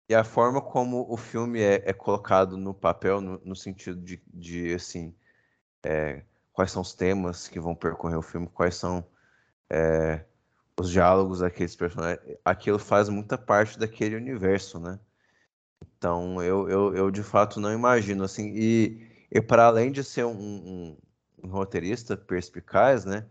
e 0.08 0.14
a 0.14 0.24
forma 0.24 0.60
como 0.60 1.06
o 1.10 1.16
filme 1.16 1.60
é, 1.60 1.82
é 1.90 1.92
colocado 1.92 2.56
no 2.56 2.74
papel, 2.74 3.20
no, 3.20 3.40
no 3.44 3.56
sentido 3.56 4.00
de, 4.02 4.22
de 4.32 4.74
assim, 4.74 5.14
é, 5.82 6.22
quais 6.58 6.72
são 6.72 6.82
os 6.82 6.92
temas 6.92 7.46
que 7.46 7.60
vão 7.60 7.72
percorrer 7.72 8.16
o 8.16 8.22
filme, 8.22 8.48
quais 8.48 8.74
são 8.74 9.06
é, 9.70 10.24
os 10.76 10.90
diálogos 10.90 11.38
daqueles 11.38 11.76
personagens, 11.76 12.20
aquilo 12.44 12.80
faz 12.80 13.08
muita 13.08 13.38
parte 13.38 13.78
daquele 13.78 14.16
universo, 14.16 14.80
né? 14.80 14.98
Então, 15.96 16.42
eu, 16.42 16.68
eu, 16.68 16.96
eu 16.96 17.10
de 17.12 17.22
fato 17.22 17.60
não 17.60 17.72
imagino, 17.72 18.24
assim, 18.24 18.50
e, 18.56 19.08
e 19.30 19.40
para 19.40 19.66
além 19.66 19.92
de 19.92 20.02
ser 20.02 20.24
um, 20.24 20.32
um 20.32 20.96
um 21.40 21.48
roteirista 21.48 22.16
perspicaz, 22.16 23.04
né? 23.04 23.24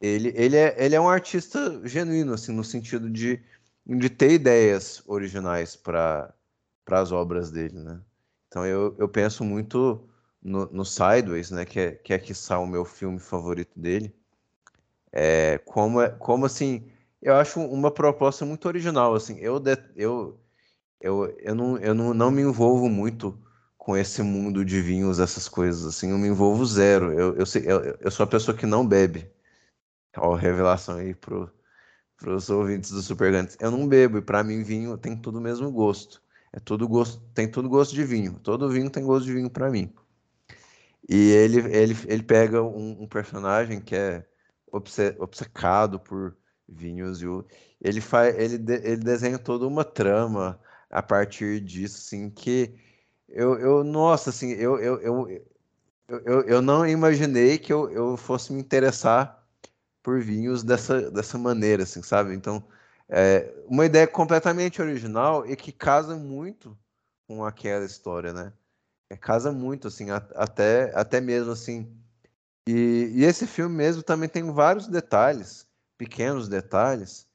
Ele, 0.00 0.32
ele, 0.34 0.56
é, 0.56 0.74
ele 0.82 0.94
é 0.94 1.00
um 1.00 1.10
artista 1.10 1.86
genuíno, 1.86 2.32
assim, 2.32 2.50
no 2.50 2.64
sentido 2.64 3.10
de, 3.10 3.42
de 3.84 4.08
ter 4.08 4.32
ideias 4.32 5.02
originais 5.06 5.76
para 5.76 6.34
as 6.88 7.12
obras 7.12 7.50
dele, 7.50 7.78
né? 7.78 8.00
Então 8.48 8.64
eu, 8.64 8.96
eu 8.98 9.06
penso 9.06 9.44
muito 9.44 10.08
no, 10.44 10.66
no 10.66 10.84
Sideways, 10.84 11.50
né? 11.50 11.64
Que 11.64 11.80
é, 11.80 11.90
que 11.92 12.12
é 12.12 12.18
que 12.18 12.32
o 12.50 12.66
meu 12.66 12.84
filme 12.84 13.18
favorito 13.18 13.78
dele. 13.78 14.14
É, 15.12 15.58
como, 15.58 16.00
é, 16.00 16.10
como 16.10 16.44
assim, 16.46 16.90
eu 17.22 17.34
acho 17.36 17.60
uma 17.60 17.90
proposta 17.90 18.44
muito 18.44 18.66
original, 18.68 19.14
assim. 19.14 19.38
Eu, 19.38 19.62
eu, 19.96 20.38
eu, 21.00 21.36
eu, 21.38 21.54
não, 21.54 21.78
eu 21.78 21.94
não, 21.94 22.14
não 22.14 22.30
me 22.30 22.42
envolvo 22.42 22.88
muito 22.88 23.38
com 23.78 23.96
esse 23.96 24.22
mundo 24.22 24.64
de 24.64 24.80
vinhos, 24.80 25.20
essas 25.20 25.48
coisas, 25.48 25.84
assim, 25.86 26.10
eu 26.10 26.18
me 26.18 26.28
envolvo 26.28 26.64
zero. 26.66 27.12
Eu, 27.12 27.36
eu, 27.36 27.44
eu, 27.64 27.98
eu 28.00 28.10
sou 28.10 28.24
a 28.24 28.26
pessoa 28.26 28.56
que 28.56 28.66
não 28.66 28.86
bebe. 28.86 29.30
Ó, 30.16 30.34
revelação 30.34 30.96
aí 30.98 31.14
pro, 31.14 31.50
pros 32.16 32.50
ouvintes 32.50 32.90
do 32.90 33.02
Super 33.02 33.32
Gantes. 33.32 33.56
Eu 33.60 33.70
não 33.70 33.88
bebo, 33.88 34.18
e 34.18 34.22
para 34.22 34.44
mim 34.44 34.62
vinho 34.62 34.96
tem 34.98 35.16
tudo 35.16 35.38
o 35.38 35.40
mesmo 35.40 35.70
gosto. 35.72 36.22
É 36.52 36.60
tudo 36.60 36.88
gosto, 36.88 37.20
tem 37.34 37.50
tudo 37.50 37.68
gosto 37.68 37.94
de 37.94 38.04
vinho. 38.04 38.38
Todo 38.42 38.70
vinho 38.70 38.90
tem 38.90 39.04
gosto 39.04 39.26
de 39.26 39.34
vinho 39.34 39.50
para 39.50 39.70
mim. 39.70 39.92
E 41.08 41.30
ele, 41.32 41.58
ele, 41.76 41.96
ele 42.06 42.22
pega 42.22 42.62
um, 42.62 43.02
um 43.02 43.06
personagem 43.06 43.80
que 43.80 43.94
é 43.94 44.26
obcecado 45.18 46.00
por 46.00 46.36
vinhos 46.68 47.22
e 47.22 47.26
ele 47.80 48.00
faz 48.00 48.34
ele, 48.38 48.54
ele 48.72 48.96
desenha 48.96 49.38
toda 49.38 49.66
uma 49.66 49.84
trama 49.84 50.58
a 50.90 51.02
partir 51.02 51.60
disso, 51.60 51.98
assim, 51.98 52.30
que 52.30 52.74
eu, 53.28 53.58
eu 53.58 53.84
nossa, 53.84 54.30
assim, 54.30 54.52
eu, 54.52 54.78
eu, 54.78 55.00
eu, 55.00 55.28
eu, 56.08 56.42
eu 56.42 56.62
não 56.62 56.86
imaginei 56.86 57.58
que 57.58 57.72
eu, 57.72 57.90
eu 57.90 58.16
fosse 58.16 58.52
me 58.52 58.60
interessar 58.60 59.44
por 60.02 60.20
vinhos 60.20 60.62
dessa, 60.62 61.10
dessa 61.10 61.38
maneira, 61.38 61.82
assim, 61.82 62.02
sabe? 62.02 62.34
Então, 62.34 62.64
é 63.08 63.52
uma 63.66 63.86
ideia 63.86 64.06
completamente 64.06 64.80
original 64.80 65.46
e 65.46 65.56
que 65.56 65.72
casa 65.72 66.16
muito 66.16 66.78
com 67.26 67.44
aquela 67.44 67.84
história, 67.84 68.32
né? 68.32 68.52
É, 69.14 69.16
casa 69.16 69.52
muito, 69.52 69.88
assim, 69.88 70.10
a, 70.10 70.16
até, 70.34 70.92
até 70.94 71.20
mesmo, 71.20 71.52
assim. 71.52 71.88
E, 72.66 73.12
e 73.14 73.24
esse 73.24 73.46
filme 73.46 73.74
mesmo 73.74 74.02
também 74.02 74.28
tem 74.28 74.42
vários 74.52 74.88
detalhes, 74.88 75.66
pequenos 75.96 76.48
detalhes, 76.48 77.26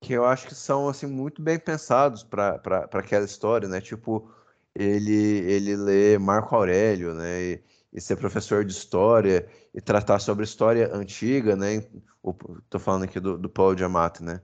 que 0.00 0.12
eu 0.12 0.24
acho 0.24 0.46
que 0.46 0.54
são, 0.54 0.88
assim, 0.88 1.06
muito 1.06 1.42
bem 1.42 1.58
pensados 1.58 2.22
para 2.22 2.88
aquela 2.92 3.24
história, 3.24 3.68
né? 3.68 3.80
Tipo, 3.80 4.30
ele, 4.74 5.12
ele 5.12 5.76
lê 5.76 6.18
Marco 6.18 6.54
Aurélio, 6.54 7.14
né? 7.14 7.42
E, 7.42 7.64
e, 7.92 8.00
ser 8.00 8.16
professor 8.16 8.64
de 8.64 8.72
história 8.72 9.48
e 9.74 9.80
tratar 9.80 10.18
sobre 10.20 10.44
história 10.44 10.94
antiga, 10.94 11.56
né? 11.56 11.76
Estou 12.64 12.80
falando 12.80 13.04
aqui 13.04 13.18
do, 13.18 13.38
do 13.38 13.48
Paulo 13.48 13.74
Diamante, 13.74 14.22
né? 14.22 14.40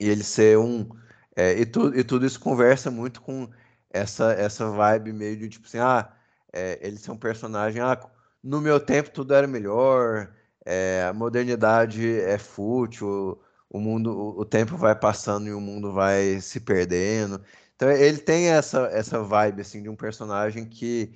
E 0.00 0.08
ele 0.08 0.24
ser 0.24 0.58
um. 0.58 0.88
É, 1.36 1.52
e, 1.58 1.66
tu, 1.66 1.94
e 1.94 2.02
tudo 2.04 2.26
isso 2.26 2.40
conversa 2.40 2.90
muito 2.90 3.20
com 3.22 3.48
essa, 3.92 4.32
essa 4.32 4.70
vibe 4.70 5.12
meio 5.12 5.36
de 5.36 5.48
tipo 5.48 5.66
assim, 5.66 5.78
ah, 5.78 6.12
é, 6.52 6.78
um 7.10 7.16
personagem, 7.16 7.82
ah, 7.82 7.98
no 8.42 8.60
meu 8.60 8.80
tempo 8.80 9.10
tudo 9.10 9.34
era 9.34 9.46
melhor, 9.46 10.32
é, 10.64 11.04
a 11.08 11.12
modernidade 11.12 12.20
é 12.20 12.38
fútil, 12.38 13.40
o 13.70 13.78
mundo, 13.80 14.10
o, 14.12 14.40
o 14.40 14.44
tempo 14.44 14.76
vai 14.76 14.94
passando 14.94 15.48
e 15.48 15.52
o 15.52 15.60
mundo 15.60 15.92
vai 15.92 16.40
se 16.40 16.60
perdendo. 16.60 17.42
Então 17.76 17.90
ele 17.90 18.18
tem 18.18 18.48
essa, 18.48 18.86
essa 18.92 19.22
vibe 19.22 19.62
assim 19.62 19.82
de 19.82 19.88
um 19.88 19.96
personagem 19.96 20.66
que 20.66 21.12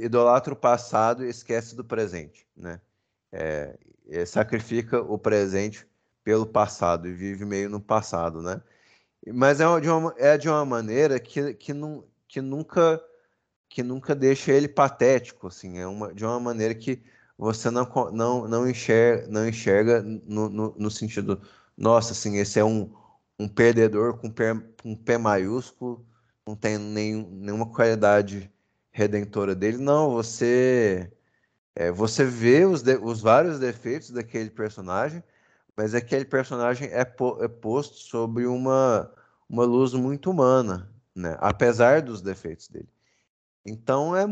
idolatra 0.00 0.54
o 0.54 0.56
passado 0.56 1.24
e 1.24 1.28
esquece 1.28 1.76
do 1.76 1.84
presente, 1.84 2.46
né? 2.56 2.80
é, 4.08 4.26
sacrifica 4.26 5.00
o 5.00 5.18
presente 5.18 5.86
pelo 6.22 6.46
passado 6.46 7.08
e 7.08 7.12
vive 7.12 7.44
meio 7.44 7.68
no 7.68 7.80
passado, 7.80 8.42
né? 8.42 8.62
Mas 9.26 9.60
é 9.60 9.80
de 9.80 9.88
uma, 9.88 10.14
é 10.18 10.36
de 10.38 10.48
uma 10.48 10.64
maneira 10.64 11.20
que, 11.20 11.54
que, 11.54 11.72
não, 11.72 12.04
que 12.28 12.40
nunca 12.40 13.00
que 13.72 13.82
nunca 13.82 14.14
deixa 14.14 14.52
ele 14.52 14.68
patético, 14.68 15.46
assim, 15.46 15.78
é 15.78 15.86
uma, 15.86 16.12
de 16.14 16.24
uma 16.26 16.38
maneira 16.38 16.74
que 16.74 17.02
você 17.38 17.70
não, 17.70 17.88
não, 18.12 18.46
não 18.46 18.68
enxerga, 18.68 19.26
não 19.28 19.48
enxerga 19.48 20.02
no, 20.02 20.50
no, 20.50 20.74
no 20.78 20.90
sentido, 20.90 21.40
nossa, 21.76 22.12
assim, 22.12 22.36
esse 22.36 22.58
é 22.58 22.64
um, 22.64 22.92
um 23.38 23.48
perdedor 23.48 24.18
com 24.18 24.30
pé, 24.30 24.52
um 24.84 24.94
pé 24.94 25.16
maiúsculo, 25.16 26.06
não 26.46 26.54
tem 26.54 26.76
nenhuma 26.78 27.66
qualidade 27.66 28.52
redentora 28.90 29.54
dele, 29.54 29.78
não, 29.78 30.10
você 30.10 31.10
é, 31.74 31.90
você 31.90 32.24
vê 32.24 32.66
os, 32.66 32.82
de, 32.82 32.96
os 32.96 33.22
vários 33.22 33.58
defeitos 33.58 34.10
daquele 34.10 34.50
personagem, 34.50 35.22
mas 35.76 35.94
aquele 35.94 36.24
personagem 36.24 36.88
é, 36.92 37.04
po, 37.04 37.42
é 37.42 37.48
posto 37.48 37.96
sobre 37.96 38.46
uma, 38.46 39.12
uma 39.48 39.64
luz 39.64 39.94
muito 39.94 40.30
humana, 40.30 40.90
né? 41.14 41.36
apesar 41.40 42.02
dos 42.02 42.20
defeitos 42.20 42.68
dele. 42.68 42.88
Então 43.64 44.16
é 44.16 44.24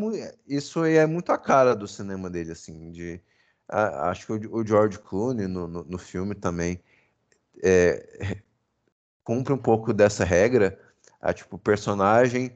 isso 0.47 0.85
é 0.85 1.07
muito 1.07 1.31
a 1.31 1.39
cara 1.39 1.75
do 1.75 1.87
cinema 1.87 2.29
dele, 2.29 2.53
assim, 2.53 2.91
de 2.91 3.21
acho 3.69 4.27
que 4.27 4.49
o, 4.49 4.67
George 4.67 4.99
Clooney 4.99 5.47
no, 5.47 5.69
no, 5.69 5.85
no 5.85 5.99
filme 5.99 6.35
também 6.35 6.83
é, 7.63 8.43
cumpre 9.23 9.53
um 9.53 9.59
pouco 9.59 9.93
dessa 9.93 10.25
regra, 10.25 10.79
a 11.21 11.33
tipo 11.33 11.59
personagem 11.59 12.53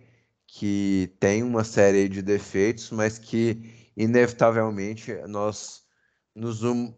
que 0.47 1.13
tem 1.21 1.43
uma 1.43 1.65
série 1.65 2.09
de 2.09 2.23
defeitos, 2.23 2.91
mas 2.91 3.19
que 3.19 3.91
inevitavelmente 3.97 5.13
nós 5.29 5.85
nos 6.35 6.63
hum, 6.63 6.93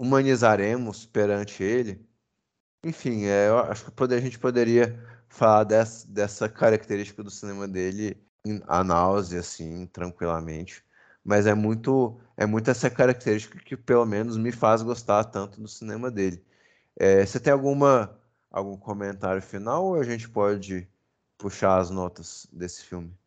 humanizaremos 0.00 1.04
perante 1.06 1.62
ele. 1.62 2.08
Enfim, 2.84 3.26
é, 3.26 3.48
eu 3.48 3.58
acho 3.58 3.84
que 3.86 3.90
poder, 3.92 4.16
a 4.16 4.20
gente 4.20 4.38
poderia 4.38 4.98
falar 5.28 5.64
dessa, 5.64 6.08
dessa 6.08 6.48
característica 6.48 7.22
do 7.22 7.30
cinema 7.30 7.68
dele 7.68 8.16
a 8.66 8.82
náusea, 8.84 9.40
assim, 9.40 9.86
tranquilamente. 9.88 10.84
Mas 11.24 11.46
é 11.46 11.54
muito, 11.54 12.20
é 12.36 12.46
muito 12.46 12.70
essa 12.70 12.90
característica 12.90 13.58
que, 13.60 13.76
pelo 13.76 14.06
menos, 14.06 14.38
me 14.38 14.52
faz 14.52 14.82
gostar 14.82 15.24
tanto 15.24 15.60
do 15.60 15.68
cinema 15.68 16.10
dele. 16.10 16.44
É, 16.98 17.26
você 17.26 17.38
tem 17.40 17.52
alguma, 17.52 18.18
algum 18.50 18.76
comentário 18.78 19.42
final 19.42 19.86
ou 19.86 19.96
a 19.96 20.04
gente 20.04 20.28
pode 20.30 20.88
puxar 21.38 21.78
as 21.78 21.90
notas 21.90 22.46
desse 22.52 22.84
filme? 22.84 23.19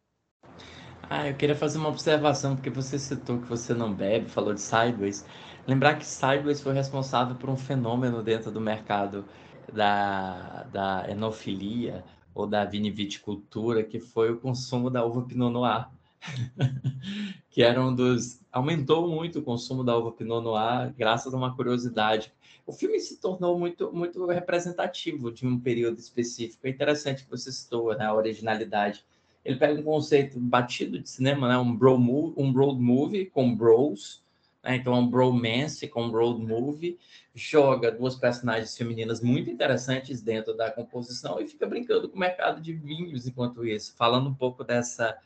Ah, 1.15 1.29
eu 1.29 1.35
queria 1.35 1.55
fazer 1.55 1.77
uma 1.77 1.89
observação, 1.89 2.55
porque 2.55 2.71
você 2.71 2.97
citou 2.97 3.39
que 3.39 3.47
você 3.47 3.71
não 3.71 3.93
bebe, 3.93 4.27
falou 4.27 4.51
de 4.51 4.59
Sideways. 4.59 5.23
Lembrar 5.67 5.93
que 5.99 6.07
Sideways 6.07 6.59
foi 6.59 6.73
responsável 6.73 7.35
por 7.35 7.51
um 7.51 7.55
fenômeno 7.55 8.23
dentro 8.23 8.49
do 8.49 8.59
mercado 8.59 9.23
da, 9.71 10.63
da 10.71 11.05
enofilia, 11.07 12.03
ou 12.33 12.47
da 12.47 12.65
viniviticultura, 12.65 13.83
que 13.83 13.99
foi 13.99 14.31
o 14.31 14.39
consumo 14.39 14.89
da 14.89 15.05
uva 15.05 15.21
Pinot 15.21 15.53
Noir, 15.53 15.87
que 17.51 17.61
era 17.61 17.79
um 17.79 17.93
dos 17.93 18.41
aumentou 18.51 19.07
muito 19.07 19.37
o 19.37 19.43
consumo 19.43 19.83
da 19.83 19.95
uva 19.95 20.11
Pinot 20.11 20.43
Noir 20.43 20.95
graças 20.97 21.31
a 21.31 21.37
uma 21.37 21.55
curiosidade. 21.55 22.33
O 22.65 22.73
filme 22.73 22.99
se 22.99 23.21
tornou 23.21 23.59
muito 23.59 23.93
muito 23.93 24.25
representativo 24.25 25.31
de 25.31 25.45
um 25.45 25.59
período 25.59 25.99
específico. 25.99 26.65
É 26.65 26.71
interessante 26.71 27.23
que 27.23 27.29
você 27.29 27.51
citou 27.51 27.95
né, 27.95 28.03
a 28.03 28.15
originalidade. 28.15 29.05
Ele 29.43 29.57
pega 29.57 29.79
um 29.79 29.83
conceito 29.83 30.39
batido 30.39 30.99
de 30.99 31.09
cinema, 31.09 31.47
né, 31.47 31.57
um 31.57 31.75
bro 31.75 31.97
movie, 31.97 32.33
um 32.37 32.51
road 32.51 32.79
movie 32.79 33.25
com 33.25 33.53
bros, 33.55 34.23
né? 34.63 34.77
Então, 34.77 34.95
é 34.95 34.97
um 34.97 35.07
bromance 35.07 35.87
com 35.87 36.07
road 36.07 36.41
movie, 36.41 36.97
joga 37.35 37.91
duas 37.91 38.15
personagens 38.15 38.75
femininas 38.77 39.21
muito 39.21 39.49
interessantes 39.49 40.21
dentro 40.21 40.55
da 40.55 40.71
composição 40.71 41.39
e 41.41 41.47
fica 41.47 41.67
brincando 41.67 42.07
com 42.07 42.15
o 42.15 42.19
mercado 42.19 42.61
de 42.61 42.71
vinhos 42.73 43.27
enquanto 43.27 43.65
isso, 43.65 43.93
falando 43.95 44.29
um 44.29 44.33
pouco 44.33 44.63
dessa 44.63 45.17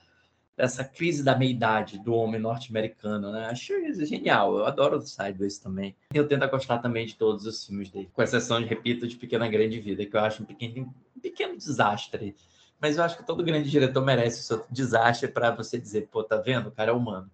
dessa 0.55 0.83
crise 0.83 1.23
da 1.23 1.37
meia-idade 1.37 1.99
do 1.99 2.15
homem 2.15 2.41
norte-americano, 2.41 3.31
né? 3.31 3.45
Achei 3.45 3.93
genial, 3.93 4.57
eu 4.57 4.65
adoro 4.65 4.97
o 4.97 5.01
Sideways 5.01 5.59
também. 5.59 5.95
Eu 6.11 6.27
tento 6.27 6.49
gostar 6.49 6.79
também 6.79 7.05
de 7.05 7.15
todos 7.15 7.45
os 7.45 7.63
filmes 7.63 7.91
dele, 7.91 8.09
com 8.11 8.23
exceção 8.23 8.59
de, 8.59 8.65
repito, 8.65 9.07
de 9.07 9.15
Pequena 9.17 9.47
Grande 9.47 9.79
Vida, 9.79 10.03
que 10.03 10.15
eu 10.15 10.19
acho 10.19 10.41
um 10.41 10.47
pequeno, 10.47 10.91
um 11.15 11.19
pequeno 11.19 11.55
desastre. 11.55 12.35
Mas 12.79 12.97
eu 12.97 13.03
acho 13.03 13.17
que 13.17 13.25
todo 13.25 13.43
grande 13.43 13.69
diretor 13.69 14.03
merece 14.03 14.39
o 14.39 14.43
seu 14.43 14.65
desastre 14.69 15.27
para 15.27 15.51
você 15.51 15.79
dizer, 15.79 16.07
pô, 16.11 16.23
tá 16.23 16.37
vendo? 16.37 16.67
O 16.69 16.71
cara 16.71 16.91
é 16.91 16.93
humano. 16.93 17.29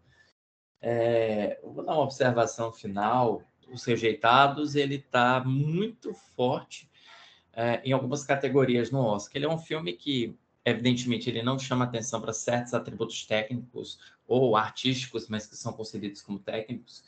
É, 0.81 1.59
vou 1.63 1.83
dar 1.83 1.93
uma 1.93 2.03
observação 2.03 2.71
final. 2.71 3.43
Os 3.71 3.83
rejeitados, 3.83 4.75
ele 4.75 4.95
está 4.95 5.43
muito 5.43 6.13
forte 6.35 6.89
é, 7.53 7.81
em 7.83 7.91
algumas 7.91 8.23
categorias 8.23 8.91
no 8.91 8.99
Oscar. 8.99 9.37
Ele 9.37 9.45
é 9.45 9.49
um 9.49 9.57
filme 9.57 9.93
que, 9.93 10.35
evidentemente, 10.63 11.29
ele 11.29 11.41
não 11.41 11.59
chama 11.59 11.85
atenção 11.85 12.21
para 12.21 12.33
certos 12.33 12.73
atributos 12.73 13.25
técnicos 13.25 13.99
ou 14.27 14.55
artísticos, 14.55 15.27
mas 15.27 15.45
que 15.45 15.55
são 15.55 15.73
concebidos 15.73 16.21
como 16.21 16.39
técnicos. 16.39 17.03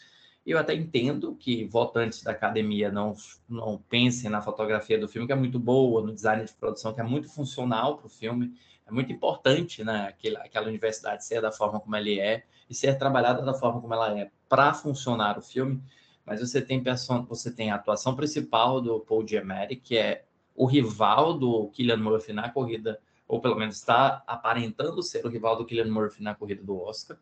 Eu 0.45 0.59
até 0.59 0.75
entendo 0.75 1.35
que 1.35 1.65
votantes 1.65 2.21
da 2.21 2.31
academia 2.31 2.91
não, 2.91 3.15
não 3.49 3.77
pensem 3.89 4.29
na 4.29 4.41
fotografia 4.41 4.99
do 4.99 5.07
filme, 5.07 5.25
que 5.25 5.33
é 5.33 5.35
muito 5.35 5.59
boa, 5.59 6.03
no 6.03 6.13
design 6.13 6.45
de 6.45 6.53
produção, 6.53 6.93
que 6.93 7.01
é 7.01 7.03
muito 7.03 7.27
funcional 7.27 7.97
para 7.97 8.05
o 8.05 8.09
filme. 8.09 8.53
É 8.85 8.91
muito 8.91 9.11
importante 9.11 9.83
né, 9.83 10.07
aquela, 10.07 10.41
aquela 10.41 10.67
universidade 10.67 11.25
ser 11.25 11.41
da 11.41 11.51
forma 11.51 11.79
como 11.79 11.95
ele 11.95 12.19
é 12.19 12.43
e 12.69 12.75
ser 12.75 12.95
trabalhada 12.97 13.41
da 13.41 13.55
forma 13.55 13.81
como 13.81 13.93
ela 13.93 14.19
é 14.19 14.29
para 14.47 14.71
funcionar 14.73 15.39
o 15.39 15.41
filme. 15.41 15.81
Mas 16.23 16.39
você 16.39 16.61
tem 16.61 16.83
você 17.27 17.51
tem 17.51 17.71
a 17.71 17.75
atuação 17.75 18.15
principal 18.15 18.79
do 18.79 18.99
Paul 18.99 19.27
Giamatti, 19.27 19.75
que 19.75 19.97
é 19.97 20.25
o 20.55 20.65
rival 20.65 21.33
do 21.37 21.67
Killian 21.69 21.97
Murphy 21.97 22.33
na 22.33 22.49
corrida, 22.49 22.99
ou 23.27 23.41
pelo 23.41 23.55
menos 23.55 23.77
está 23.77 24.23
aparentando 24.27 25.01
ser 25.01 25.25
o 25.25 25.29
rival 25.29 25.55
do 25.55 25.65
Killian 25.65 25.91
Murphy 25.91 26.21
na 26.21 26.35
corrida 26.35 26.63
do 26.63 26.79
Oscar. 26.79 27.17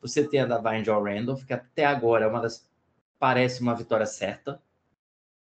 Você 0.00 0.26
tem 0.26 0.40
a 0.40 0.46
da 0.46 0.82
Joe 0.82 1.02
Randolph, 1.02 1.44
que 1.44 1.52
até 1.52 1.84
agora 1.84 2.24
é 2.24 2.28
uma 2.28 2.40
das 2.40 2.68
parece 3.18 3.60
uma 3.60 3.74
vitória 3.74 4.06
certa. 4.06 4.60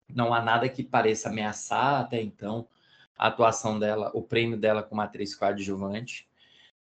Não 0.09 0.33
há 0.33 0.41
nada 0.41 0.69
que 0.69 0.83
pareça 0.83 1.29
ameaçar 1.29 2.01
até 2.01 2.23
então 2.23 2.69
a 3.19 3.29
atuação 3.29 3.79
dela, 3.79 4.11
o 4.15 4.23
prêmio 4.23 4.57
dela 4.57 4.83
como 4.83 5.01
atriz 5.01 5.35
coadjuvante. 5.35 6.29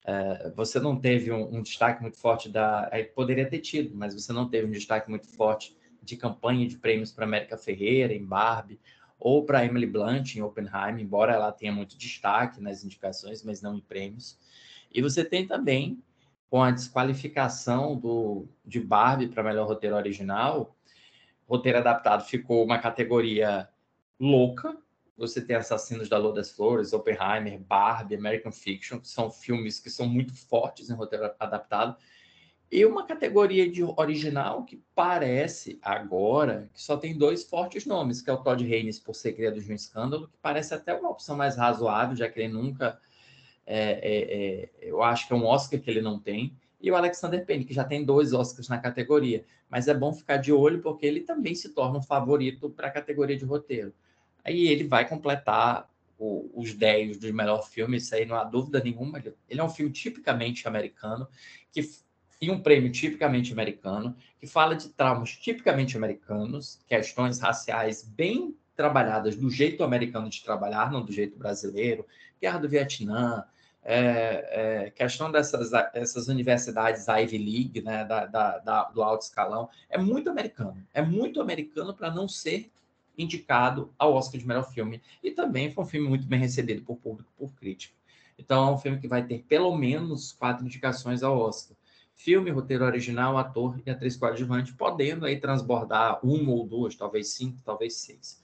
Uh, 0.05 0.55
você 0.55 0.79
não 0.79 1.01
teve 1.01 1.33
um, 1.33 1.57
um, 1.57 1.63
destaque 1.63 2.03
muito 2.03 2.19
forte 2.19 2.49
da. 2.49 2.91
Poderia 3.15 3.49
ter 3.49 3.61
tido, 3.61 3.97
mas 3.97 4.15
você 4.15 4.33
não 4.33 4.49
teve 4.49 4.67
um 4.67 4.71
destaque 4.71 5.09
muito 5.09 5.27
forte 5.29 5.77
de 6.03 6.17
campanha 6.17 6.69
de 6.69 6.77
prêmios 6.77 7.11
para 7.11 7.25
América 7.25 7.57
Ferreira 7.57 8.13
em 8.13 8.25
Barbie 8.25 8.79
ou 9.19 9.45
para 9.45 9.65
Emily 9.65 9.87
Blunt 9.87 10.37
em 10.37 10.43
Oppenheimer, 10.43 11.01
embora 11.01 11.33
ela 11.33 11.53
tenha 11.53 11.73
muito 11.73 11.97
destaque 11.97 12.61
nas 12.61 12.85
indicações, 12.85 13.43
mas 13.43 13.63
não 13.63 13.77
em 13.77 13.81
prêmios. 13.81 14.39
E 14.93 15.01
você 15.03 15.25
tem 15.25 15.47
também, 15.47 16.03
com 16.49 16.63
a 16.63 16.71
desqualificação 16.71 17.97
do, 17.97 18.47
de 18.65 18.81
Barbie 18.81 19.29
para 19.29 19.43
melhor 19.43 19.67
roteiro 19.67 19.97
original, 19.97 20.77
roteiro 21.49 21.79
adaptado 21.79 22.25
ficou 22.25 22.65
uma 22.65 22.79
categoria 22.79 23.69
louca, 24.19 24.77
você 25.17 25.41
tem 25.41 25.57
Assassinos 25.57 26.09
da 26.09 26.19
Lua 26.19 26.35
das 26.35 26.51
Flores, 26.51 26.93
Oppenheimer, 26.93 27.59
Barbie, 27.59 28.17
American 28.17 28.53
Fiction, 28.53 29.01
que 29.01 29.09
são 29.09 29.31
filmes 29.31 29.81
que 29.81 29.89
são 29.89 30.07
muito 30.07 30.35
fortes 30.35 30.91
em 30.91 30.95
roteiro 30.95 31.33
adaptado. 31.41 31.97
E 32.71 32.85
uma 32.85 33.07
categoria 33.07 33.71
de 33.71 33.85
original 33.85 34.65
que 34.65 34.83
parece 34.95 35.79
agora 35.81 36.69
que 36.75 36.83
só 36.83 36.97
tem 36.97 37.17
dois 37.17 37.45
fortes 37.45 37.87
nomes, 37.87 38.21
que 38.21 38.29
é 38.29 38.33
o 38.33 38.43
Todd 38.43 38.63
Haynes 38.65 38.99
por 38.99 39.15
criado 39.15 39.61
de 39.61 39.71
um 39.71 39.75
escândalo, 39.75 40.29
que 40.29 40.37
parece 40.43 40.75
até 40.75 40.93
uma 40.93 41.11
opção 41.11 41.37
mais 41.37 41.57
razoável, 41.57 42.17
já 42.17 42.29
que 42.29 42.41
ele 42.41 42.53
nunca. 42.53 42.99
É, 43.65 43.91
é, 43.93 44.63
é, 44.63 44.71
eu 44.81 45.03
acho 45.03 45.27
que 45.27 45.33
é 45.33 45.37
um 45.37 45.45
Oscar 45.45 45.81
que 45.81 45.91
ele 45.91 46.03
não 46.03 46.19
tem. 46.19 46.57
E 46.81 46.91
o 46.91 46.97
Alexander 46.97 47.45
Payne, 47.45 47.65
que 47.65 47.75
já 47.75 47.85
tem 47.85 48.05
dois 48.05 48.33
Oscars 48.33 48.69
na 48.69 48.79
categoria. 48.79 49.45
Mas 49.69 49.89
é 49.89 49.95
bom 49.95 50.13
ficar 50.13 50.37
de 50.37 50.53
olho, 50.53 50.81
porque 50.81 51.07
ele 51.07 51.21
também 51.21 51.55
se 51.55 51.71
torna 51.71 51.99
um 51.99 52.03
favorito 52.03 52.71
para 52.71 52.89
a 52.89 52.91
categoria 52.91 53.37
de 53.37 53.45
roteiro. 53.45 53.93
Aí 54.45 54.69
ele 54.69 54.85
vai 54.85 55.09
completar 55.09 55.89
o, 56.19 56.51
os 56.55 56.73
10 56.75 57.19
do 57.19 57.33
melhor 57.35 57.67
filme, 57.69 57.97
isso 57.97 58.15
aí 58.15 58.25
não 58.25 58.37
há 58.37 58.45
dúvida 58.45 58.81
nenhuma. 58.81 59.23
Ele 59.49 59.61
é 59.61 59.65
um 59.65 59.69
filme 59.69 59.93
tipicamente 59.93 60.67
americano, 60.69 61.29
que 61.73 61.83
e 62.41 62.51
um 62.51 62.61
prêmio 62.61 62.91
tipicamente 62.91 63.53
americano, 63.53 64.17
que 64.39 64.47
fala 64.47 64.75
de 64.75 64.89
traumas 64.91 65.31
tipicamente 65.31 65.97
americanos, 65.97 66.81
questões 66.87 67.39
raciais 67.39 68.03
bem 68.03 68.55
trabalhadas 68.75 69.37
do 69.37 69.49
jeito 69.49 69.83
americano 69.83 70.29
de 70.29 70.43
trabalhar, 70.43 70.91
não 70.91 71.05
do 71.05 71.13
jeito 71.13 71.39
brasileiro, 71.39 72.07
guerra 72.41 72.59
do 72.59 72.69
Vietnã, 72.69 73.45
é, 73.83 74.85
é, 74.87 74.91
questão 74.91 75.31
dessas 75.31 75.73
essas 75.95 76.27
universidades 76.27 77.07
Ivy 77.07 77.39
League, 77.39 77.83
né, 77.83 78.05
da, 78.05 78.27
da, 78.27 78.59
da, 78.59 78.85
do 78.85 79.01
alto 79.01 79.23
escalão, 79.23 79.71
é 79.89 79.97
muito 79.97 80.29
americano. 80.29 80.85
É 80.93 81.01
muito 81.01 81.41
americano 81.41 81.95
para 81.95 82.11
não 82.11 82.29
ser 82.29 82.71
indicado 83.17 83.95
ao 83.97 84.13
Oscar 84.13 84.41
de 84.41 84.47
melhor 84.47 84.69
filme. 84.71 85.01
E 85.23 85.31
também 85.31 85.71
foi 85.71 85.85
um 85.85 85.87
filme 85.87 86.09
muito 86.09 86.27
bem 86.27 86.41
recebido 86.41 86.83
por 86.83 86.97
público, 86.97 87.31
por 87.39 87.55
crítico. 87.55 87.95
Então 88.37 88.69
é 88.69 88.73
um 88.73 88.79
filme 88.79 88.99
que 88.99 89.09
vai 89.09 89.25
ter 89.25 89.45
pelo 89.49 89.75
menos 89.77 90.33
quatro 90.33 90.67
indicações 90.67 91.23
ao 91.23 91.39
Oscar. 91.39 91.76
Filme, 92.17 92.51
roteiro 92.51 92.85
original, 92.85 93.37
ator 93.37 93.79
e 93.85 93.91
atriz 93.91 94.17
coadjuvante, 94.17 94.73
podendo 94.73 95.27
aí 95.27 95.39
transbordar 95.39 96.19
uma 96.25 96.51
ou 96.51 96.67
duas, 96.67 96.97
talvez 96.97 97.29
cinco, 97.29 97.61
talvez 97.63 97.99
seis. 97.99 98.41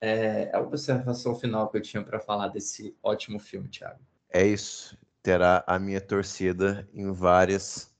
É, 0.00 0.50
a 0.54 0.60
observação 0.60 1.34
final 1.34 1.68
que 1.68 1.76
eu 1.76 1.82
tinha 1.82 2.02
para 2.02 2.18
falar 2.18 2.48
desse 2.48 2.96
ótimo 3.02 3.38
filme, 3.38 3.68
Thiago. 3.68 4.00
É 4.30 4.44
isso. 4.44 4.98
Terá 5.22 5.62
a 5.66 5.78
minha 5.78 6.00
torcida 6.00 6.88
em 6.92 7.12
várias 7.12 7.92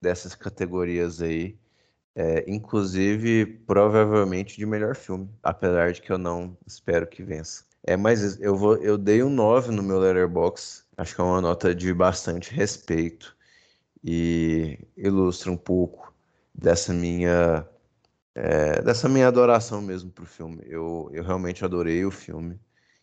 dessas 0.00 0.34
categorias 0.34 1.20
aí. 1.20 1.58
É, 2.14 2.44
inclusive, 2.50 3.46
provavelmente 3.46 4.56
de 4.56 4.66
melhor 4.66 4.96
filme, 4.96 5.30
apesar 5.40 5.92
de 5.92 6.02
que 6.02 6.10
eu 6.10 6.18
não 6.18 6.56
espero 6.66 7.06
que 7.06 7.22
vença. 7.22 7.64
É, 7.84 7.96
mas 7.96 8.40
eu 8.40 8.56
vou, 8.56 8.76
eu 8.78 8.98
dei 8.98 9.22
um 9.22 9.30
9 9.30 9.70
no 9.70 9.84
meu 9.84 10.00
Letterboxd, 10.00 10.84
acho 10.96 11.14
que 11.14 11.20
é 11.20 11.24
uma 11.24 11.40
nota 11.40 11.72
de 11.72 11.94
bastante 11.94 12.52
respeito 12.52 13.37
e 14.02 14.78
ilustra 14.96 15.50
um 15.50 15.56
pouco 15.56 16.12
dessa 16.54 16.92
minha 16.92 17.66
é, 18.34 18.80
dessa 18.82 19.08
minha 19.08 19.26
adoração 19.26 19.82
mesmo 19.82 20.12
pro 20.12 20.24
filme. 20.24 20.62
Eu, 20.64 21.10
eu 21.12 21.24
realmente 21.24 21.64
adorei 21.64 22.04
o 22.04 22.10
filme. 22.10 22.60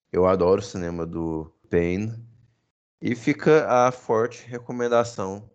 Eu 0.09 0.25
adoro 0.25 0.61
o 0.61 0.63
cinema 0.63 1.05
do 1.05 1.51
Payne. 1.69 2.13
E 3.01 3.13
fica 3.15 3.67
a 3.67 3.91
forte 3.91 4.47
recomendação, 4.47 5.49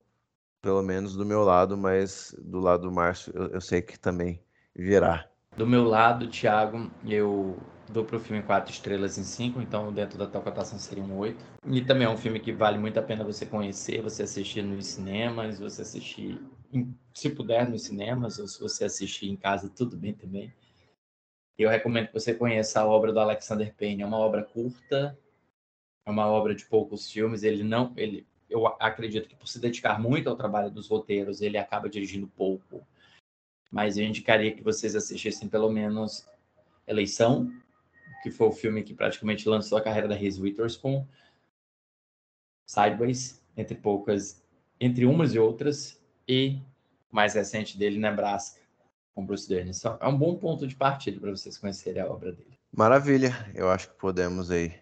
pelo 0.60 0.82
menos 0.82 1.16
do 1.16 1.24
meu 1.24 1.42
lado, 1.42 1.78
mas 1.78 2.34
do 2.38 2.60
lado 2.60 2.82
do 2.82 2.92
Márcio 2.92 3.32
eu, 3.34 3.46
eu 3.48 3.60
sei 3.60 3.80
que 3.80 3.98
também 3.98 4.42
virá. 4.76 5.26
Do 5.56 5.66
meu 5.66 5.84
lado, 5.84 6.28
Thiago, 6.28 6.90
eu 7.06 7.56
dou 7.92 8.04
pro 8.04 8.20
filme 8.20 8.42
quatro 8.42 8.72
estrelas 8.72 9.18
em 9.18 9.24
cinco, 9.24 9.60
então 9.60 9.92
dentro 9.92 10.18
da 10.18 10.26
tua 10.26 10.40
cotação 10.40 10.78
seria 10.78 11.02
um 11.02 11.16
oito. 11.18 11.44
E 11.66 11.84
também 11.84 12.06
é 12.06 12.10
um 12.10 12.16
filme 12.16 12.40
que 12.40 12.52
vale 12.52 12.78
muito 12.78 12.98
a 12.98 13.02
pena 13.02 13.24
você 13.24 13.44
conhecer, 13.44 14.02
você 14.02 14.22
assistir 14.22 14.62
nos 14.62 14.86
cinemas, 14.86 15.58
você 15.58 15.82
assistir, 15.82 16.40
se 17.14 17.30
puder, 17.30 17.68
nos 17.68 17.82
cinemas, 17.82 18.38
ou 18.38 18.46
se 18.46 18.60
você 18.60 18.84
assistir 18.84 19.28
em 19.28 19.36
casa, 19.36 19.68
tudo 19.68 19.96
bem 19.96 20.14
também. 20.14 20.52
Eu 21.58 21.68
recomendo 21.68 22.06
que 22.06 22.14
você 22.14 22.32
conheça 22.32 22.80
a 22.80 22.86
obra 22.86 23.12
do 23.12 23.20
Alexander 23.20 23.74
Payne. 23.74 24.02
É 24.02 24.06
uma 24.06 24.16
obra 24.16 24.42
curta, 24.42 25.18
é 26.06 26.10
uma 26.10 26.26
obra 26.26 26.54
de 26.54 26.64
poucos 26.64 27.10
filmes. 27.10 27.42
Ele 27.42 27.62
não, 27.62 27.92
ele, 27.96 28.26
eu 28.48 28.66
acredito 28.66 29.28
que 29.28 29.36
por 29.36 29.46
se 29.46 29.58
dedicar 29.58 30.00
muito 30.00 30.30
ao 30.30 30.36
trabalho 30.36 30.70
dos 30.70 30.88
roteiros, 30.88 31.42
ele 31.42 31.58
acaba 31.58 31.88
dirigindo 31.88 32.26
pouco. 32.28 32.86
Mas 33.70 33.98
eu 33.98 34.04
indicaria 34.04 34.52
que 34.52 34.62
vocês 34.62 34.96
assistissem 34.96 35.48
pelo 35.48 35.70
menos 35.70 36.26
Eleição, 36.90 37.52
que 38.22 38.30
foi 38.30 38.48
o 38.48 38.52
filme 38.52 38.82
que 38.82 38.94
praticamente 38.94 39.48
lançou 39.48 39.78
a 39.78 39.82
carreira 39.82 40.08
da 40.08 40.14
Reese 40.14 40.40
Witherspoon, 40.40 41.06
Sideways, 42.66 43.42
entre 43.56 43.74
poucas, 43.74 44.42
entre 44.80 45.04
umas 45.04 45.34
e 45.34 45.38
outras, 45.38 46.00
e 46.28 46.60
mais 47.10 47.34
recente 47.34 47.76
dele, 47.76 47.98
Nebraska, 47.98 48.60
com 49.14 49.26
Bruce 49.26 49.48
Dern. 49.48 49.70
Então, 49.70 49.98
é 50.00 50.06
um 50.06 50.16
bom 50.16 50.36
ponto 50.36 50.66
de 50.66 50.76
partida 50.76 51.18
para 51.20 51.30
vocês 51.30 51.58
conhecerem 51.58 52.02
a 52.02 52.06
obra 52.06 52.32
dele. 52.32 52.58
Maravilha, 52.72 53.50
eu 53.54 53.68
acho 53.68 53.88
que 53.88 53.94
podemos 53.96 54.50
aí 54.50 54.72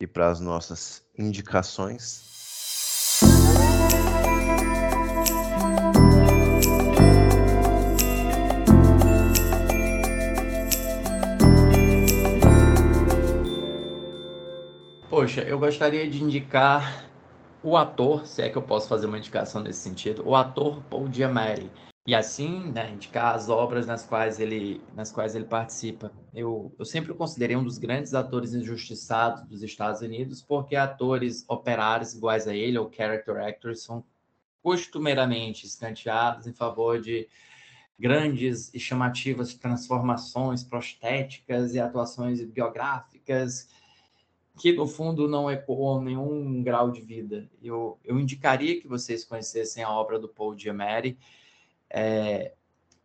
ir 0.00 0.08
para 0.08 0.28
as 0.28 0.40
nossas 0.40 1.06
indicações. 1.16 2.39
Poxa, 15.20 15.42
eu 15.42 15.58
gostaria 15.58 16.08
de 16.08 16.24
indicar 16.24 17.06
o 17.62 17.76
ator, 17.76 18.26
se 18.26 18.40
é 18.40 18.48
que 18.48 18.56
eu 18.56 18.62
posso 18.62 18.88
fazer 18.88 19.04
uma 19.04 19.18
indicação 19.18 19.60
nesse 19.60 19.80
sentido, 19.80 20.26
o 20.26 20.34
ator 20.34 20.82
Paul 20.84 21.12
Giamatti. 21.12 21.70
E 22.06 22.14
assim, 22.14 22.72
né, 22.72 22.90
indicar 22.90 23.34
as 23.34 23.50
obras 23.50 23.86
nas 23.86 24.02
quais 24.02 24.40
ele, 24.40 24.80
nas 24.96 25.12
quais 25.12 25.34
ele 25.34 25.44
participa. 25.44 26.10
Eu, 26.32 26.74
eu 26.78 26.86
sempre 26.86 27.12
o 27.12 27.14
considerei 27.14 27.54
um 27.54 27.62
dos 27.62 27.76
grandes 27.76 28.14
atores 28.14 28.54
injustiçados 28.54 29.42
dos 29.42 29.62
Estados 29.62 30.00
Unidos, 30.00 30.40
porque 30.40 30.74
atores 30.74 31.44
operários 31.46 32.14
iguais 32.14 32.48
a 32.48 32.54
ele, 32.54 32.78
ou 32.78 32.90
character 32.90 33.36
actors, 33.44 33.82
são 33.82 34.02
costumeiramente 34.62 35.66
escanteados 35.66 36.46
em 36.46 36.54
favor 36.54 36.98
de 36.98 37.28
grandes 37.98 38.72
e 38.72 38.80
chamativas 38.80 39.52
transformações 39.52 40.64
prostéticas 40.64 41.74
e 41.74 41.78
atuações 41.78 42.42
biográficas 42.42 43.68
que 44.60 44.74
no 44.74 44.86
fundo 44.86 45.26
não 45.26 45.50
ecoam 45.50 46.02
nenhum 46.02 46.62
grau 46.62 46.90
de 46.90 47.00
vida. 47.00 47.48
Eu, 47.62 47.98
eu 48.04 48.20
indicaria 48.20 48.78
que 48.78 48.86
vocês 48.86 49.24
conhecessem 49.24 49.82
a 49.82 49.90
obra 49.90 50.18
do 50.18 50.28
Paul 50.28 50.54
Giamatti. 50.54 51.16
É, 51.88 52.52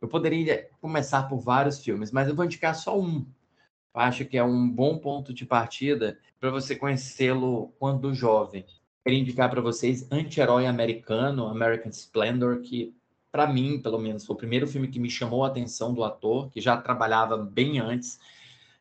eu 0.02 0.08
poderia 0.10 0.70
começar 0.82 1.24
por 1.30 1.40
vários 1.40 1.80
filmes, 1.80 2.12
mas 2.12 2.28
eu 2.28 2.36
vou 2.36 2.44
indicar 2.44 2.76
só 2.76 3.00
um. 3.00 3.26
Eu 3.94 4.02
acho 4.02 4.26
que 4.26 4.38
é 4.38 4.44
um 4.44 4.70
bom 4.70 4.98
ponto 4.98 5.34
de 5.34 5.46
partida 5.46 6.20
para 6.42 6.52
você 6.52 6.76
conhecê-lo 6.76 7.74
quando 7.80 8.14
jovem. 8.14 8.66
Queria 9.02 9.22
indicar 9.22 9.50
para 9.50 9.62
vocês 9.62 10.06
Anti-Herói 10.12 10.68
Americano, 10.68 11.48
American 11.48 11.90
Splendor, 11.90 12.60
que 12.60 12.94
para 13.32 13.48
mim, 13.48 13.80
pelo 13.82 13.98
menos, 13.98 14.26
foi 14.26 14.34
o 14.34 14.38
primeiro 14.38 14.68
filme 14.68 14.90
que 14.90 15.00
me 15.00 15.10
chamou 15.10 15.46
a 15.46 15.48
atenção 15.48 15.94
do 15.94 16.04
ator, 16.04 16.50
que 16.50 16.60
já 16.60 16.76
trabalhava 16.76 17.38
bem 17.38 17.80
antes 17.80 18.20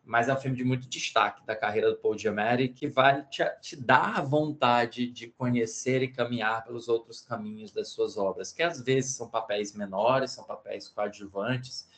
mas 0.05 0.29
é 0.29 0.35
um 0.35 0.37
filme 0.37 0.57
de 0.57 0.65
muito 0.65 0.87
destaque 0.87 1.45
da 1.47 1.57
carreira 1.57 1.91
do 1.91 1.97
Paul 1.97 2.19
Giamatti, 2.19 2.69
que 2.69 2.87
vai 2.87 3.23
te, 3.27 3.43
te 3.61 3.75
dar 3.75 4.19
a 4.19 4.23
vontade 4.23 5.11
de 5.11 5.29
conhecer 5.29 6.03
e 6.03 6.09
caminhar 6.09 6.63
pelos 6.65 6.89
outros 6.89 7.23
caminhos 7.23 7.73
das 7.73 7.89
suas 7.89 8.19
obras, 8.19 8.53
que 8.53 8.63
às 8.63 8.81
vezes 8.83 9.17
são 9.17 9.29
papéis 9.29 9.75
menores, 9.75 10.33
são 10.33 10.45
papéis 10.45 10.89
coadjuvantes, 10.89 11.89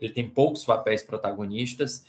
ele 0.00 0.12
tem 0.12 0.28
poucos 0.28 0.64
papéis 0.64 1.02
protagonistas, 1.02 2.04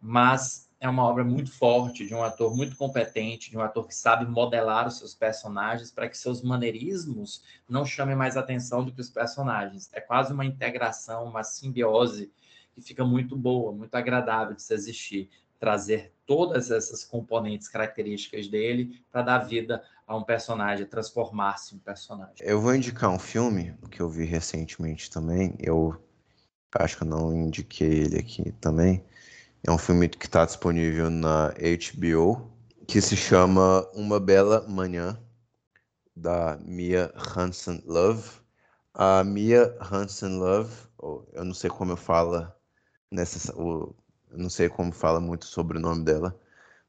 mas 0.00 0.68
é 0.80 0.88
uma 0.88 1.04
obra 1.04 1.22
muito 1.22 1.52
forte, 1.52 2.04
de 2.04 2.12
um 2.12 2.24
ator 2.24 2.56
muito 2.56 2.76
competente, 2.76 3.50
de 3.50 3.56
um 3.56 3.60
ator 3.60 3.86
que 3.86 3.94
sabe 3.94 4.26
modelar 4.26 4.88
os 4.88 4.98
seus 4.98 5.14
personagens 5.14 5.92
para 5.92 6.08
que 6.08 6.18
seus 6.18 6.42
maneirismos 6.42 7.44
não 7.68 7.84
chamem 7.84 8.16
mais 8.16 8.36
atenção 8.36 8.84
do 8.84 8.92
que 8.92 9.00
os 9.00 9.08
personagens. 9.08 9.88
É 9.92 10.00
quase 10.00 10.32
uma 10.32 10.44
integração, 10.44 11.24
uma 11.24 11.44
simbiose 11.44 12.32
que 12.74 12.80
fica 12.80 13.04
muito 13.04 13.36
boa, 13.36 13.72
muito 13.72 13.94
agradável 13.94 14.54
de 14.54 14.62
se 14.62 14.74
assistir, 14.74 15.30
trazer 15.58 16.12
todas 16.26 16.70
essas 16.70 17.04
componentes 17.04 17.68
características 17.68 18.48
dele 18.48 19.00
para 19.12 19.22
dar 19.22 19.38
vida 19.38 19.82
a 20.06 20.16
um 20.16 20.24
personagem, 20.24 20.86
transformar-se 20.86 21.74
em 21.74 21.78
um 21.78 21.80
personagem. 21.80 22.34
Eu 22.40 22.60
vou 22.60 22.74
indicar 22.74 23.10
um 23.10 23.18
filme 23.18 23.74
que 23.90 24.00
eu 24.00 24.08
vi 24.08 24.24
recentemente 24.24 25.10
também. 25.10 25.54
Eu 25.60 25.96
acho 26.74 26.96
que 26.96 27.02
eu 27.04 27.08
não 27.08 27.32
indiquei 27.34 27.88
ele 27.88 28.18
aqui 28.18 28.50
também. 28.52 29.04
É 29.64 29.70
um 29.70 29.78
filme 29.78 30.08
que 30.08 30.26
está 30.26 30.44
disponível 30.44 31.08
na 31.08 31.50
HBO, 31.50 32.50
que 32.88 33.00
se 33.00 33.16
chama 33.16 33.88
Uma 33.94 34.18
Bela 34.18 34.66
Manhã, 34.68 35.16
da 36.16 36.58
Mia 36.60 37.12
Hansen 37.14 37.82
Love. 37.86 38.28
A 38.92 39.22
Mia 39.22 39.76
Hansen 39.80 40.38
Love, 40.38 40.74
eu 41.32 41.44
não 41.44 41.54
sei 41.54 41.70
como 41.70 41.92
eu 41.92 41.96
falo 41.96 42.52
nessa, 43.12 43.54
o, 43.60 43.94
não 44.30 44.50
sei 44.50 44.68
como 44.68 44.92
fala 44.92 45.20
muito 45.20 45.46
sobre 45.46 45.78
o 45.78 45.80
nome 45.80 46.04
dela, 46.04 46.38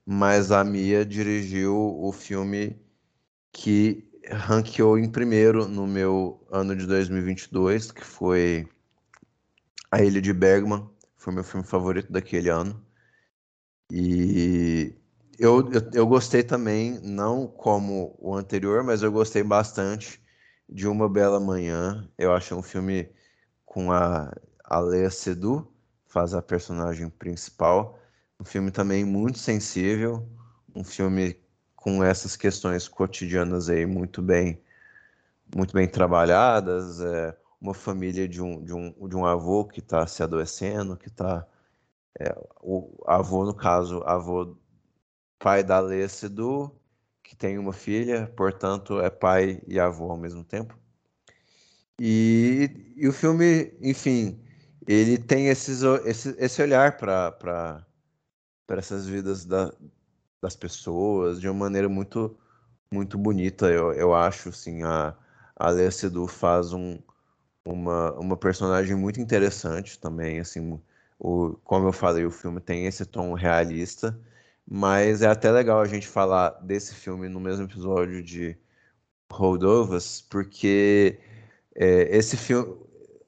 mas 0.05 0.51
a 0.51 0.63
Mia 0.63 1.05
dirigiu 1.05 1.75
o 1.75 2.11
filme 2.11 2.79
que 3.51 4.09
ranqueou 4.31 4.97
em 4.97 5.09
primeiro 5.09 5.67
no 5.67 5.87
meu 5.87 6.45
ano 6.51 6.75
de 6.75 6.85
2022, 6.87 7.91
que 7.91 8.03
foi 8.03 8.67
A 9.91 10.01
Ilha 10.03 10.21
de 10.21 10.33
Bergman, 10.33 10.89
foi 11.17 11.33
meu 11.33 11.43
filme 11.43 11.65
favorito 11.65 12.11
daquele 12.11 12.49
ano. 12.49 12.83
E 13.91 14.95
eu, 15.37 15.71
eu, 15.71 15.81
eu, 15.93 16.07
gostei 16.07 16.43
também, 16.43 16.99
não 17.01 17.47
como 17.47 18.15
o 18.19 18.35
anterior, 18.35 18.83
mas 18.83 19.03
eu 19.03 19.11
gostei 19.11 19.43
bastante 19.43 20.21
de 20.69 20.87
Uma 20.87 21.09
Bela 21.09 21.39
Manhã. 21.39 22.09
Eu 22.17 22.33
acho 22.33 22.55
um 22.55 22.61
filme 22.63 23.09
com 23.65 23.91
a, 23.91 24.33
a 24.63 24.79
Lea 24.79 25.09
Seydoux, 25.09 25.67
faz 26.13 26.35
a 26.35 26.41
personagem 26.43 27.09
principal. 27.09 27.99
Um 28.39 28.45
filme 28.45 28.69
também 28.69 29.03
muito 29.03 29.39
sensível, 29.39 30.29
um 30.75 30.83
filme 30.83 31.35
com 31.75 32.03
essas 32.03 32.35
questões 32.35 32.87
cotidianas 32.87 33.67
aí 33.67 33.85
muito 33.87 34.21
bem, 34.21 34.61
muito 35.55 35.73
bem 35.73 35.87
trabalhadas. 35.87 37.01
É, 37.01 37.35
uma 37.59 37.73
família 37.73 38.27
de 38.27 38.41
um, 38.41 38.63
de 38.63 38.73
um, 38.73 39.07
de 39.07 39.15
um 39.15 39.25
avô 39.25 39.65
que 39.65 39.79
está 39.79 40.05
se 40.05 40.21
adoecendo, 40.21 40.95
que 40.95 41.07
está. 41.07 41.47
É, 42.19 42.31
o 42.61 43.03
avô, 43.07 43.43
no 43.43 43.55
caso, 43.55 44.03
avô 44.05 44.55
pai 45.39 45.63
da 45.63 45.79
Lêcido, 45.79 46.71
que 47.23 47.35
tem 47.35 47.57
uma 47.57 47.73
filha, 47.73 48.31
portanto 48.37 48.99
é 49.01 49.09
pai 49.09 49.61
e 49.67 49.79
avô 49.79 50.11
ao 50.11 50.17
mesmo 50.17 50.43
tempo. 50.43 50.77
E, 51.99 52.93
e 52.95 53.07
o 53.07 53.13
filme, 53.13 53.73
enfim, 53.81 54.42
ele 54.87 55.17
tem 55.17 55.47
esses, 55.47 55.83
esse, 56.05 56.35
esse 56.39 56.61
olhar 56.61 56.97
para 56.97 57.85
essas 58.69 59.07
vidas 59.07 59.45
da, 59.45 59.73
das 60.41 60.55
pessoas 60.55 61.39
de 61.39 61.47
uma 61.47 61.65
maneira 61.65 61.89
muito 61.89 62.37
muito 62.93 63.17
bonita, 63.17 63.67
eu, 63.71 63.91
eu 63.93 64.13
acho, 64.13 64.49
assim, 64.49 64.83
a, 64.83 65.15
a 65.55 65.69
Lea 65.69 65.89
faz 66.29 66.73
um, 66.73 66.99
uma, 67.65 68.13
uma 68.19 68.37
personagem 68.37 68.95
muito 68.95 69.19
interessante 69.19 69.99
também, 69.99 70.39
assim, 70.39 70.79
o, 71.19 71.55
como 71.63 71.87
eu 71.87 71.93
falei, 71.93 72.25
o 72.25 72.31
filme 72.31 72.59
tem 72.61 72.85
esse 72.85 73.05
tom 73.05 73.33
realista, 73.33 74.17
mas 74.65 75.21
é 75.21 75.27
até 75.27 75.51
legal 75.51 75.81
a 75.81 75.85
gente 75.85 76.07
falar 76.07 76.51
desse 76.61 76.93
filme 76.95 77.27
no 77.29 77.39
mesmo 77.39 77.65
episódio 77.65 78.23
de 78.23 78.57
Holdovas, 79.31 80.21
porque 80.21 81.19
é, 81.75 82.15
esse 82.15 82.37
filme 82.37 82.75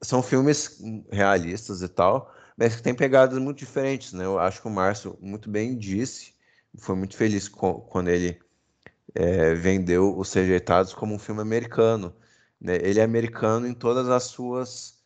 são 0.01 0.21
filmes 0.23 0.79
realistas 1.11 1.81
e 1.81 1.87
tal, 1.87 2.33
mas 2.57 2.75
que 2.75 2.83
tem 2.83 2.93
pegadas 2.93 3.37
muito 3.39 3.57
diferentes, 3.59 4.13
né? 4.13 4.25
Eu 4.25 4.39
acho 4.39 4.61
que 4.61 4.67
o 4.67 4.71
Márcio 4.71 5.17
muito 5.21 5.49
bem 5.49 5.77
disse, 5.77 6.33
foi 6.77 6.95
muito 6.95 7.15
feliz 7.15 7.47
quando 7.49 8.09
ele 8.09 8.39
é, 9.13 9.53
vendeu 9.53 10.17
Os 10.17 10.33
Rejeitados 10.33 10.93
como 10.93 11.13
um 11.13 11.19
filme 11.19 11.41
americano. 11.41 12.15
Né? 12.59 12.75
Ele 12.81 12.99
é 12.99 13.03
americano 13.03 13.67
em 13.67 13.73
todas 13.73 14.09
as 14.09 14.23
suas 14.23 14.99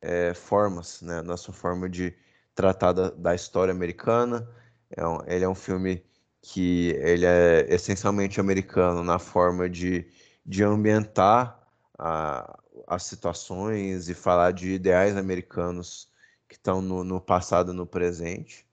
é, 0.00 0.34
formas, 0.34 1.00
né? 1.02 1.22
na 1.22 1.36
sua 1.36 1.54
forma 1.54 1.88
de 1.88 2.14
tratar 2.54 2.92
da, 2.92 3.10
da 3.10 3.34
história 3.34 3.72
americana. 3.72 4.48
É 4.90 5.06
um, 5.06 5.18
ele 5.26 5.44
é 5.44 5.48
um 5.48 5.54
filme 5.54 6.04
que 6.42 6.90
ele 7.00 7.24
é 7.24 7.66
essencialmente 7.72 8.40
americano 8.40 9.04
na 9.04 9.18
forma 9.18 9.70
de, 9.70 10.06
de 10.44 10.64
ambientar 10.64 11.60
a, 11.98 12.58
as 12.94 13.04
situações 13.04 14.08
e 14.08 14.14
falar 14.14 14.52
de 14.52 14.72
ideais 14.72 15.16
americanos 15.16 16.08
que 16.48 16.56
estão 16.56 16.82
no, 16.82 17.02
no 17.02 17.20
passado, 17.20 17.72
no 17.72 17.86
presente 17.86 18.66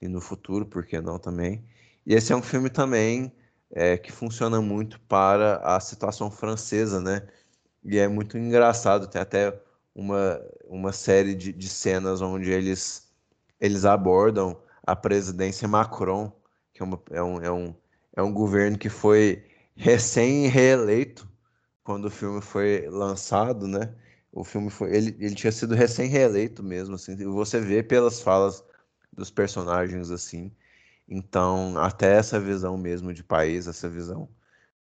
e 0.00 0.06
no 0.06 0.20
futuro, 0.20 0.66
por 0.66 0.84
que 0.84 1.00
não 1.00 1.18
também. 1.18 1.64
E 2.06 2.14
esse 2.14 2.32
é 2.32 2.36
um 2.36 2.42
filme 2.42 2.68
também 2.68 3.32
é, 3.70 3.96
que 3.96 4.12
funciona 4.12 4.60
muito 4.60 5.00
para 5.00 5.56
a 5.64 5.80
situação 5.80 6.30
francesa, 6.30 7.00
né? 7.00 7.26
E 7.82 7.98
é 7.98 8.06
muito 8.06 8.36
engraçado, 8.36 9.08
tem 9.08 9.20
até 9.20 9.58
uma, 9.94 10.40
uma 10.66 10.92
série 10.92 11.34
de, 11.34 11.52
de 11.52 11.68
cenas 11.68 12.20
onde 12.20 12.50
eles, 12.50 13.10
eles 13.58 13.84
abordam 13.86 14.60
a 14.86 14.94
presidência 14.94 15.66
Macron, 15.66 16.30
que 16.74 16.82
é, 16.82 16.84
uma, 16.84 17.02
é, 17.10 17.22
um, 17.22 17.42
é, 17.42 17.50
um, 17.50 17.74
é 18.16 18.22
um 18.22 18.32
governo 18.32 18.76
que 18.76 18.90
foi 18.90 19.42
recém-reeleito 19.74 21.26
quando 21.84 22.06
o 22.06 22.10
filme 22.10 22.40
foi 22.40 22.88
lançado, 22.88 23.68
né? 23.68 23.94
O 24.32 24.42
filme 24.42 24.70
foi, 24.70 24.96
ele, 24.96 25.16
ele 25.20 25.34
tinha 25.34 25.52
sido 25.52 25.74
recém-reeleito 25.74 26.62
mesmo, 26.62 26.94
assim, 26.96 27.14
você 27.16 27.60
vê 27.60 27.82
pelas 27.82 28.20
falas 28.20 28.64
dos 29.12 29.30
personagens, 29.30 30.10
assim. 30.10 30.50
Então, 31.08 31.78
até 31.78 32.16
essa 32.16 32.40
visão 32.40 32.76
mesmo 32.78 33.12
de 33.12 33.22
país, 33.22 33.68
essa 33.68 33.88
visão 33.88 34.28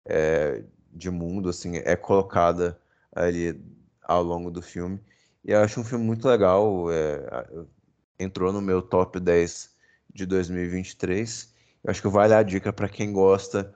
é, 0.06 0.64
de 0.92 1.12
mundo, 1.12 1.50
assim, 1.50 1.78
é 1.78 1.96
colocada 1.96 2.80
ali 3.14 3.62
ao 4.02 4.24
longo 4.24 4.50
do 4.50 4.62
filme. 4.62 5.00
E 5.44 5.52
eu 5.52 5.60
acho 5.60 5.80
um 5.82 5.84
filme 5.84 6.06
muito 6.06 6.28
legal, 6.28 6.90
é, 6.92 7.46
entrou 8.18 8.54
no 8.54 8.62
meu 8.62 8.82
top 8.82 9.20
10 9.20 9.72
de 10.14 10.26
2023. 10.26 11.54
Eu 11.84 11.92
acho 11.92 12.02
que 12.02 12.08
vale 12.08 12.34
a 12.34 12.42
dica 12.44 12.72
para 12.72 12.88
quem 12.90 13.12
gosta 13.12 13.76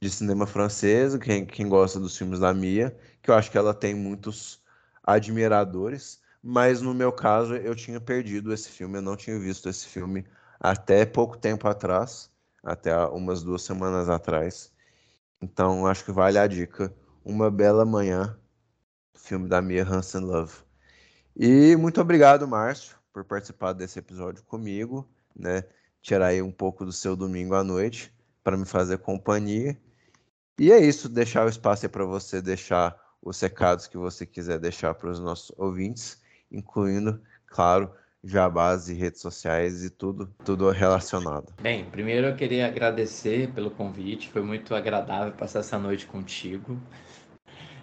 de 0.00 0.10
cinema 0.10 0.46
francês, 0.46 1.16
quem, 1.16 1.46
quem 1.46 1.68
gosta 1.68 1.98
dos 1.98 2.16
filmes 2.16 2.38
da 2.38 2.52
Mia, 2.52 2.96
que 3.22 3.30
eu 3.30 3.34
acho 3.34 3.50
que 3.50 3.58
ela 3.58 3.72
tem 3.72 3.94
muitos 3.94 4.62
admiradores, 5.02 6.20
mas 6.42 6.82
no 6.82 6.92
meu 6.92 7.12
caso 7.12 7.56
eu 7.56 7.74
tinha 7.74 8.00
perdido 8.00 8.52
esse 8.52 8.68
filme, 8.68 8.98
eu 8.98 9.02
não 9.02 9.16
tinha 9.16 9.38
visto 9.38 9.68
esse 9.68 9.86
filme 9.86 10.24
até 10.60 11.04
pouco 11.06 11.38
tempo 11.38 11.66
atrás, 11.68 12.30
até 12.62 12.94
umas 13.06 13.42
duas 13.42 13.62
semanas 13.62 14.08
atrás. 14.08 14.72
Então 15.40 15.86
acho 15.86 16.04
que 16.04 16.12
vale 16.12 16.38
a 16.38 16.46
dica. 16.46 16.94
Uma 17.24 17.50
Bela 17.50 17.84
Manhã, 17.84 18.38
filme 19.14 19.48
da 19.48 19.62
Mia 19.62 19.84
Hansen 19.84 20.20
Love. 20.20 20.54
E 21.36 21.76
muito 21.76 22.00
obrigado, 22.00 22.46
Márcio, 22.46 22.96
por 23.12 23.24
participar 23.24 23.72
desse 23.72 23.98
episódio 23.98 24.44
comigo, 24.44 25.08
né? 25.34 25.64
Tirar 26.00 26.26
aí 26.26 26.42
um 26.42 26.52
pouco 26.52 26.84
do 26.84 26.92
seu 26.92 27.16
domingo 27.16 27.54
à 27.54 27.64
noite 27.64 28.14
para 28.42 28.56
me 28.56 28.66
fazer 28.66 28.98
companhia. 28.98 29.78
E 30.58 30.70
é 30.70 30.78
isso, 30.78 31.08
deixar 31.08 31.44
o 31.46 31.48
espaço 31.48 31.88
para 31.88 32.04
você 32.04 32.40
deixar 32.40 32.96
os 33.20 33.40
recados 33.40 33.88
que 33.88 33.96
você 33.96 34.24
quiser 34.24 34.58
deixar 34.58 34.94
para 34.94 35.10
os 35.10 35.18
nossos 35.18 35.52
ouvintes, 35.58 36.22
incluindo, 36.52 37.20
claro, 37.46 37.90
jabás 38.22 38.88
e 38.88 38.94
redes 38.94 39.20
sociais 39.20 39.82
e 39.84 39.90
tudo, 39.90 40.32
tudo 40.44 40.70
relacionado. 40.70 41.52
Bem, 41.60 41.84
primeiro 41.90 42.28
eu 42.28 42.36
queria 42.36 42.66
agradecer 42.66 43.52
pelo 43.52 43.70
convite, 43.70 44.28
foi 44.28 44.42
muito 44.42 44.74
agradável 44.74 45.32
passar 45.32 45.60
essa 45.60 45.78
noite 45.78 46.06
contigo. 46.06 46.80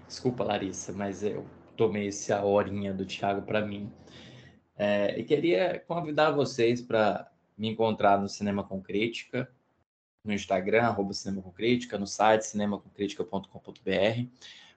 Desculpa, 0.07 0.43
Larissa, 0.43 0.93
mas 0.93 1.23
eu 1.23 1.45
tomei 1.75 2.07
essa 2.07 2.41
horinha 2.43 2.93
do 2.93 3.05
Thiago 3.05 3.41
para 3.41 3.65
mim. 3.65 3.91
É, 4.77 5.19
e 5.19 5.23
queria 5.23 5.83
convidar 5.87 6.31
vocês 6.31 6.81
para 6.81 7.29
me 7.57 7.67
encontrar 7.67 8.19
no 8.19 8.29
Cinema 8.29 8.63
com 8.63 8.81
Crítica, 8.81 9.49
no 10.23 10.33
Instagram, 10.33 10.83
arroba 10.83 11.13
Cinema 11.13 11.41
com 11.41 11.51
Crítica, 11.51 11.97
no 11.97 12.05
site 12.05 12.43
cinemacomcritica.com.br. 12.43 14.27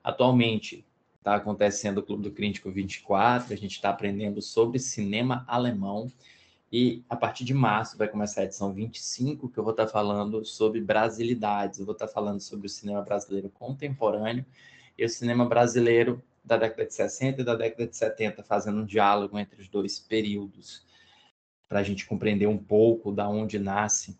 Atualmente 0.03 0.85
está 1.17 1.35
acontecendo 1.35 1.99
o 1.99 2.03
Clube 2.03 2.23
do 2.23 2.31
Crítico 2.31 2.71
24, 2.71 3.53
a 3.53 3.57
gente 3.57 3.71
está 3.71 3.89
aprendendo 3.89 4.41
sobre 4.41 4.79
cinema 4.79 5.43
alemão 5.47 6.11
e 6.71 7.03
a 7.09 7.15
partir 7.15 7.43
de 7.43 7.53
março 7.53 7.97
vai 7.97 8.07
começar 8.07 8.41
a 8.41 8.43
edição 8.43 8.73
25, 8.73 9.49
que 9.49 9.57
eu 9.57 9.63
vou 9.63 9.71
estar 9.71 9.85
tá 9.85 9.91
falando 9.91 10.43
sobre 10.45 10.81
brasilidades, 10.81 11.79
eu 11.79 11.85
vou 11.85 11.93
estar 11.93 12.07
tá 12.07 12.13
falando 12.13 12.41
sobre 12.41 12.67
o 12.67 12.69
cinema 12.69 13.01
brasileiro 13.01 13.49
contemporâneo 13.49 14.45
e 14.97 15.05
o 15.05 15.09
cinema 15.09 15.45
brasileiro 15.45 16.23
da 16.43 16.57
década 16.57 16.85
de 16.85 16.93
60 16.93 17.41
e 17.41 17.43
da 17.43 17.55
década 17.55 17.87
de 17.87 17.95
70, 17.95 18.43
fazendo 18.43 18.81
um 18.81 18.85
diálogo 18.85 19.39
entre 19.39 19.61
os 19.61 19.67
dois 19.67 19.99
períodos, 19.99 20.85
para 21.67 21.79
a 21.79 21.83
gente 21.83 22.05
compreender 22.05 22.47
um 22.47 22.57
pouco 22.57 23.11
da 23.11 23.27
onde 23.27 23.57
nasce 23.57 24.15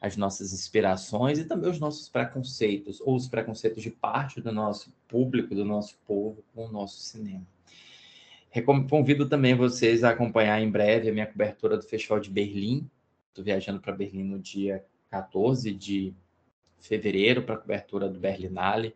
as 0.00 0.16
nossas 0.16 0.52
inspirações 0.52 1.38
e 1.38 1.44
também 1.44 1.70
os 1.70 1.80
nossos 1.80 2.08
preconceitos, 2.08 3.00
ou 3.00 3.16
os 3.16 3.28
preconceitos 3.28 3.82
de 3.82 3.90
parte 3.90 4.40
do 4.40 4.52
nosso 4.52 4.92
público, 5.08 5.54
do 5.54 5.64
nosso 5.64 5.98
povo 6.06 6.44
com 6.54 6.66
o 6.66 6.72
nosso 6.72 7.00
cinema. 7.00 7.46
Convido 8.88 9.28
também 9.28 9.54
vocês 9.54 10.02
a 10.02 10.10
acompanhar 10.10 10.60
em 10.60 10.70
breve 10.70 11.10
a 11.10 11.12
minha 11.12 11.26
cobertura 11.26 11.76
do 11.76 11.84
Festival 11.84 12.18
de 12.18 12.30
Berlim. 12.30 12.88
Estou 13.28 13.44
viajando 13.44 13.80
para 13.80 13.92
Berlim 13.92 14.24
no 14.24 14.38
dia 14.38 14.84
14 15.10 15.72
de 15.72 16.14
fevereiro 16.80 17.42
para 17.42 17.56
a 17.56 17.58
cobertura 17.58 18.08
do 18.08 18.18
Berlinale 18.18 18.94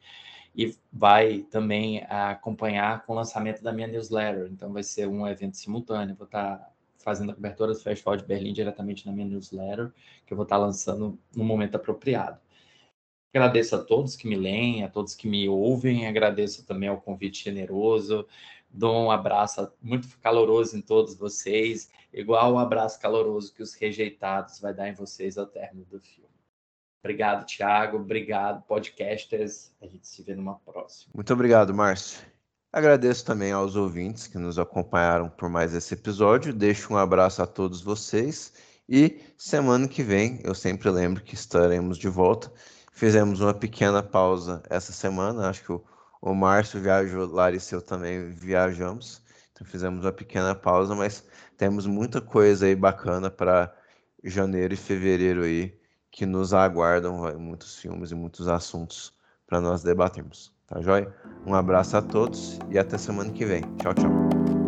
e 0.54 0.74
vai 0.92 1.40
também 1.50 2.04
acompanhar 2.08 3.04
com 3.04 3.12
o 3.12 3.16
lançamento 3.16 3.62
da 3.62 3.72
minha 3.72 3.86
newsletter. 3.86 4.48
Então 4.50 4.72
vai 4.72 4.82
ser 4.82 5.06
um 5.06 5.26
evento 5.26 5.56
simultâneo. 5.56 6.14
Vou 6.16 6.26
estar 6.26 6.58
tá 6.58 6.70
fazendo 7.02 7.32
a 7.32 7.34
cobertura 7.34 7.72
do 7.72 7.78
Festival 7.78 8.16
de 8.16 8.24
Berlim 8.24 8.52
diretamente 8.52 9.06
na 9.06 9.12
minha 9.12 9.26
newsletter, 9.26 9.92
que 10.26 10.32
eu 10.32 10.36
vou 10.36 10.44
estar 10.44 10.56
lançando 10.56 11.18
no 11.34 11.44
momento 11.44 11.76
apropriado. 11.76 12.40
Agradeço 13.34 13.74
a 13.76 13.82
todos 13.82 14.14
que 14.14 14.28
me 14.28 14.36
leem, 14.36 14.84
a 14.84 14.88
todos 14.88 15.14
que 15.14 15.26
me 15.26 15.48
ouvem, 15.48 16.06
agradeço 16.06 16.66
também 16.66 16.88
ao 16.88 17.00
convite 17.00 17.42
generoso, 17.42 18.26
dou 18.70 19.06
um 19.06 19.10
abraço 19.10 19.72
muito 19.80 20.06
caloroso 20.18 20.76
em 20.76 20.82
todos 20.82 21.14
vocês, 21.14 21.90
igual 22.12 22.54
o 22.54 22.58
abraço 22.58 23.00
caloroso 23.00 23.54
que 23.54 23.62
os 23.62 23.74
rejeitados 23.74 24.60
vai 24.60 24.74
dar 24.74 24.88
em 24.88 24.94
vocês 24.94 25.38
ao 25.38 25.46
término 25.46 25.86
do 25.86 25.98
filme. 25.98 26.32
Obrigado, 27.02 27.44
Thiago. 27.44 27.96
Obrigado, 27.96 28.62
podcasters. 28.62 29.74
A 29.80 29.86
gente 29.86 30.06
se 30.06 30.22
vê 30.22 30.36
numa 30.36 30.54
próxima. 30.60 31.10
Muito 31.14 31.32
obrigado, 31.32 31.74
Márcio. 31.74 32.31
Agradeço 32.72 33.26
também 33.26 33.52
aos 33.52 33.76
ouvintes 33.76 34.26
que 34.26 34.38
nos 34.38 34.58
acompanharam 34.58 35.28
por 35.28 35.46
mais 35.50 35.74
esse 35.74 35.92
episódio. 35.92 36.54
Deixo 36.54 36.94
um 36.94 36.96
abraço 36.96 37.42
a 37.42 37.46
todos 37.46 37.82
vocês 37.82 38.54
e 38.88 39.20
semana 39.36 39.86
que 39.86 40.02
vem 40.02 40.40
eu 40.42 40.54
sempre 40.54 40.88
lembro 40.88 41.22
que 41.22 41.34
estaremos 41.34 41.98
de 41.98 42.08
volta. 42.08 42.50
Fizemos 42.90 43.42
uma 43.42 43.52
pequena 43.52 44.02
pausa 44.02 44.62
essa 44.70 44.90
semana, 44.90 45.50
acho 45.50 45.62
que 45.62 45.72
o, 45.72 45.84
o 46.22 46.34
Márcio 46.34 46.80
viajou, 46.80 47.26
Larissa 47.26 47.74
e 47.74 47.76
eu 47.76 47.82
também 47.82 48.30
viajamos, 48.30 49.20
então 49.52 49.66
fizemos 49.66 50.06
uma 50.06 50.12
pequena 50.12 50.54
pausa, 50.54 50.94
mas 50.94 51.22
temos 51.58 51.86
muita 51.86 52.22
coisa 52.22 52.64
aí 52.64 52.74
bacana 52.74 53.30
para 53.30 53.70
janeiro 54.24 54.72
e 54.72 54.78
fevereiro 54.78 55.42
aí 55.42 55.78
que 56.10 56.24
nos 56.24 56.54
aguardam, 56.54 57.38
muitos 57.38 57.76
filmes 57.76 58.12
e 58.12 58.14
muitos 58.14 58.48
assuntos 58.48 59.12
para 59.46 59.60
nós 59.60 59.82
debatermos. 59.82 60.52
Tá 60.72 60.80
joia? 60.80 61.12
Um 61.46 61.54
abraço 61.54 61.96
a 61.98 62.02
todos 62.02 62.58
e 62.70 62.78
até 62.78 62.96
semana 62.96 63.30
que 63.30 63.44
vem. 63.44 63.62
Tchau, 63.76 63.92
tchau. 63.92 64.61